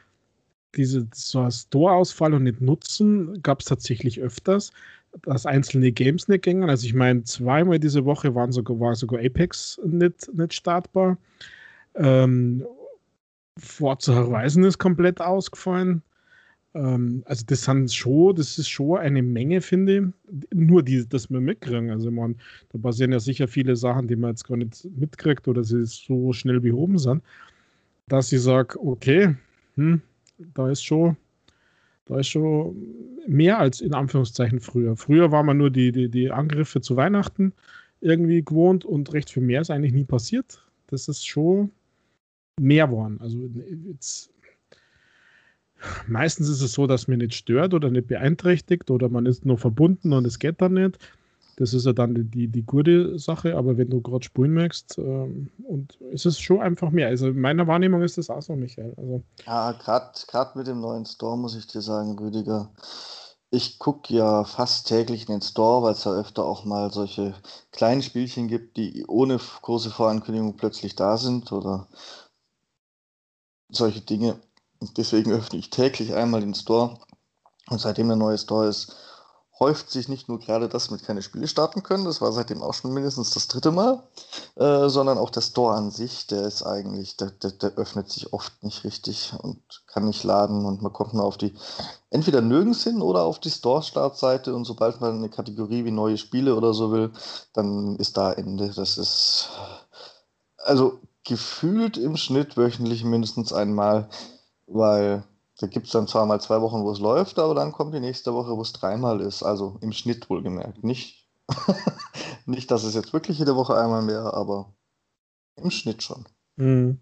[0.76, 4.72] diese so Store-Ausfall und nicht nutzen gab es tatsächlich öfters
[5.22, 6.70] dass einzelne Games nicht gingen.
[6.70, 11.18] Also ich meine, zweimal diese Woche waren sogar, war sogar Apex nicht, nicht startbar.
[11.95, 12.66] Ähm,
[13.60, 16.02] Forza Horizon ist komplett ausgefallen.
[16.74, 20.48] Ähm, also das sind schon, das ist schon eine Menge, finde ich.
[20.54, 21.91] Nur die, dass wir mitkriegen.
[21.91, 22.36] Also man,
[22.70, 26.34] da passieren ja sicher viele Sachen, die man jetzt gar nicht mitkriegt oder sie so
[26.34, 27.24] schnell behoben sind,
[28.08, 29.36] dass ich sage, okay,
[29.76, 30.02] hm,
[30.54, 31.18] da ist schon
[32.06, 32.76] da ist schon
[33.28, 34.98] mehr als in Anführungszeichen früher.
[34.98, 37.54] Früher war man nur die, die, die Angriffe zu Weihnachten
[38.02, 40.62] irgendwie gewohnt und recht viel mehr ist eigentlich nie passiert.
[40.88, 41.72] Das ist schon
[42.60, 43.18] mehr geworden.
[43.22, 43.50] Also
[43.86, 44.33] jetzt,
[46.08, 49.58] meistens ist es so, dass mir nicht stört oder nicht beeinträchtigt oder man ist nur
[49.58, 51.00] verbunden und es geht dann nicht.
[51.58, 54.98] Das ist ja dann die, die, die gute Sache, aber wenn du gerade spulen möchtest,
[54.98, 57.08] ähm, und es ist schon einfach mehr.
[57.08, 58.94] Also in meiner Wahrnehmung ist das auch so, Michael.
[58.98, 62.72] Also, ja, gerade mit dem neuen Store muss ich dir sagen, Rüdiger.
[63.52, 67.36] Ich gucke ja fast täglich in den Store, weil es ja öfter auch mal solche
[67.72, 71.88] kleinen Spielchen gibt, die ohne große Vorankündigung plötzlich da sind oder
[73.70, 74.40] solche Dinge.
[74.98, 77.00] Deswegen öffne ich täglich einmal den Store.
[77.70, 78.96] Und seitdem der neue Store ist,
[79.60, 82.74] häuft sich nicht nur gerade das mit keine Spiele starten können, das war seitdem auch
[82.74, 84.04] schon mindestens das dritte Mal,
[84.56, 88.34] äh, sondern auch der Store an sich, der ist eigentlich, der, der, der, öffnet sich
[88.34, 91.54] oft nicht richtig und kann nicht laden und man kommt nur auf die,
[92.10, 96.56] entweder nirgends hin oder auf die Store-Startseite und sobald man eine Kategorie wie neue Spiele
[96.56, 97.12] oder so will,
[97.54, 98.72] dann ist da Ende.
[98.76, 99.50] Das ist,
[100.58, 104.10] also gefühlt im Schnitt wöchentlich mindestens einmal,
[104.74, 105.24] weil
[105.60, 108.00] da gibt es dann zwar mal zwei Wochen, wo es läuft, aber dann kommt die
[108.00, 109.44] nächste Woche, wo es dreimal ist.
[109.44, 110.84] Also im Schnitt wohlgemerkt.
[110.84, 111.30] Nicht,
[112.45, 114.74] nicht dass es jetzt wirklich jede Woche einmal wäre, aber
[115.56, 116.26] im Schnitt schon.
[116.56, 117.00] Mhm.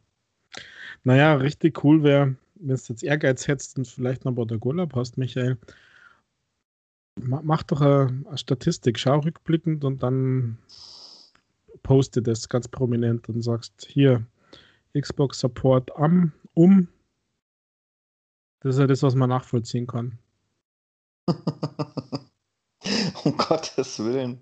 [1.04, 5.58] Naja, richtig cool wäre, wenn es jetzt Ehrgeiz hättest und vielleicht noch Bordagola passt, Michael.
[7.16, 10.58] Mach doch eine, eine Statistik, schau rückblickend und dann
[11.84, 14.26] poste das ganz prominent und sagst, hier,
[14.98, 16.88] Xbox Support am, um
[18.62, 20.18] das ist ja das, was man nachvollziehen kann.
[23.24, 24.42] um Gottes Willen.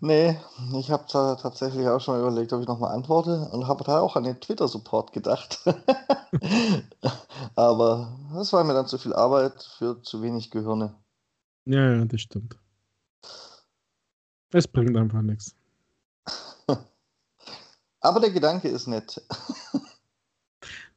[0.00, 0.36] Nee,
[0.76, 4.16] ich habe da tatsächlich auch schon überlegt, ob ich nochmal antworte und habe da auch
[4.16, 5.60] an den Twitter-Support gedacht.
[7.54, 10.94] Aber das war mir dann zu viel Arbeit für zu wenig Gehirne.
[11.66, 12.58] Ja, ja, das stimmt.
[14.50, 15.54] Es bringt einfach nichts.
[18.00, 19.22] Aber der Gedanke ist nett.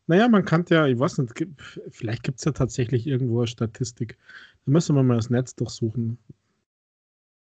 [0.07, 1.33] Naja, man kann ja, ich weiß nicht,
[1.89, 4.17] vielleicht gibt es ja tatsächlich irgendwo eine Statistik.
[4.65, 6.17] Da müssen wir mal das Netz durchsuchen.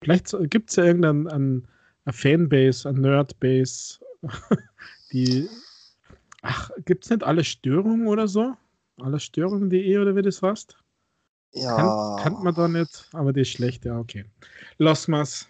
[0.02, 1.68] Vielleicht gibt es ja irgendeine ein,
[2.04, 4.00] ein Fanbase, ein Nerdbase,
[5.12, 5.48] die.
[6.42, 8.54] Ach, gibt es nicht alle Störungen oder so?
[9.00, 10.76] Alle Störungen.de oder wie das heißt?
[11.52, 11.76] Ja.
[11.76, 14.24] Kann, kann man da nicht, aber die ist schlecht, ja, okay.
[14.78, 15.48] Lass mal's.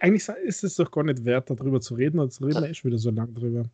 [0.00, 2.74] Eigentlich ist es doch gar nicht wert, darüber zu reden, und zu reden wir eh
[2.74, 3.64] schon wieder so lang drüber.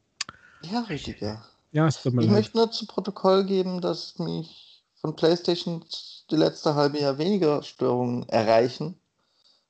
[0.63, 1.45] Ja, richtig, ja.
[1.73, 2.37] Ja, es tut mir Ich leid.
[2.37, 5.85] möchte nur zu Protokoll geben, dass mich von PlayStation
[6.31, 8.97] die letzte halbe Jahr weniger Störungen erreichen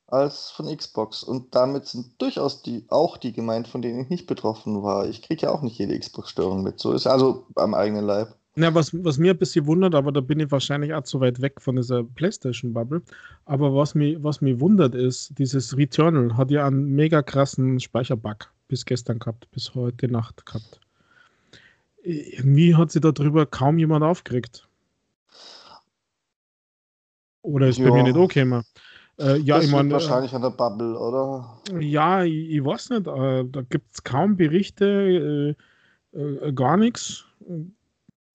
[0.08, 1.22] als von Xbox.
[1.22, 5.08] Und damit sind durchaus die, auch die gemeint, von denen ich nicht betroffen war.
[5.08, 6.78] Ich kriege ja auch nicht jede Xbox-Störung mit.
[6.80, 8.36] So ist also am eigenen Leib.
[8.54, 11.40] Ja, was, was mir ein bisschen wundert, aber da bin ich wahrscheinlich auch zu weit
[11.40, 13.00] weg von dieser PlayStation-Bubble.
[13.46, 18.52] Aber was mich, was mich wundert ist, dieses Returnal hat ja einen mega krassen Speicherbug
[18.68, 20.81] bis gestern gehabt, bis heute Nacht gehabt.
[22.02, 24.68] Irgendwie hat sich darüber kaum jemand aufgeregt.
[27.42, 27.92] Oder ist bei Ja.
[27.92, 28.64] mir nicht angekommen.
[29.18, 31.60] Äh, ja, das ich meine, wahrscheinlich an der Bubble, oder?
[31.80, 35.56] ja, ich, ich weiß nicht, äh, da gibt es kaum Berichte,
[36.14, 37.24] äh, äh, gar nichts.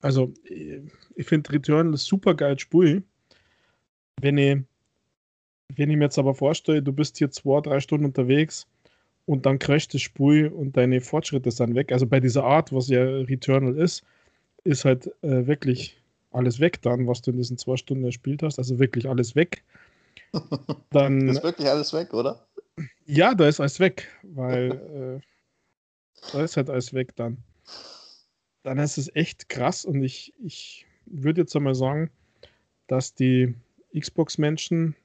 [0.02, 0.82] Also, äh,
[1.16, 3.04] ich finde Returnal super geil Spiel.
[4.22, 4.60] Wenn ich,
[5.76, 8.68] wenn ich mir jetzt aber vorstelle, du bist hier zwei, drei Stunden unterwegs
[9.28, 11.92] und dann crasht das Spiel und deine Fortschritte sind weg.
[11.92, 14.04] Also bei dieser Art, was ja Returnal ist,
[14.64, 16.02] ist halt äh, wirklich
[16.32, 18.58] alles weg dann, was du in diesen zwei Stunden gespielt hast.
[18.58, 19.64] Also wirklich alles weg.
[20.92, 22.48] Dann, Ist wirklich alles weg, oder?
[23.06, 27.38] ja, da ist alles weg, weil äh, da ist halt alles weg dann.
[28.64, 32.12] Dann ist es echt krass und ich, ich würde jetzt einmal sagen,
[32.88, 33.56] dass die
[33.98, 34.96] Xbox-Menschen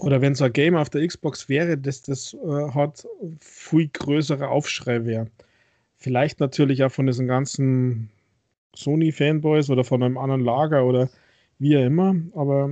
[0.00, 3.06] oder wenn so ein Game auf der Xbox wäre, dass das äh, hat
[3.40, 5.26] viel größerer Aufschrei wäre.
[5.96, 8.10] Vielleicht natürlich auch von diesen ganzen
[8.74, 11.10] Sony-Fanboys oder von einem anderen Lager oder
[11.58, 12.70] wie auch immer, aber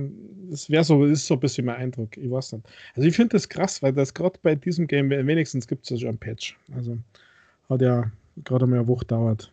[0.51, 2.17] es wäre so, ist so ein bisschen mein Eindruck.
[2.17, 2.67] Ich weiß nicht.
[2.95, 5.97] Also ich finde das krass, weil das gerade bei diesem Game wenigstens gibt es ja
[5.97, 6.57] schon ein Patch.
[6.75, 6.97] Also
[7.69, 8.11] hat ja
[8.43, 9.51] gerade mal eine Woche dauert.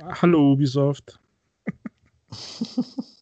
[0.00, 1.20] Hallo Ubisoft.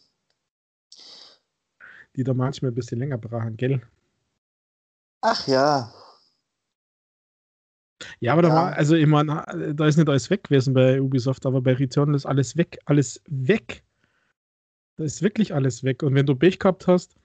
[2.16, 3.80] Die da manchmal ein bisschen länger brauchen, gell?
[5.20, 5.92] Ach ja.
[8.20, 8.54] Ja, aber da Ja.
[8.54, 9.44] war, also ich meine,
[9.74, 13.22] da ist nicht alles weg gewesen bei Ubisoft, aber bei Returnal ist alles weg, alles
[13.28, 13.82] weg.
[14.96, 16.02] Da ist wirklich alles weg.
[16.02, 17.16] Und wenn du Pech gehabt hast,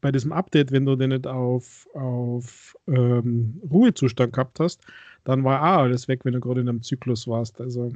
[0.00, 4.82] bei diesem Update, wenn du den nicht auf, auf ähm, Ruhezustand gehabt hast,
[5.24, 7.60] dann war auch alles weg, wenn du gerade in einem Zyklus warst.
[7.60, 7.92] Also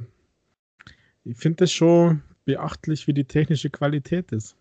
[1.23, 4.55] ich finde das schon beachtlich, wie die technische Qualität ist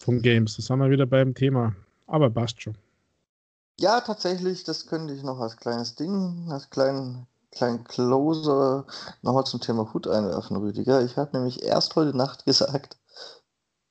[0.00, 0.56] von Games.
[0.56, 1.74] Das haben wir wieder beim Thema.
[2.06, 2.76] Aber passt schon.
[3.78, 8.86] Ja, tatsächlich, das könnte ich noch als kleines Ding, als kleinen, kleinen Closer
[9.22, 11.04] nochmal zum Thema Hut einwerfen, Rüdiger.
[11.04, 12.96] Ich habe nämlich erst heute Nacht gesagt,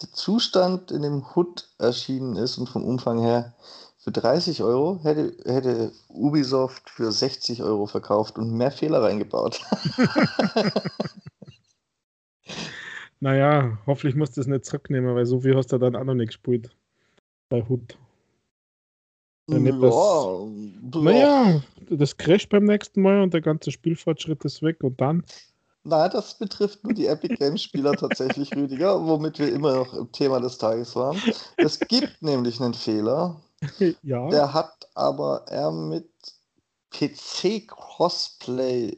[0.01, 3.53] der Zustand, in dem Hut erschienen ist und vom Umfang her
[3.97, 9.61] für 30 Euro hätte, hätte Ubisoft für 60 Euro verkauft und mehr Fehler reingebaut.
[13.19, 16.13] Naja, hoffentlich musst du es nicht zurücknehmen, weil so viel hast du dann auch noch
[16.13, 16.75] nicht gespielt.
[17.49, 17.97] Bei Hut.
[19.49, 24.61] Ja, nicht das- ja, Naja, das crasht beim nächsten Mal und der ganze Spielfortschritt ist
[24.63, 25.23] weg und dann.
[25.83, 30.11] Nein, das betrifft nur die Epic Games Spieler tatsächlich, Rüdiger, womit wir immer noch im
[30.11, 31.21] Thema des Tages waren.
[31.57, 33.39] Es gibt nämlich einen Fehler.
[34.03, 34.29] Ja.
[34.29, 36.07] Der hat aber er mit
[36.91, 38.95] PC Crossplay,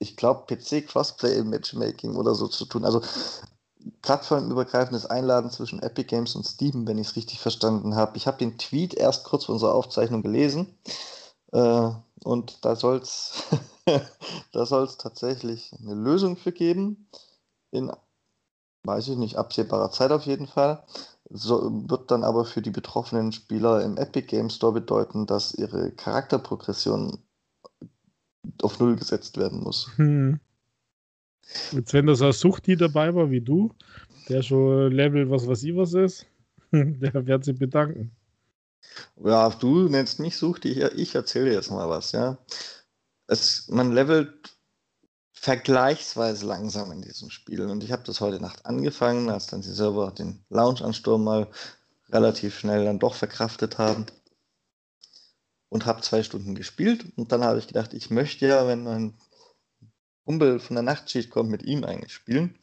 [0.00, 2.84] ich glaube PC Crossplay im Matchmaking oder so zu tun.
[2.84, 3.02] Also
[4.02, 8.16] plattformübergreifendes Einladen zwischen Epic Games und Steam, wenn ich es richtig verstanden habe.
[8.16, 10.78] Ich habe den Tweet erst kurz vor unserer Aufzeichnung gelesen.
[11.52, 11.90] Äh,
[12.24, 13.44] und da soll es
[14.52, 17.08] da soll's tatsächlich eine Lösung für geben.
[17.70, 17.92] In,
[18.84, 20.84] weiß ich nicht, absehbarer Zeit auf jeden Fall.
[21.28, 25.92] So, wird dann aber für die betroffenen Spieler im Epic Game Store bedeuten, dass ihre
[25.92, 27.22] Charakterprogression
[28.62, 29.90] auf Null gesetzt werden muss.
[29.96, 30.40] Hm.
[31.72, 33.74] Jetzt, wenn das ein Suchti dabei war wie du,
[34.28, 36.26] der schon Level was weiß ich was ist,
[36.72, 38.12] der wird sich bedanken.
[39.22, 42.38] Ja, du nennst mich Suchti, ich, erzähle jetzt mal was, ja.
[43.26, 44.56] Es, man levelt
[45.32, 47.62] vergleichsweise langsam in diesem Spiel.
[47.62, 51.48] Und ich habe das heute Nacht angefangen, als dann die Server den Launch-Ansturm mal
[52.10, 54.06] relativ schnell dann doch verkraftet haben.
[55.70, 57.06] Und habe zwei Stunden gespielt.
[57.16, 59.14] Und dann habe ich gedacht, ich möchte ja, wenn mein
[60.24, 62.58] Kumpel von der Nachtschicht kommt, mit ihm eigentlich spielen.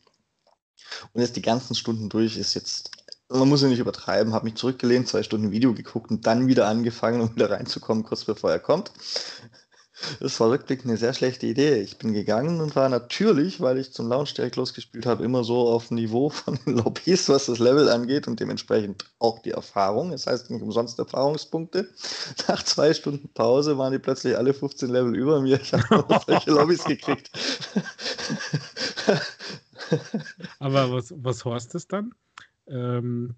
[1.13, 2.91] Und jetzt die ganzen Stunden durch ist jetzt,
[3.29, 6.67] man muss ja nicht übertreiben, habe mich zurückgelehnt, zwei Stunden Video geguckt und dann wieder
[6.67, 8.91] angefangen, um wieder reinzukommen, kurz bevor er kommt.
[10.19, 11.81] Das war rückblickend eine sehr schlechte Idee.
[11.81, 15.67] Ich bin gegangen und war natürlich, weil ich zum Launch direkt losgespielt habe, immer so
[15.67, 20.11] auf Niveau von den Lobbys, was das Level angeht und dementsprechend auch die Erfahrung.
[20.11, 21.89] Das heißt nicht umsonst Erfahrungspunkte.
[22.47, 25.59] Nach zwei Stunden Pause waren die plötzlich alle 15 Level über mir.
[25.59, 27.31] Ich habe noch solche Lobbys gekriegt.
[30.59, 32.13] Aber was, was heißt das dann?
[32.67, 33.35] Ähm,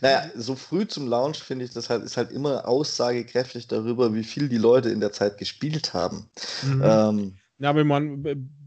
[0.00, 4.24] naja, so früh zum Launch finde ich, das halt, ist halt immer aussagekräftig darüber, wie
[4.24, 6.28] viel die Leute in der Zeit gespielt haben.
[6.62, 6.82] Mhm.
[6.82, 8.22] Ähm, ja, aber man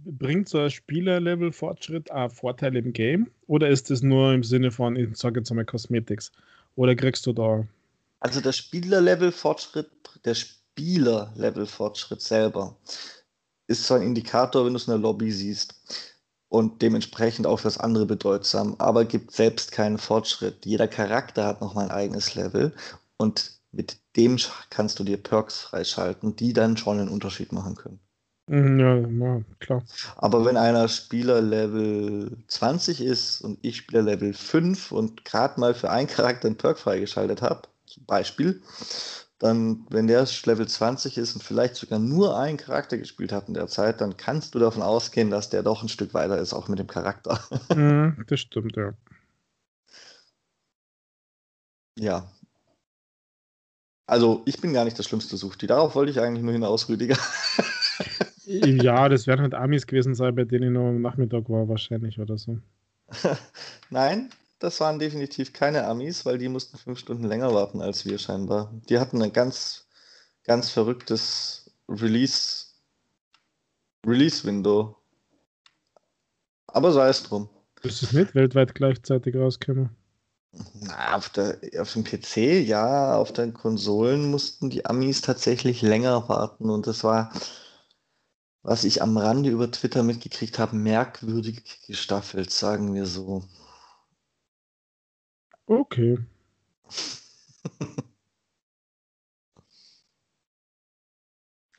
[0.06, 3.30] bringt so ein Spielerlevel-Fortschritt auch Vorteile im Game?
[3.48, 6.32] Oder ist das nur im Sinne von, ich sage jetzt einmal Cosmetics?
[6.76, 7.68] Oder kriegst du da.
[8.20, 9.90] Also der Spielerlevel-Fortschritt,
[10.26, 12.78] der Spielerlevel-Fortschritt selber
[13.68, 15.76] ist so ein Indikator, wenn du es in der Lobby siehst
[16.50, 20.66] und dementsprechend auch fürs andere bedeutsam, aber gibt selbst keinen Fortschritt.
[20.66, 22.74] Jeder Charakter hat noch mal ein eigenes Level
[23.18, 24.38] und mit dem
[24.72, 28.00] kannst du dir Perks freischalten, die dann schon einen Unterschied machen können.
[28.48, 29.84] Mhm, ja, ja klar.
[30.16, 35.76] Aber wenn einer Spieler Level 20 ist und ich Spieler Level 5 und gerade mal
[35.76, 38.62] für einen Charakter einen Perk freigeschaltet habe, zum Beispiel,
[39.40, 43.54] dann, wenn der Level 20 ist und vielleicht sogar nur einen Charakter gespielt hat in
[43.54, 46.68] der Zeit, dann kannst du davon ausgehen, dass der doch ein Stück weiter ist, auch
[46.68, 47.40] mit dem Charakter.
[47.74, 48.94] Mm, das stimmt, ja.
[51.98, 52.32] Ja.
[54.08, 55.68] Also, ich bin gar nicht das schlimmste Suchti.
[55.68, 57.18] Darauf wollte ich eigentlich nur hinaus, Rüdiger.
[58.46, 62.20] ja, das werden halt Amis gewesen sein, bei denen ich noch am Nachmittag war, wahrscheinlich
[62.20, 62.58] oder so.
[63.90, 64.30] Nein,
[64.60, 68.74] das waren definitiv keine Amis, weil die mussten fünf Stunden länger warten als wir scheinbar.
[68.90, 69.88] Die hatten ein ganz,
[70.44, 72.66] ganz verrücktes Release,
[74.06, 74.96] Release-Window.
[76.68, 77.50] Aber sei es drum.
[77.82, 79.96] Ist es nicht weltweit gleichzeitig rausgekommen?
[80.74, 86.28] Na, auf, der, auf dem PC, ja, auf den Konsolen mussten die Amis tatsächlich länger
[86.28, 87.32] warten und das war,
[88.64, 93.44] was ich am Rande über Twitter mitgekriegt habe, merkwürdig gestaffelt, sagen wir so.
[95.70, 96.18] Okay.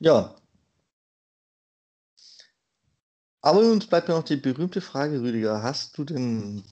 [0.00, 0.34] Ja.
[3.42, 5.62] Aber uns bleibt mir noch die berühmte Frage, Rüdiger.
[5.62, 6.64] Hast du denn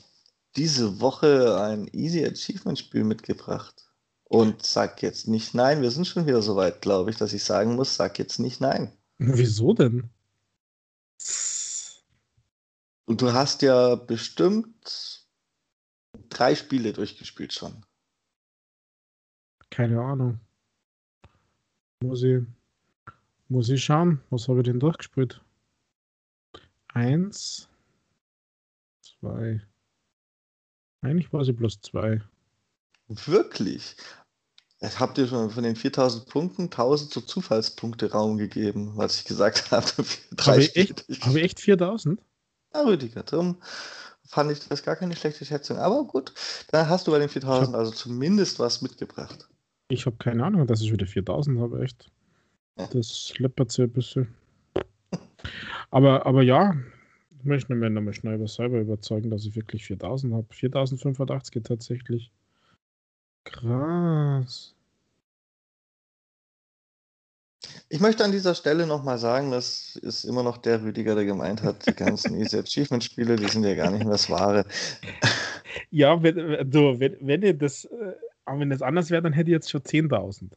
[0.57, 3.91] diese Woche ein Easy Achievement Spiel mitgebracht?
[4.25, 5.83] Und sag jetzt nicht nein.
[5.83, 8.61] Wir sind schon wieder so weit, glaube ich, dass ich sagen muss, sag jetzt nicht
[8.61, 8.93] nein.
[9.19, 10.11] Wieso denn?
[13.07, 15.18] Und du hast ja bestimmt
[16.39, 17.85] drei Spiele durchgespielt schon.
[19.71, 20.41] Keine Ahnung.
[22.01, 22.43] Muss ich,
[23.49, 25.43] muss ich schauen, was habe ich denn durchgespielt?
[26.95, 27.69] Eins,
[29.03, 29.61] zwei.
[31.01, 32.23] Eigentlich war sie bloß zwei.
[33.09, 33.97] Wirklich?
[34.81, 39.71] Habt ihr schon von den 4000 Punkten 1000 zu Zufallspunkte Raum gegeben, was ich gesagt
[39.73, 39.87] habe?
[40.41, 42.23] Habe ich, echt, hab ich echt 4000?
[42.75, 43.61] Ja, Rüdiger, darum
[44.29, 45.79] fand ich das gar keine schlechte Schätzung.
[45.79, 46.33] Aber gut,
[46.71, 49.49] dann hast du bei den 4000 also zumindest was mitgebracht.
[49.89, 52.11] Ich habe keine Ahnung, dass ich wieder 4000 habe, echt.
[52.79, 52.87] Ja.
[52.89, 54.35] Das läppert sich ein bisschen.
[55.91, 56.77] aber, aber ja,
[57.39, 60.47] ich möchte mir nochmal schnell über selber überzeugen, dass ich wirklich 4000 habe.
[60.51, 62.31] 4085 tatsächlich.
[63.45, 64.75] Krass.
[67.89, 71.63] Ich möchte an dieser Stelle nochmal sagen, das ist immer noch der Rüdiger, der gemeint
[71.63, 74.65] hat, die ganzen Easy Achievement-Spiele, die sind ja gar nicht mehr das Wahre.
[75.91, 78.15] Ja, wenn, du, wenn, wenn ihr das, äh,
[78.47, 80.51] wenn das anders wäre, dann hätte ich jetzt schon 10.000.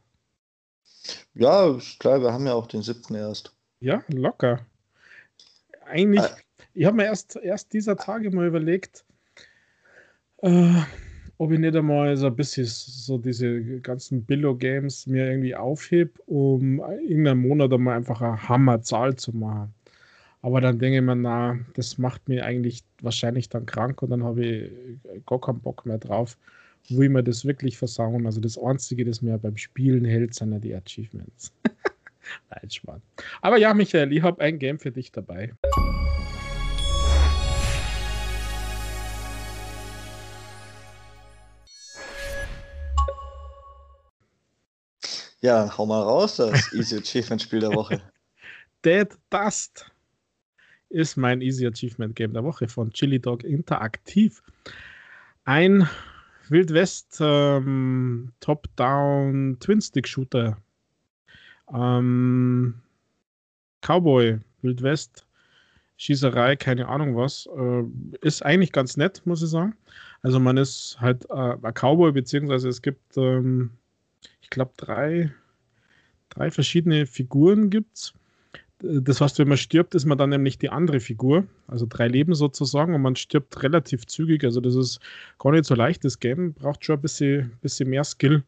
[1.33, 3.53] Ja, klar, wir haben ja auch den siebten erst.
[3.79, 4.65] Ja, locker.
[5.85, 6.35] Eigentlich, äh,
[6.73, 9.03] ich habe mir erst, erst dieser Tage mal überlegt,
[10.37, 10.81] äh,
[11.41, 16.79] ob ich nicht einmal so ein bisschen so diese ganzen Billo-Games mir irgendwie aufhebe, um
[16.79, 19.73] irgendeinen Monat einmal einfach eine Hammerzahl zu machen.
[20.43, 24.23] Aber dann denke ich mir, na, das macht mir eigentlich wahrscheinlich dann krank und dann
[24.23, 24.71] habe ich
[25.25, 26.37] gar keinen Bock mehr drauf.
[26.89, 28.27] Wo ich mir das wirklich versauen.
[28.27, 31.51] Also das Einzige, das mir beim Spielen hält, sind ja die Achievements.
[32.51, 33.01] Nein, Schmarrn.
[33.41, 35.53] Aber ja, Michael, ich habe ein Game für dich dabei.
[45.41, 48.01] Ja, dann hau mal raus, das Easy Achievement Spiel der Woche.
[48.85, 49.91] Dead Dust
[50.89, 54.43] ist mein Easy Achievement Game der Woche von Chili Dog Interaktiv.
[55.45, 55.89] Ein
[56.49, 60.57] Wild West ähm, Top-Down Twin-Stick-Shooter.
[61.73, 62.75] Ähm,
[63.81, 65.25] Cowboy, Wild West,
[65.97, 67.47] Schießerei, keine Ahnung was.
[67.57, 67.83] Äh,
[68.21, 69.75] ist eigentlich ganz nett, muss ich sagen.
[70.21, 73.71] Also man ist halt äh, ein Cowboy, beziehungsweise es gibt ähm,
[74.51, 75.31] glaube, drei,
[76.29, 78.13] drei verschiedene Figuren gibt es.
[78.83, 81.45] Das heißt, wenn man stirbt, ist man dann nämlich die andere Figur.
[81.67, 84.43] Also drei Leben sozusagen und man stirbt relativ zügig.
[84.43, 84.99] Also das ist
[85.39, 86.03] gar nicht so leicht.
[86.03, 88.43] Das Game braucht schon ein bisschen, bisschen mehr Skill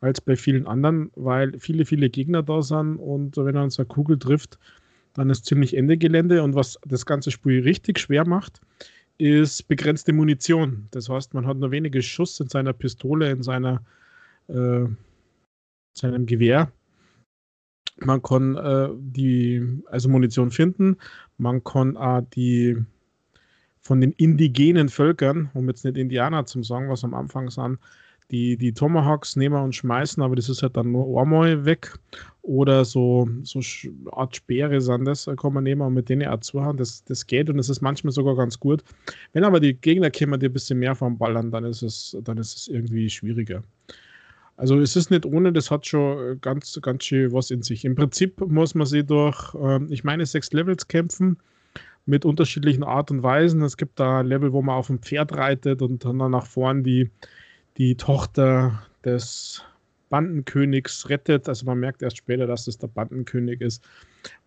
[0.00, 3.86] als bei vielen anderen, weil viele, viele Gegner da sind und wenn er uns eine
[3.86, 4.58] Kugel trifft,
[5.14, 6.42] dann ist ziemlich Ende Gelände.
[6.42, 8.60] Und was das ganze Spiel richtig schwer macht,
[9.18, 10.88] ist begrenzte Munition.
[10.90, 13.82] Das heißt, man hat nur wenige Schuss in seiner Pistole, in seiner
[14.48, 14.86] äh,
[15.94, 16.70] seinem Gewehr.
[18.00, 20.96] Man kann äh, die, also Munition finden.
[21.38, 22.76] Man kann auch die
[23.80, 27.78] von den indigenen Völkern, um jetzt nicht Indianer zu sagen, was am Anfang sind,
[28.30, 31.92] die, die Tomahawks nehmen und schmeißen, aber das ist halt dann nur einmal weg.
[32.40, 33.60] Oder so, so
[34.12, 36.76] Art Speere sind das, kann man nehmen und mit denen auch zuhauen.
[36.76, 38.82] Das, das geht und das ist manchmal sogar ganz gut.
[39.32, 42.38] Wenn aber die Gegner kommen, die ein bisschen mehr vom Ballern, dann ist es, dann
[42.38, 43.62] ist es irgendwie schwieriger.
[44.56, 47.84] Also es ist nicht ohne, das hat schon äh, ganz, ganz schön was in sich.
[47.84, 51.38] Im Prinzip muss man sie durch, äh, ich meine, sechs Levels kämpfen
[52.06, 53.62] mit unterschiedlichen Art und Weisen.
[53.62, 57.10] Es gibt da Level, wo man auf dem Pferd reitet und dann nach vorn die,
[57.78, 59.62] die Tochter des
[60.10, 61.48] Bandenkönigs rettet.
[61.48, 63.82] Also man merkt erst später, dass es der Bandenkönig ist,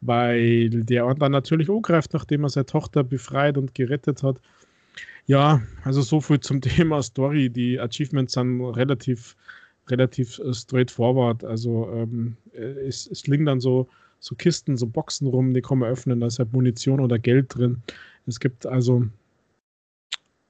[0.01, 4.39] weil der dann natürlich angreift, nachdem er seine Tochter befreit und gerettet hat.
[5.25, 7.49] Ja, also so viel zum Thema Story.
[7.49, 9.35] Die Achievements sind relativ
[9.89, 11.43] relativ äh, straightforward.
[11.43, 13.87] Also ähm, äh, es, es liegen dann so,
[14.19, 17.55] so Kisten, so Boxen rum, die kann man öffnen, da ist halt Munition oder Geld
[17.55, 17.81] drin.
[18.25, 19.07] Es gibt also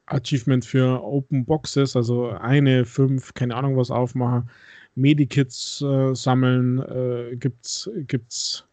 [0.07, 4.49] Achievement für Open Boxes, also eine, fünf, keine Ahnung was aufmachen.
[4.95, 8.65] Medikits äh, sammeln äh, gibt's, gibt's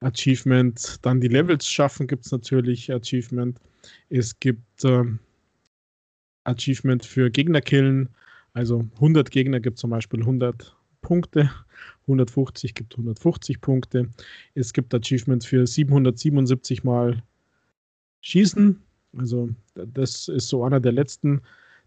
[0.00, 0.98] Achievement.
[1.02, 3.60] Dann die Levels schaffen gibt es natürlich Achievement.
[4.08, 5.04] Es gibt äh,
[6.44, 8.08] Achievement für Gegner killen.
[8.58, 11.48] Also 100 Gegner gibt zum Beispiel 100 Punkte,
[12.08, 14.08] 150 gibt 150 Punkte.
[14.56, 17.22] Es gibt Achievements für 777 Mal
[18.20, 18.82] Schießen.
[19.16, 21.40] Also das ist so einer der letzten,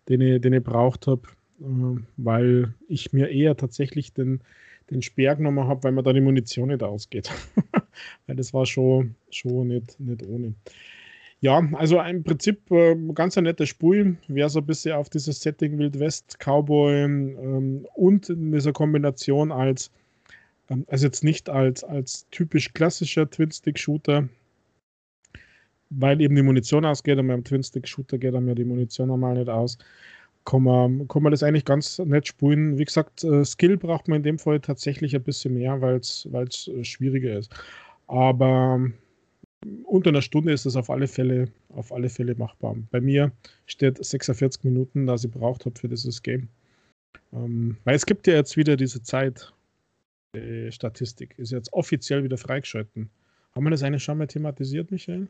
[0.07, 1.27] den ich, den ich braucht habe,
[1.60, 4.39] äh, weil ich mir eher tatsächlich den,
[4.89, 7.30] den Speer genommen habe, weil mir da die Munition nicht ausgeht.
[8.27, 10.56] weil das war schon, schon nicht, nicht ohne.
[11.44, 14.16] Ja, also im Prinzip äh, ganz ein nettes Spiel.
[14.28, 19.52] Wer so ein bisschen auf dieses Setting Wild West, Cowboy ähm, und in dieser Kombination
[19.52, 19.90] als,
[20.70, 24.30] ähm, also jetzt nicht als, als typisch klassischer Twin-Stick-Shooter,
[25.90, 29.50] weil eben die Munition ausgeht und beim Twin-Stick-Shooter geht dann ja die Munition normal nicht
[29.50, 29.80] aus,
[30.46, 32.78] kann man, kann man das eigentlich ganz nett spielen.
[32.78, 36.28] Wie gesagt, äh, Skill braucht man in dem Fall tatsächlich ein bisschen mehr, weil es
[36.28, 37.52] äh, schwieriger ist.
[38.08, 38.92] Aber
[39.86, 42.76] unter einer Stunde ist es auf alle Fälle, auf alle Fälle machbar.
[42.90, 43.32] Bei mir
[43.66, 46.48] steht 46 Minuten, da ich braucht habe für dieses Game.
[47.34, 49.54] Ähm, weil es gibt ja jetzt wieder diese Zeit.
[50.36, 53.10] Die Statistik ist jetzt offiziell wieder freigeschalten.
[53.54, 55.28] Haben wir das eigentlich schon mal thematisiert, Michael?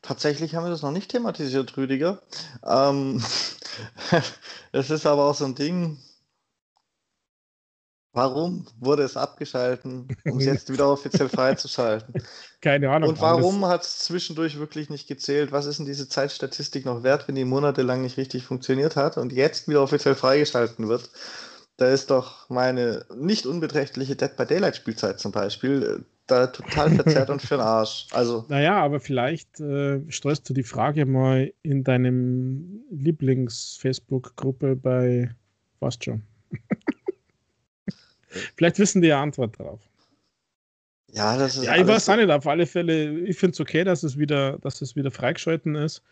[0.00, 2.22] Tatsächlich haben wir das noch nicht thematisiert, Rüdiger.
[2.66, 3.22] Ähm,
[4.72, 5.98] es ist aber auch so ein Ding,
[8.14, 12.22] Warum wurde es abgeschalten, um es jetzt wieder offiziell freizuschalten?
[12.60, 13.10] Keine Ahnung.
[13.10, 15.50] Und warum hat es zwischendurch wirklich nicht gezählt?
[15.50, 19.32] Was ist denn diese Zeitstatistik noch wert, wenn die monatelang nicht richtig funktioniert hat und
[19.32, 21.10] jetzt wieder offiziell freigeschalten wird?
[21.78, 26.90] Da ist doch meine nicht unbeträchtliche Dead by Daylight Spielzeit zum Beispiel äh, da total
[26.90, 28.08] verzerrt und für den Arsch.
[28.12, 28.44] Also.
[28.48, 35.34] Naja, aber vielleicht äh, streust du die Frage mal in deinem Lieblings-Facebook-Gruppe bei
[35.80, 36.22] was schon.
[38.56, 39.80] Vielleicht wissen die ja Antwort drauf.
[41.12, 41.64] Ja, das ist.
[41.64, 44.58] Ja, ich weiß auch nicht, auf alle Fälle, ich finde es okay, dass es wieder,
[44.58, 46.02] dass es wieder freigeschalten ist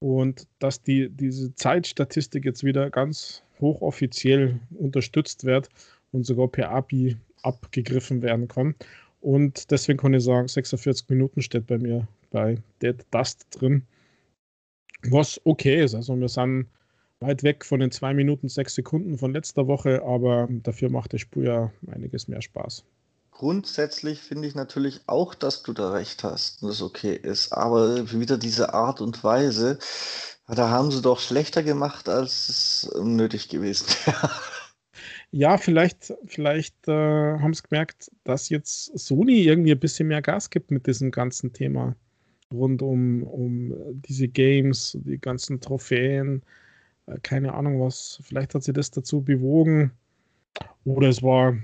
[0.00, 5.68] und dass die, diese Zeitstatistik jetzt wieder ganz hochoffiziell unterstützt wird
[6.12, 8.74] und sogar per API abgegriffen werden kann.
[9.20, 13.82] Und deswegen kann ich sagen, 46 Minuten steht bei mir bei Dead Dust drin.
[15.02, 15.94] Was okay ist.
[15.94, 16.66] Also wir sind
[17.20, 21.20] weit weg von den 2 Minuten 6 Sekunden von letzter Woche, aber dafür macht das
[21.20, 22.84] Spiel ja einiges mehr Spaß.
[23.30, 27.52] Grundsätzlich finde ich natürlich auch, dass du da recht hast und das okay ist.
[27.52, 29.78] Aber wieder diese Art und Weise,
[30.48, 34.30] da haben sie doch schlechter gemacht, als es nötig gewesen wäre.
[35.30, 40.50] Ja, vielleicht, vielleicht äh, haben sie gemerkt, dass jetzt Sony irgendwie ein bisschen mehr Gas
[40.50, 41.94] gibt mit diesem ganzen Thema
[42.52, 46.42] rund um, um diese Games, die ganzen Trophäen,
[47.22, 48.20] keine Ahnung was.
[48.22, 49.92] Vielleicht hat sie das dazu bewogen.
[50.84, 51.56] Oder es war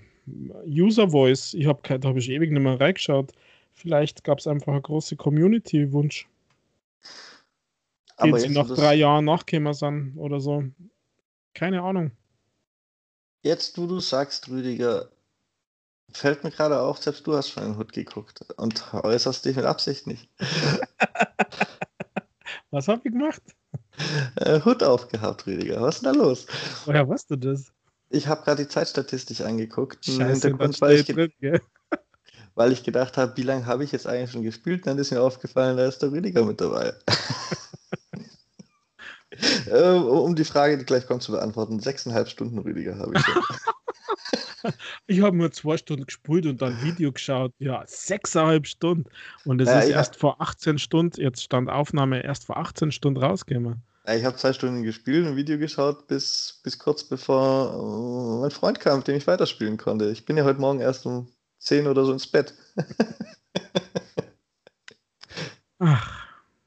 [0.67, 1.55] User Voice.
[1.55, 3.33] Ich habe da habe ich ewig nicht mehr reingeschaut.
[3.73, 6.29] Vielleicht gab es einfach eine große Community-Wunsch.
[8.23, 10.65] Den sie nach drei Jahren nachgekommen sind oder so.
[11.55, 12.13] Keine Ahnung.
[13.43, 15.11] Jetzt, wo du sagst, Rüdiger,
[16.13, 19.65] fällt mir gerade auf, selbst du hast schon einen Hut geguckt und äußerst dich mit
[19.65, 20.29] Absicht nicht.
[22.71, 23.43] Was hab ich gemacht?
[24.37, 25.81] Äh, Hut aufgehabt, Rüdiger.
[25.81, 26.47] Was ist denn da los?
[26.85, 27.73] Woher weißt du das?
[28.11, 30.05] Ich habe gerade die Zeitstatistik angeguckt.
[30.05, 31.33] Scheiße, Hintergrund, weil, ich drin,
[32.55, 34.87] weil ich gedacht habe, wie lange habe ich jetzt eigentlich schon gespielt?
[34.87, 36.95] Dann ist mir aufgefallen, da ist der Rüdiger mit dabei.
[39.67, 41.81] Äh, um die Frage, die gleich kommt, zu beantworten.
[41.81, 43.25] Sechseinhalb Stunden Rüdiger habe ich.
[45.07, 47.53] ich habe nur zwei Stunden gespult und dann Video geschaut.
[47.59, 49.05] Ja, sechseinhalb Stunden.
[49.45, 50.21] Und es ja, ist erst hab...
[50.21, 53.83] vor 18 Stunden, jetzt stand Aufnahme erst vor 18 Stunden rausgekommen.
[54.07, 58.51] Ja, ich habe zwei Stunden gespielt und Video geschaut, bis, bis kurz bevor äh, mein
[58.51, 60.11] Freund kam, mit dem ich weiterspielen konnte.
[60.11, 61.29] Ich bin ja heute Morgen erst um
[61.59, 62.55] 10 oder so ins Bett.
[65.79, 66.25] Ach.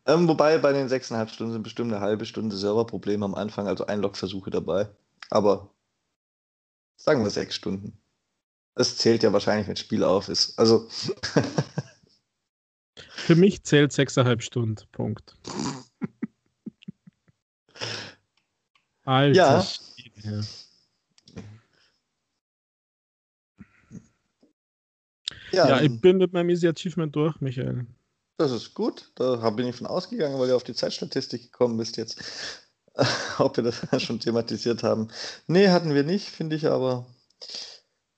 [0.08, 3.86] Ähm, wobei bei den sechseinhalb Stunden sind bestimmt eine halbe Stunde Serverprobleme am Anfang, also
[3.86, 4.90] Einlogversuche dabei.
[5.30, 5.70] Aber
[6.98, 7.98] sagen wir sechs Stunden.
[8.76, 10.60] Das zählt ja wahrscheinlich, wenn das Spiel auf ist.
[10.60, 10.88] Also.
[13.10, 14.84] Für mich zählt sechseinhalb Stunden.
[14.92, 15.36] Punkt.
[19.04, 19.34] Alter.
[19.34, 19.66] Ja.
[25.52, 27.88] Ja, ja, ich bin mit meinem Easy Achievement durch, Michael.
[28.38, 29.12] Das ist gut.
[29.16, 32.67] Da bin ich von ausgegangen, weil ihr auf die Zeitstatistik gekommen bist jetzt.
[33.38, 35.08] Ob wir das schon thematisiert haben.
[35.48, 37.06] Nee, hatten wir nicht, finde ich aber.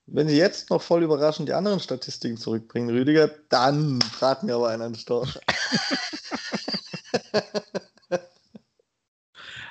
[0.06, 4.69] Wenn Sie jetzt noch voll überraschend die anderen Statistiken zurückbringen, Rüdiger, dann braten wir aber
[4.69, 5.38] einen an den Storch.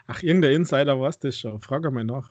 [0.06, 1.60] Ach, irgendein Insider war es das schon.
[1.60, 2.30] Frage mal nach.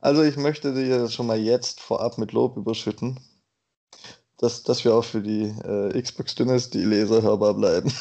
[0.00, 3.18] Also ich möchte dir schon mal jetzt vorab mit Lob überschütten
[4.38, 7.92] dass, dass wir auch für die äh, Xbox Dynasty Leser hörbar bleiben.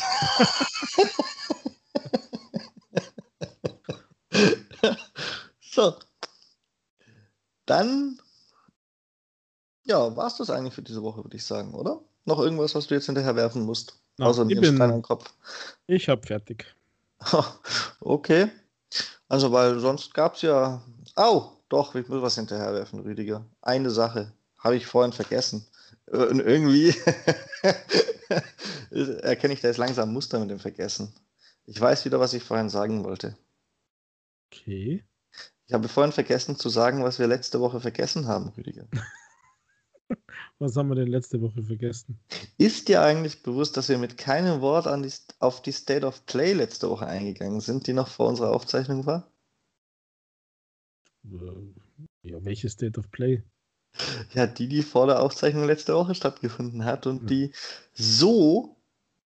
[5.61, 5.95] so.
[7.65, 8.19] Dann,
[9.83, 11.99] ja, war es das eigentlich für diese Woche, würde ich sagen, oder?
[12.25, 13.99] Noch irgendwas, was du jetzt hinterher werfen musst?
[14.17, 15.33] No, außer ich bin, Stein Kopf.
[15.87, 16.65] Ich habe fertig.
[17.99, 18.49] okay.
[19.27, 20.81] Also, weil sonst gab es ja.
[21.15, 23.43] Au, doch, ich muss was hinterher werfen, Rüdiger.
[23.61, 25.65] Eine Sache habe ich vorhin vergessen.
[26.09, 26.95] Und irgendwie
[29.21, 31.13] erkenne ich da jetzt langsam Muster mit dem Vergessen.
[31.65, 33.37] Ich weiß wieder, was ich vorhin sagen wollte.
[34.51, 35.03] Okay.
[35.65, 38.87] Ich habe vorhin vergessen zu sagen, was wir letzte Woche vergessen haben, Rüdiger.
[40.59, 42.17] was haben wir denn letzte Woche vergessen?
[42.57, 46.53] Ist dir eigentlich bewusst, dass wir mit keinem Wort die, auf die State of Play
[46.53, 49.29] letzte Woche eingegangen sind, die noch vor unserer Aufzeichnung war?
[51.25, 53.43] Äh, ja, welche State of Play?
[54.33, 57.51] Ja, die, die vor der Aufzeichnung letzte Woche stattgefunden hat und die
[57.93, 58.77] so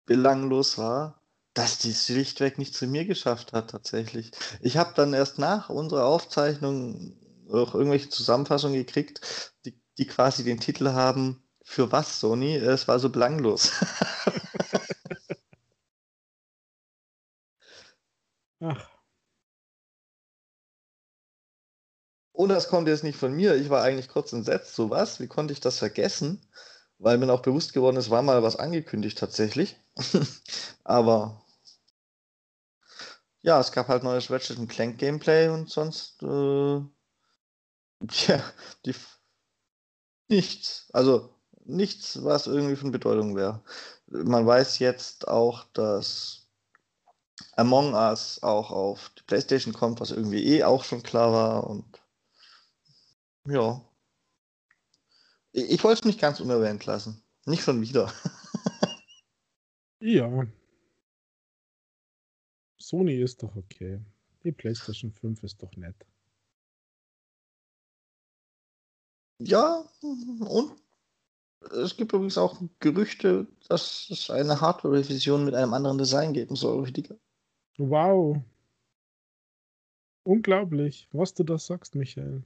[0.07, 1.21] belanglos war,
[1.55, 4.31] dass die es schlichtweg nicht zu mir geschafft hat, tatsächlich.
[4.61, 7.17] Ich habe dann erst nach unserer Aufzeichnung
[7.51, 12.57] auch irgendwelche Zusammenfassungen gekriegt, die, die quasi den Titel haben, für was, Sony?
[12.57, 13.73] Es war so belanglos.
[18.61, 19.00] Ach.
[22.41, 23.55] Und das kommt jetzt nicht von mir.
[23.57, 24.75] Ich war eigentlich kurz entsetzt.
[24.75, 25.21] So was?
[25.21, 26.41] Wie konnte ich das vergessen?
[26.97, 29.77] Weil mir auch bewusst geworden ist, war mal was angekündigt tatsächlich.
[30.85, 31.45] Aber
[33.43, 36.81] ja, es gab halt neues Ratchet Clank Gameplay und sonst, äh,
[38.09, 38.43] tja,
[38.87, 38.95] die,
[40.29, 40.89] nichts.
[40.95, 41.35] Also
[41.67, 43.63] nichts, was irgendwie von Bedeutung wäre.
[44.07, 46.49] Man weiß jetzt auch, dass
[47.57, 52.01] Among Us auch auf die PlayStation kommt, was irgendwie eh auch schon klar war und
[53.47, 53.85] ja.
[55.53, 57.23] Ich, wollte es nicht ganz unerwähnt lassen.
[57.47, 58.13] Nicht schon wieder.
[60.01, 60.47] ja.
[62.79, 64.01] Sony ist doch okay.
[64.45, 65.97] Die PlayStation 5 ist doch nett.
[69.39, 70.77] Ja, und
[71.73, 76.85] es gibt übrigens auch Gerüchte, dass es eine Hardware-Revision mit einem anderen Design geben soll,
[76.85, 77.17] Rüdiger.
[77.79, 78.43] Wow.
[80.25, 82.45] Unglaublich, was du da sagst, Michael.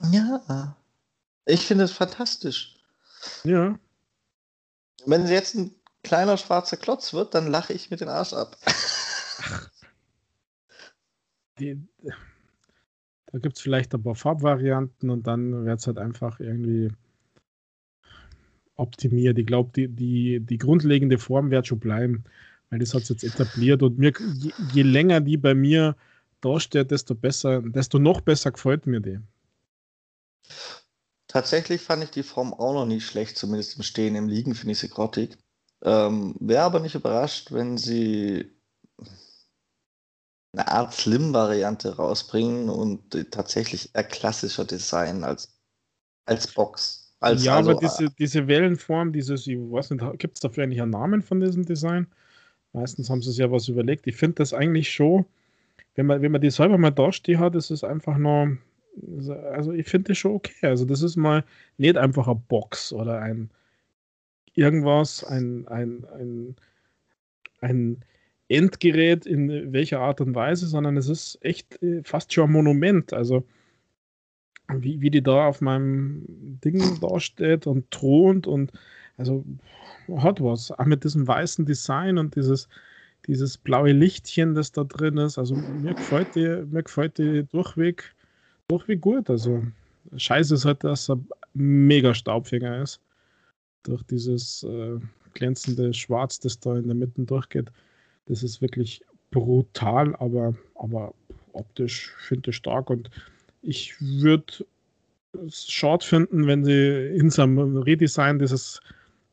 [0.00, 0.76] Ja.
[1.46, 2.76] Ich finde es fantastisch.
[3.44, 3.78] Ja.
[5.06, 8.56] Wenn sie jetzt ein kleiner schwarzer Klotz wird, dann lache ich mit den Arsch ab.
[8.64, 9.70] Ach.
[11.58, 11.80] Die,
[13.34, 16.90] da gibt es vielleicht ein paar Farbvarianten und dann wird es halt einfach irgendwie
[18.76, 19.38] optimiert.
[19.38, 22.24] Ich glaube, die, die, die grundlegende Form wird schon bleiben,
[22.70, 25.96] weil das hat es jetzt etabliert und mir, je, je, länger die bei mir
[26.40, 29.20] dasteht, desto besser, desto noch besser gefällt mir die.
[31.26, 34.72] Tatsächlich fand ich die Form auch noch nicht schlecht, zumindest im Stehen, im Liegen finde
[34.72, 35.36] ich sie grottig.
[35.82, 38.50] Ähm, Wäre aber nicht überrascht, wenn sie
[40.52, 45.58] eine Art Slim-Variante rausbringen und tatsächlich eher klassischer Design als,
[46.26, 47.16] als Box.
[47.20, 50.82] Als, ja, also, aber diese, diese Wellenform, dieses, ich weiß nicht, gibt es dafür eigentlich
[50.82, 52.06] einen Namen von diesem Design?
[52.72, 54.06] Meistens haben sie sich ja was überlegt.
[54.06, 55.24] Ich finde das eigentlich schon,
[55.94, 58.58] wenn man, wenn man die selber mal dastehen hat, ist es einfach nur
[59.52, 60.66] also ich finde das schon okay.
[60.66, 61.44] Also das ist mal
[61.78, 63.50] nicht einfach eine Box oder ein
[64.54, 66.56] irgendwas, ein, ein, ein,
[67.60, 68.04] ein
[68.48, 73.12] Endgerät in welcher Art und Weise, sondern es ist echt äh, fast schon ein Monument.
[73.12, 73.44] Also
[74.72, 76.24] wie, wie die da auf meinem
[76.64, 78.72] Ding dasteht und thront und
[79.16, 79.44] also
[80.16, 80.70] hat was.
[80.70, 82.68] Auch mit diesem weißen Design und dieses,
[83.26, 85.38] dieses blaue Lichtchen, das da drin ist.
[85.38, 88.14] Also mir gefällt die, mir gefällt die durchweg
[88.68, 89.30] doch wie gut.
[89.30, 89.62] Also,
[90.16, 91.18] scheiße ist halt, dass er
[91.54, 93.00] mega Staubfinger ist.
[93.82, 94.98] Durch dieses äh,
[95.34, 97.70] glänzende Schwarz, das da in der Mitte durchgeht.
[98.26, 101.12] Das ist wirklich brutal, aber, aber
[101.52, 103.10] optisch finde ich stark und
[103.62, 104.64] ich würde
[105.46, 108.80] es schade finden, wenn sie in seinem Redesign dieses,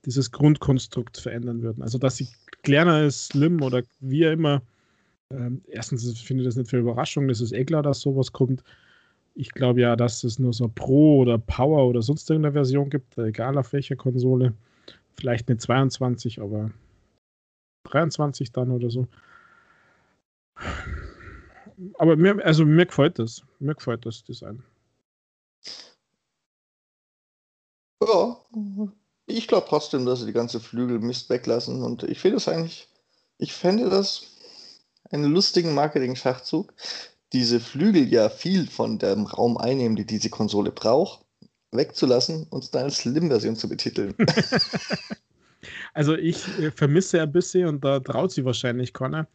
[0.06, 1.84] dieses Grundkonstrukt verändern würden.
[1.84, 2.28] Also, dass sie
[2.64, 4.62] kleiner ist, slim oder wie immer.
[5.30, 8.64] Ähm, erstens finde ich das nicht für Überraschung, das ist eh klar, dass sowas kommt
[9.42, 13.18] ich glaube ja, dass es nur so Pro oder Power oder sonst irgendeine Version gibt,
[13.18, 14.54] egal auf welcher Konsole.
[15.16, 16.70] Vielleicht eine 22, aber
[17.86, 19.08] 23 dann oder so.
[21.98, 23.42] Aber mir, also mir gefällt das.
[23.58, 24.64] Mir gefällt das Design.
[28.04, 28.38] Ja,
[29.26, 32.88] ich glaube trotzdem, dass sie die ganze Flügelmist weglassen und ich finde es eigentlich,
[33.40, 34.28] ich fände das
[35.10, 36.74] einen lustigen Marketing-Schachzug,
[37.34, 41.26] diese Flügel ja viel von dem Raum einnehmen, die diese Konsole braucht,
[41.72, 44.14] wegzulassen und es dann als Slim-Version zu betiteln.
[45.94, 49.28] also ich äh, vermisse ein bisschen und da traut sie wahrscheinlich keiner.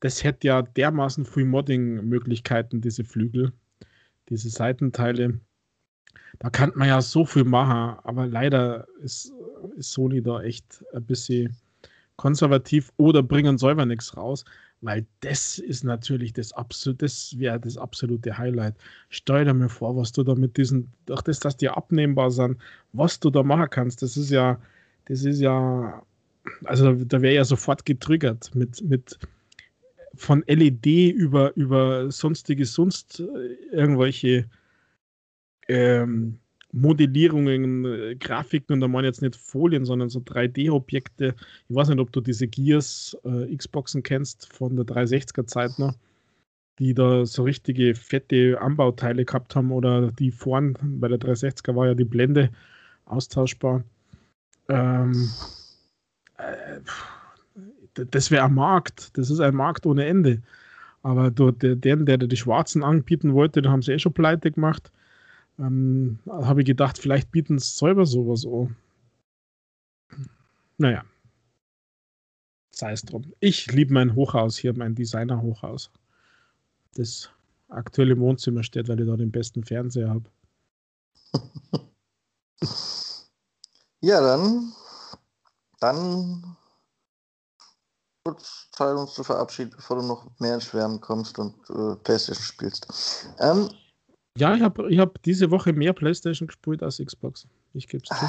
[0.00, 3.52] Das hätte ja dermaßen viel Modding-Möglichkeiten, diese Flügel,
[4.28, 5.38] diese Seitenteile.
[6.40, 9.32] Da kann man ja so viel machen, aber leider ist,
[9.76, 11.56] ist Sony da echt ein bisschen
[12.16, 14.44] konservativ oder bringen selber nichts raus.
[14.80, 18.74] Weil das ist natürlich das absolute, das wäre das absolute Highlight.
[19.08, 22.58] Stell dir mal vor, was du da mit diesen, durch das, dass die abnehmbar sind,
[22.92, 24.02] was du da machen kannst.
[24.02, 24.60] Das ist ja,
[25.06, 26.02] das ist ja,
[26.64, 29.18] also da wäre ja sofort getriggert mit, mit
[30.16, 34.48] von LED über, über sonstige, sonst äh, irgendwelche
[35.68, 36.38] ähm,
[36.74, 41.34] Modellierungen, äh, Grafiken und da meine ich jetzt nicht Folien, sondern so 3D-Objekte.
[41.68, 45.94] Ich weiß nicht, ob du diese Gears äh, Xboxen kennst von der 360er Zeit noch,
[46.80, 51.86] die da so richtige fette Anbauteile gehabt haben oder die vorn, bei der 360er war
[51.86, 52.50] ja die Blende
[53.04, 53.84] austauschbar.
[54.68, 55.28] Ähm,
[56.38, 56.80] äh,
[58.10, 60.42] das wäre ein Markt, das ist ein Markt ohne Ende.
[61.02, 64.90] Aber der, der, der die Schwarzen anbieten wollte, den haben sie eh schon pleite gemacht.
[65.58, 68.76] Ähm, habe ich gedacht, vielleicht bieten es selber sowas an.
[70.78, 71.04] Naja.
[72.72, 73.32] Sei es drum.
[73.40, 75.90] Ich liebe mein Hochhaus hier, mein Designer-Hochhaus.
[76.94, 77.30] Das
[77.68, 80.30] aktuelle Wohnzimmer steht, weil ich da den besten Fernseher habe.
[84.04, 84.74] Ja, dann,
[85.80, 86.56] dann
[88.22, 92.44] kurz Zeit, uns zu verabschieden, bevor du noch mehr ins Schwärmen kommst und äh, Playstation
[92.44, 92.86] spielst.
[93.38, 93.70] Ähm,
[94.36, 97.46] ja, ich habe ich hab diese Woche mehr Playstation gespielt als Xbox.
[97.72, 98.26] Ich gebe es zu.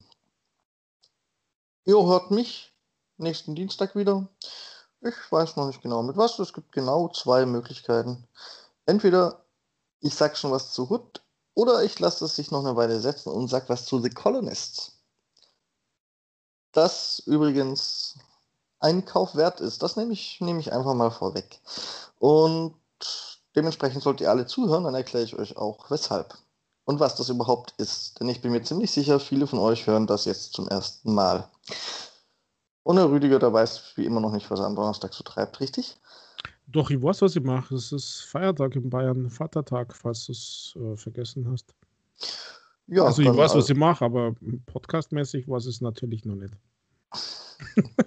[1.86, 2.72] Ihr hört mich
[3.16, 4.28] nächsten Dienstag wieder.
[5.00, 6.38] Ich weiß noch nicht genau mit was.
[6.38, 8.28] Es gibt genau zwei Möglichkeiten.
[8.86, 9.44] Entweder
[10.00, 11.22] ich sag schon was zu Hood
[11.54, 14.92] oder ich lasse es sich noch eine Weile setzen und sag was zu The Colonists.
[16.72, 18.18] Das übrigens
[18.80, 19.82] ein Kauf wert ist.
[19.82, 21.60] Das nehme ich, nehme ich einfach mal vorweg.
[22.18, 22.74] Und
[23.56, 26.36] dementsprechend sollt ihr alle zuhören, dann erkläre ich euch auch weshalb
[26.84, 28.20] und was das überhaupt ist.
[28.20, 31.48] Denn ich bin mir ziemlich sicher, viele von euch hören das jetzt zum ersten Mal.
[32.82, 35.60] Und der Rüdiger, der weiß wie immer noch nicht, was er am Donnerstag so treibt,
[35.60, 35.96] richtig?
[36.66, 37.74] Doch, ich weiß, was ich mache.
[37.74, 41.74] Es ist Feiertag in Bayern, Vatertag, falls du es äh, vergessen hast.
[42.86, 44.34] Ja, also ich weiß, was ich mache, aber
[44.66, 46.54] podcastmäßig weiß ich es natürlich noch nicht.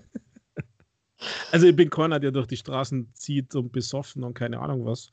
[1.51, 5.11] also ich bin keiner, der durch die Straßen zieht und besoffen und keine Ahnung was.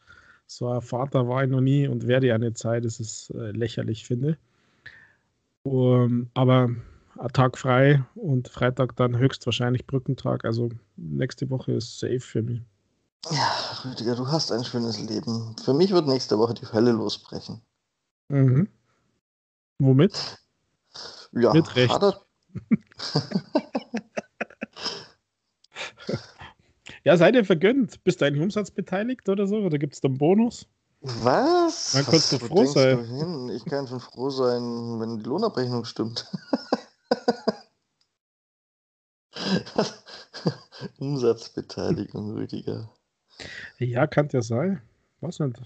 [0.55, 3.51] So ein Vater war ich noch nie und werde ja eine Zeit, das ist äh,
[3.51, 4.39] lächerlich, finde.
[5.65, 6.71] Um, aber
[7.19, 10.45] ein Tag frei und Freitag dann höchstwahrscheinlich Brückentag.
[10.45, 12.63] Also nächste Woche ist safe für mich.
[13.31, 13.51] Ja,
[13.85, 15.57] Rüdiger, du hast ein schönes Leben.
[15.65, 17.61] Für mich wird nächste Woche die Hölle losbrechen.
[18.29, 18.69] Mhm.
[19.81, 20.39] Womit?
[21.33, 22.01] Ja, Mit Recht.
[27.05, 28.03] Ja, seid ihr vergönnt?
[28.03, 29.59] Bist du eigentlich umsatzbeteiligt oder so?
[29.59, 30.67] Oder gibt es da einen Bonus?
[31.03, 31.93] Was?
[31.93, 33.07] Dann kannst du froh sein.
[33.07, 33.53] Du?
[33.53, 34.63] Ich kann schon froh sein,
[35.01, 36.27] wenn die Lohnabrechnung stimmt.
[40.99, 42.91] Umsatzbeteiligung, Rüdiger.
[43.79, 44.81] Ja, kann ja sein.
[45.21, 45.61] Was nicht.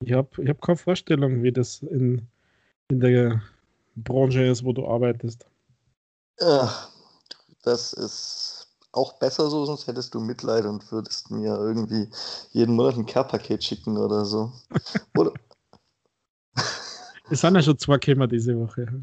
[0.00, 2.28] Ich habe ich hab keine Vorstellung, wie das in,
[2.88, 3.40] in der
[3.96, 5.46] Branche ist, wo du arbeitest.
[6.38, 6.90] Ach,
[7.62, 8.53] das ist
[8.94, 12.08] auch besser so, sonst hättest du Mitleid und würdest mir irgendwie
[12.52, 14.52] jeden Monat ein Care-Paket schicken oder so.
[15.16, 15.32] Oder
[17.30, 19.02] es sind ja schon zwei Kämmer diese Woche.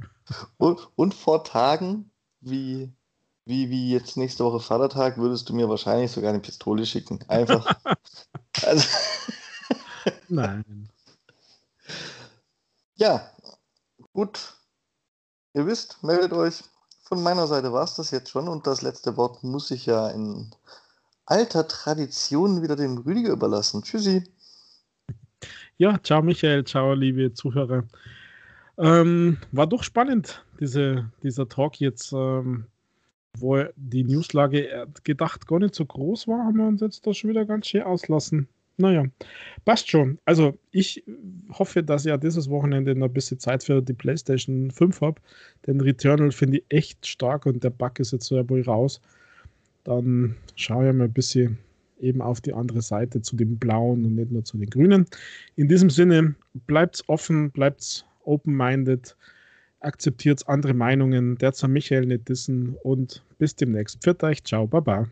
[0.58, 2.94] Und, und, vor Tagen, wie,
[3.46, 7.20] wie, wie jetzt nächste Woche Vatertag, würdest du mir wahrscheinlich sogar eine Pistole schicken.
[7.28, 7.68] Einfach.
[8.64, 8.88] also,
[10.30, 10.90] Nein.
[12.96, 13.30] Ja,
[14.14, 14.54] gut.
[15.54, 16.64] Ihr wisst, meldet euch.
[17.12, 20.08] Von meiner Seite war es das jetzt schon und das letzte Wort muss ich ja
[20.12, 20.50] in
[21.26, 23.84] alter Tradition wieder dem Rüdiger überlassen.
[23.84, 24.24] Tschüssi.
[25.78, 27.84] Ja, ciao Michael, ciao liebe Zuhörer.
[28.78, 32.64] Ähm, war doch spannend, diese, dieser Talk jetzt, ähm,
[33.38, 37.32] wo die Newslage gedacht gar nicht so groß war, haben wir uns jetzt da schon
[37.32, 38.48] wieder ganz schön auslassen.
[38.82, 39.06] Naja,
[39.64, 40.18] passt schon.
[40.26, 41.04] Also ich
[41.52, 45.22] hoffe, dass ich ja dieses Wochenende noch ein bisschen Zeit für die PlayStation 5 habe.
[45.68, 49.00] Den Returnal finde ich echt stark und der Bug ist jetzt so ja wohl raus.
[49.84, 51.60] Dann schaue ich mal ein bisschen
[52.00, 55.06] eben auf die andere Seite zu den blauen und nicht nur zu den grünen.
[55.56, 56.36] In diesem Sinne,
[56.66, 59.16] bleibt offen, bleibt open-minded,
[59.80, 64.02] akzeptiert andere Meinungen, der zu Michael nicht dissen und bis demnächst.
[64.02, 65.08] Pfiat euch, ciao, baba.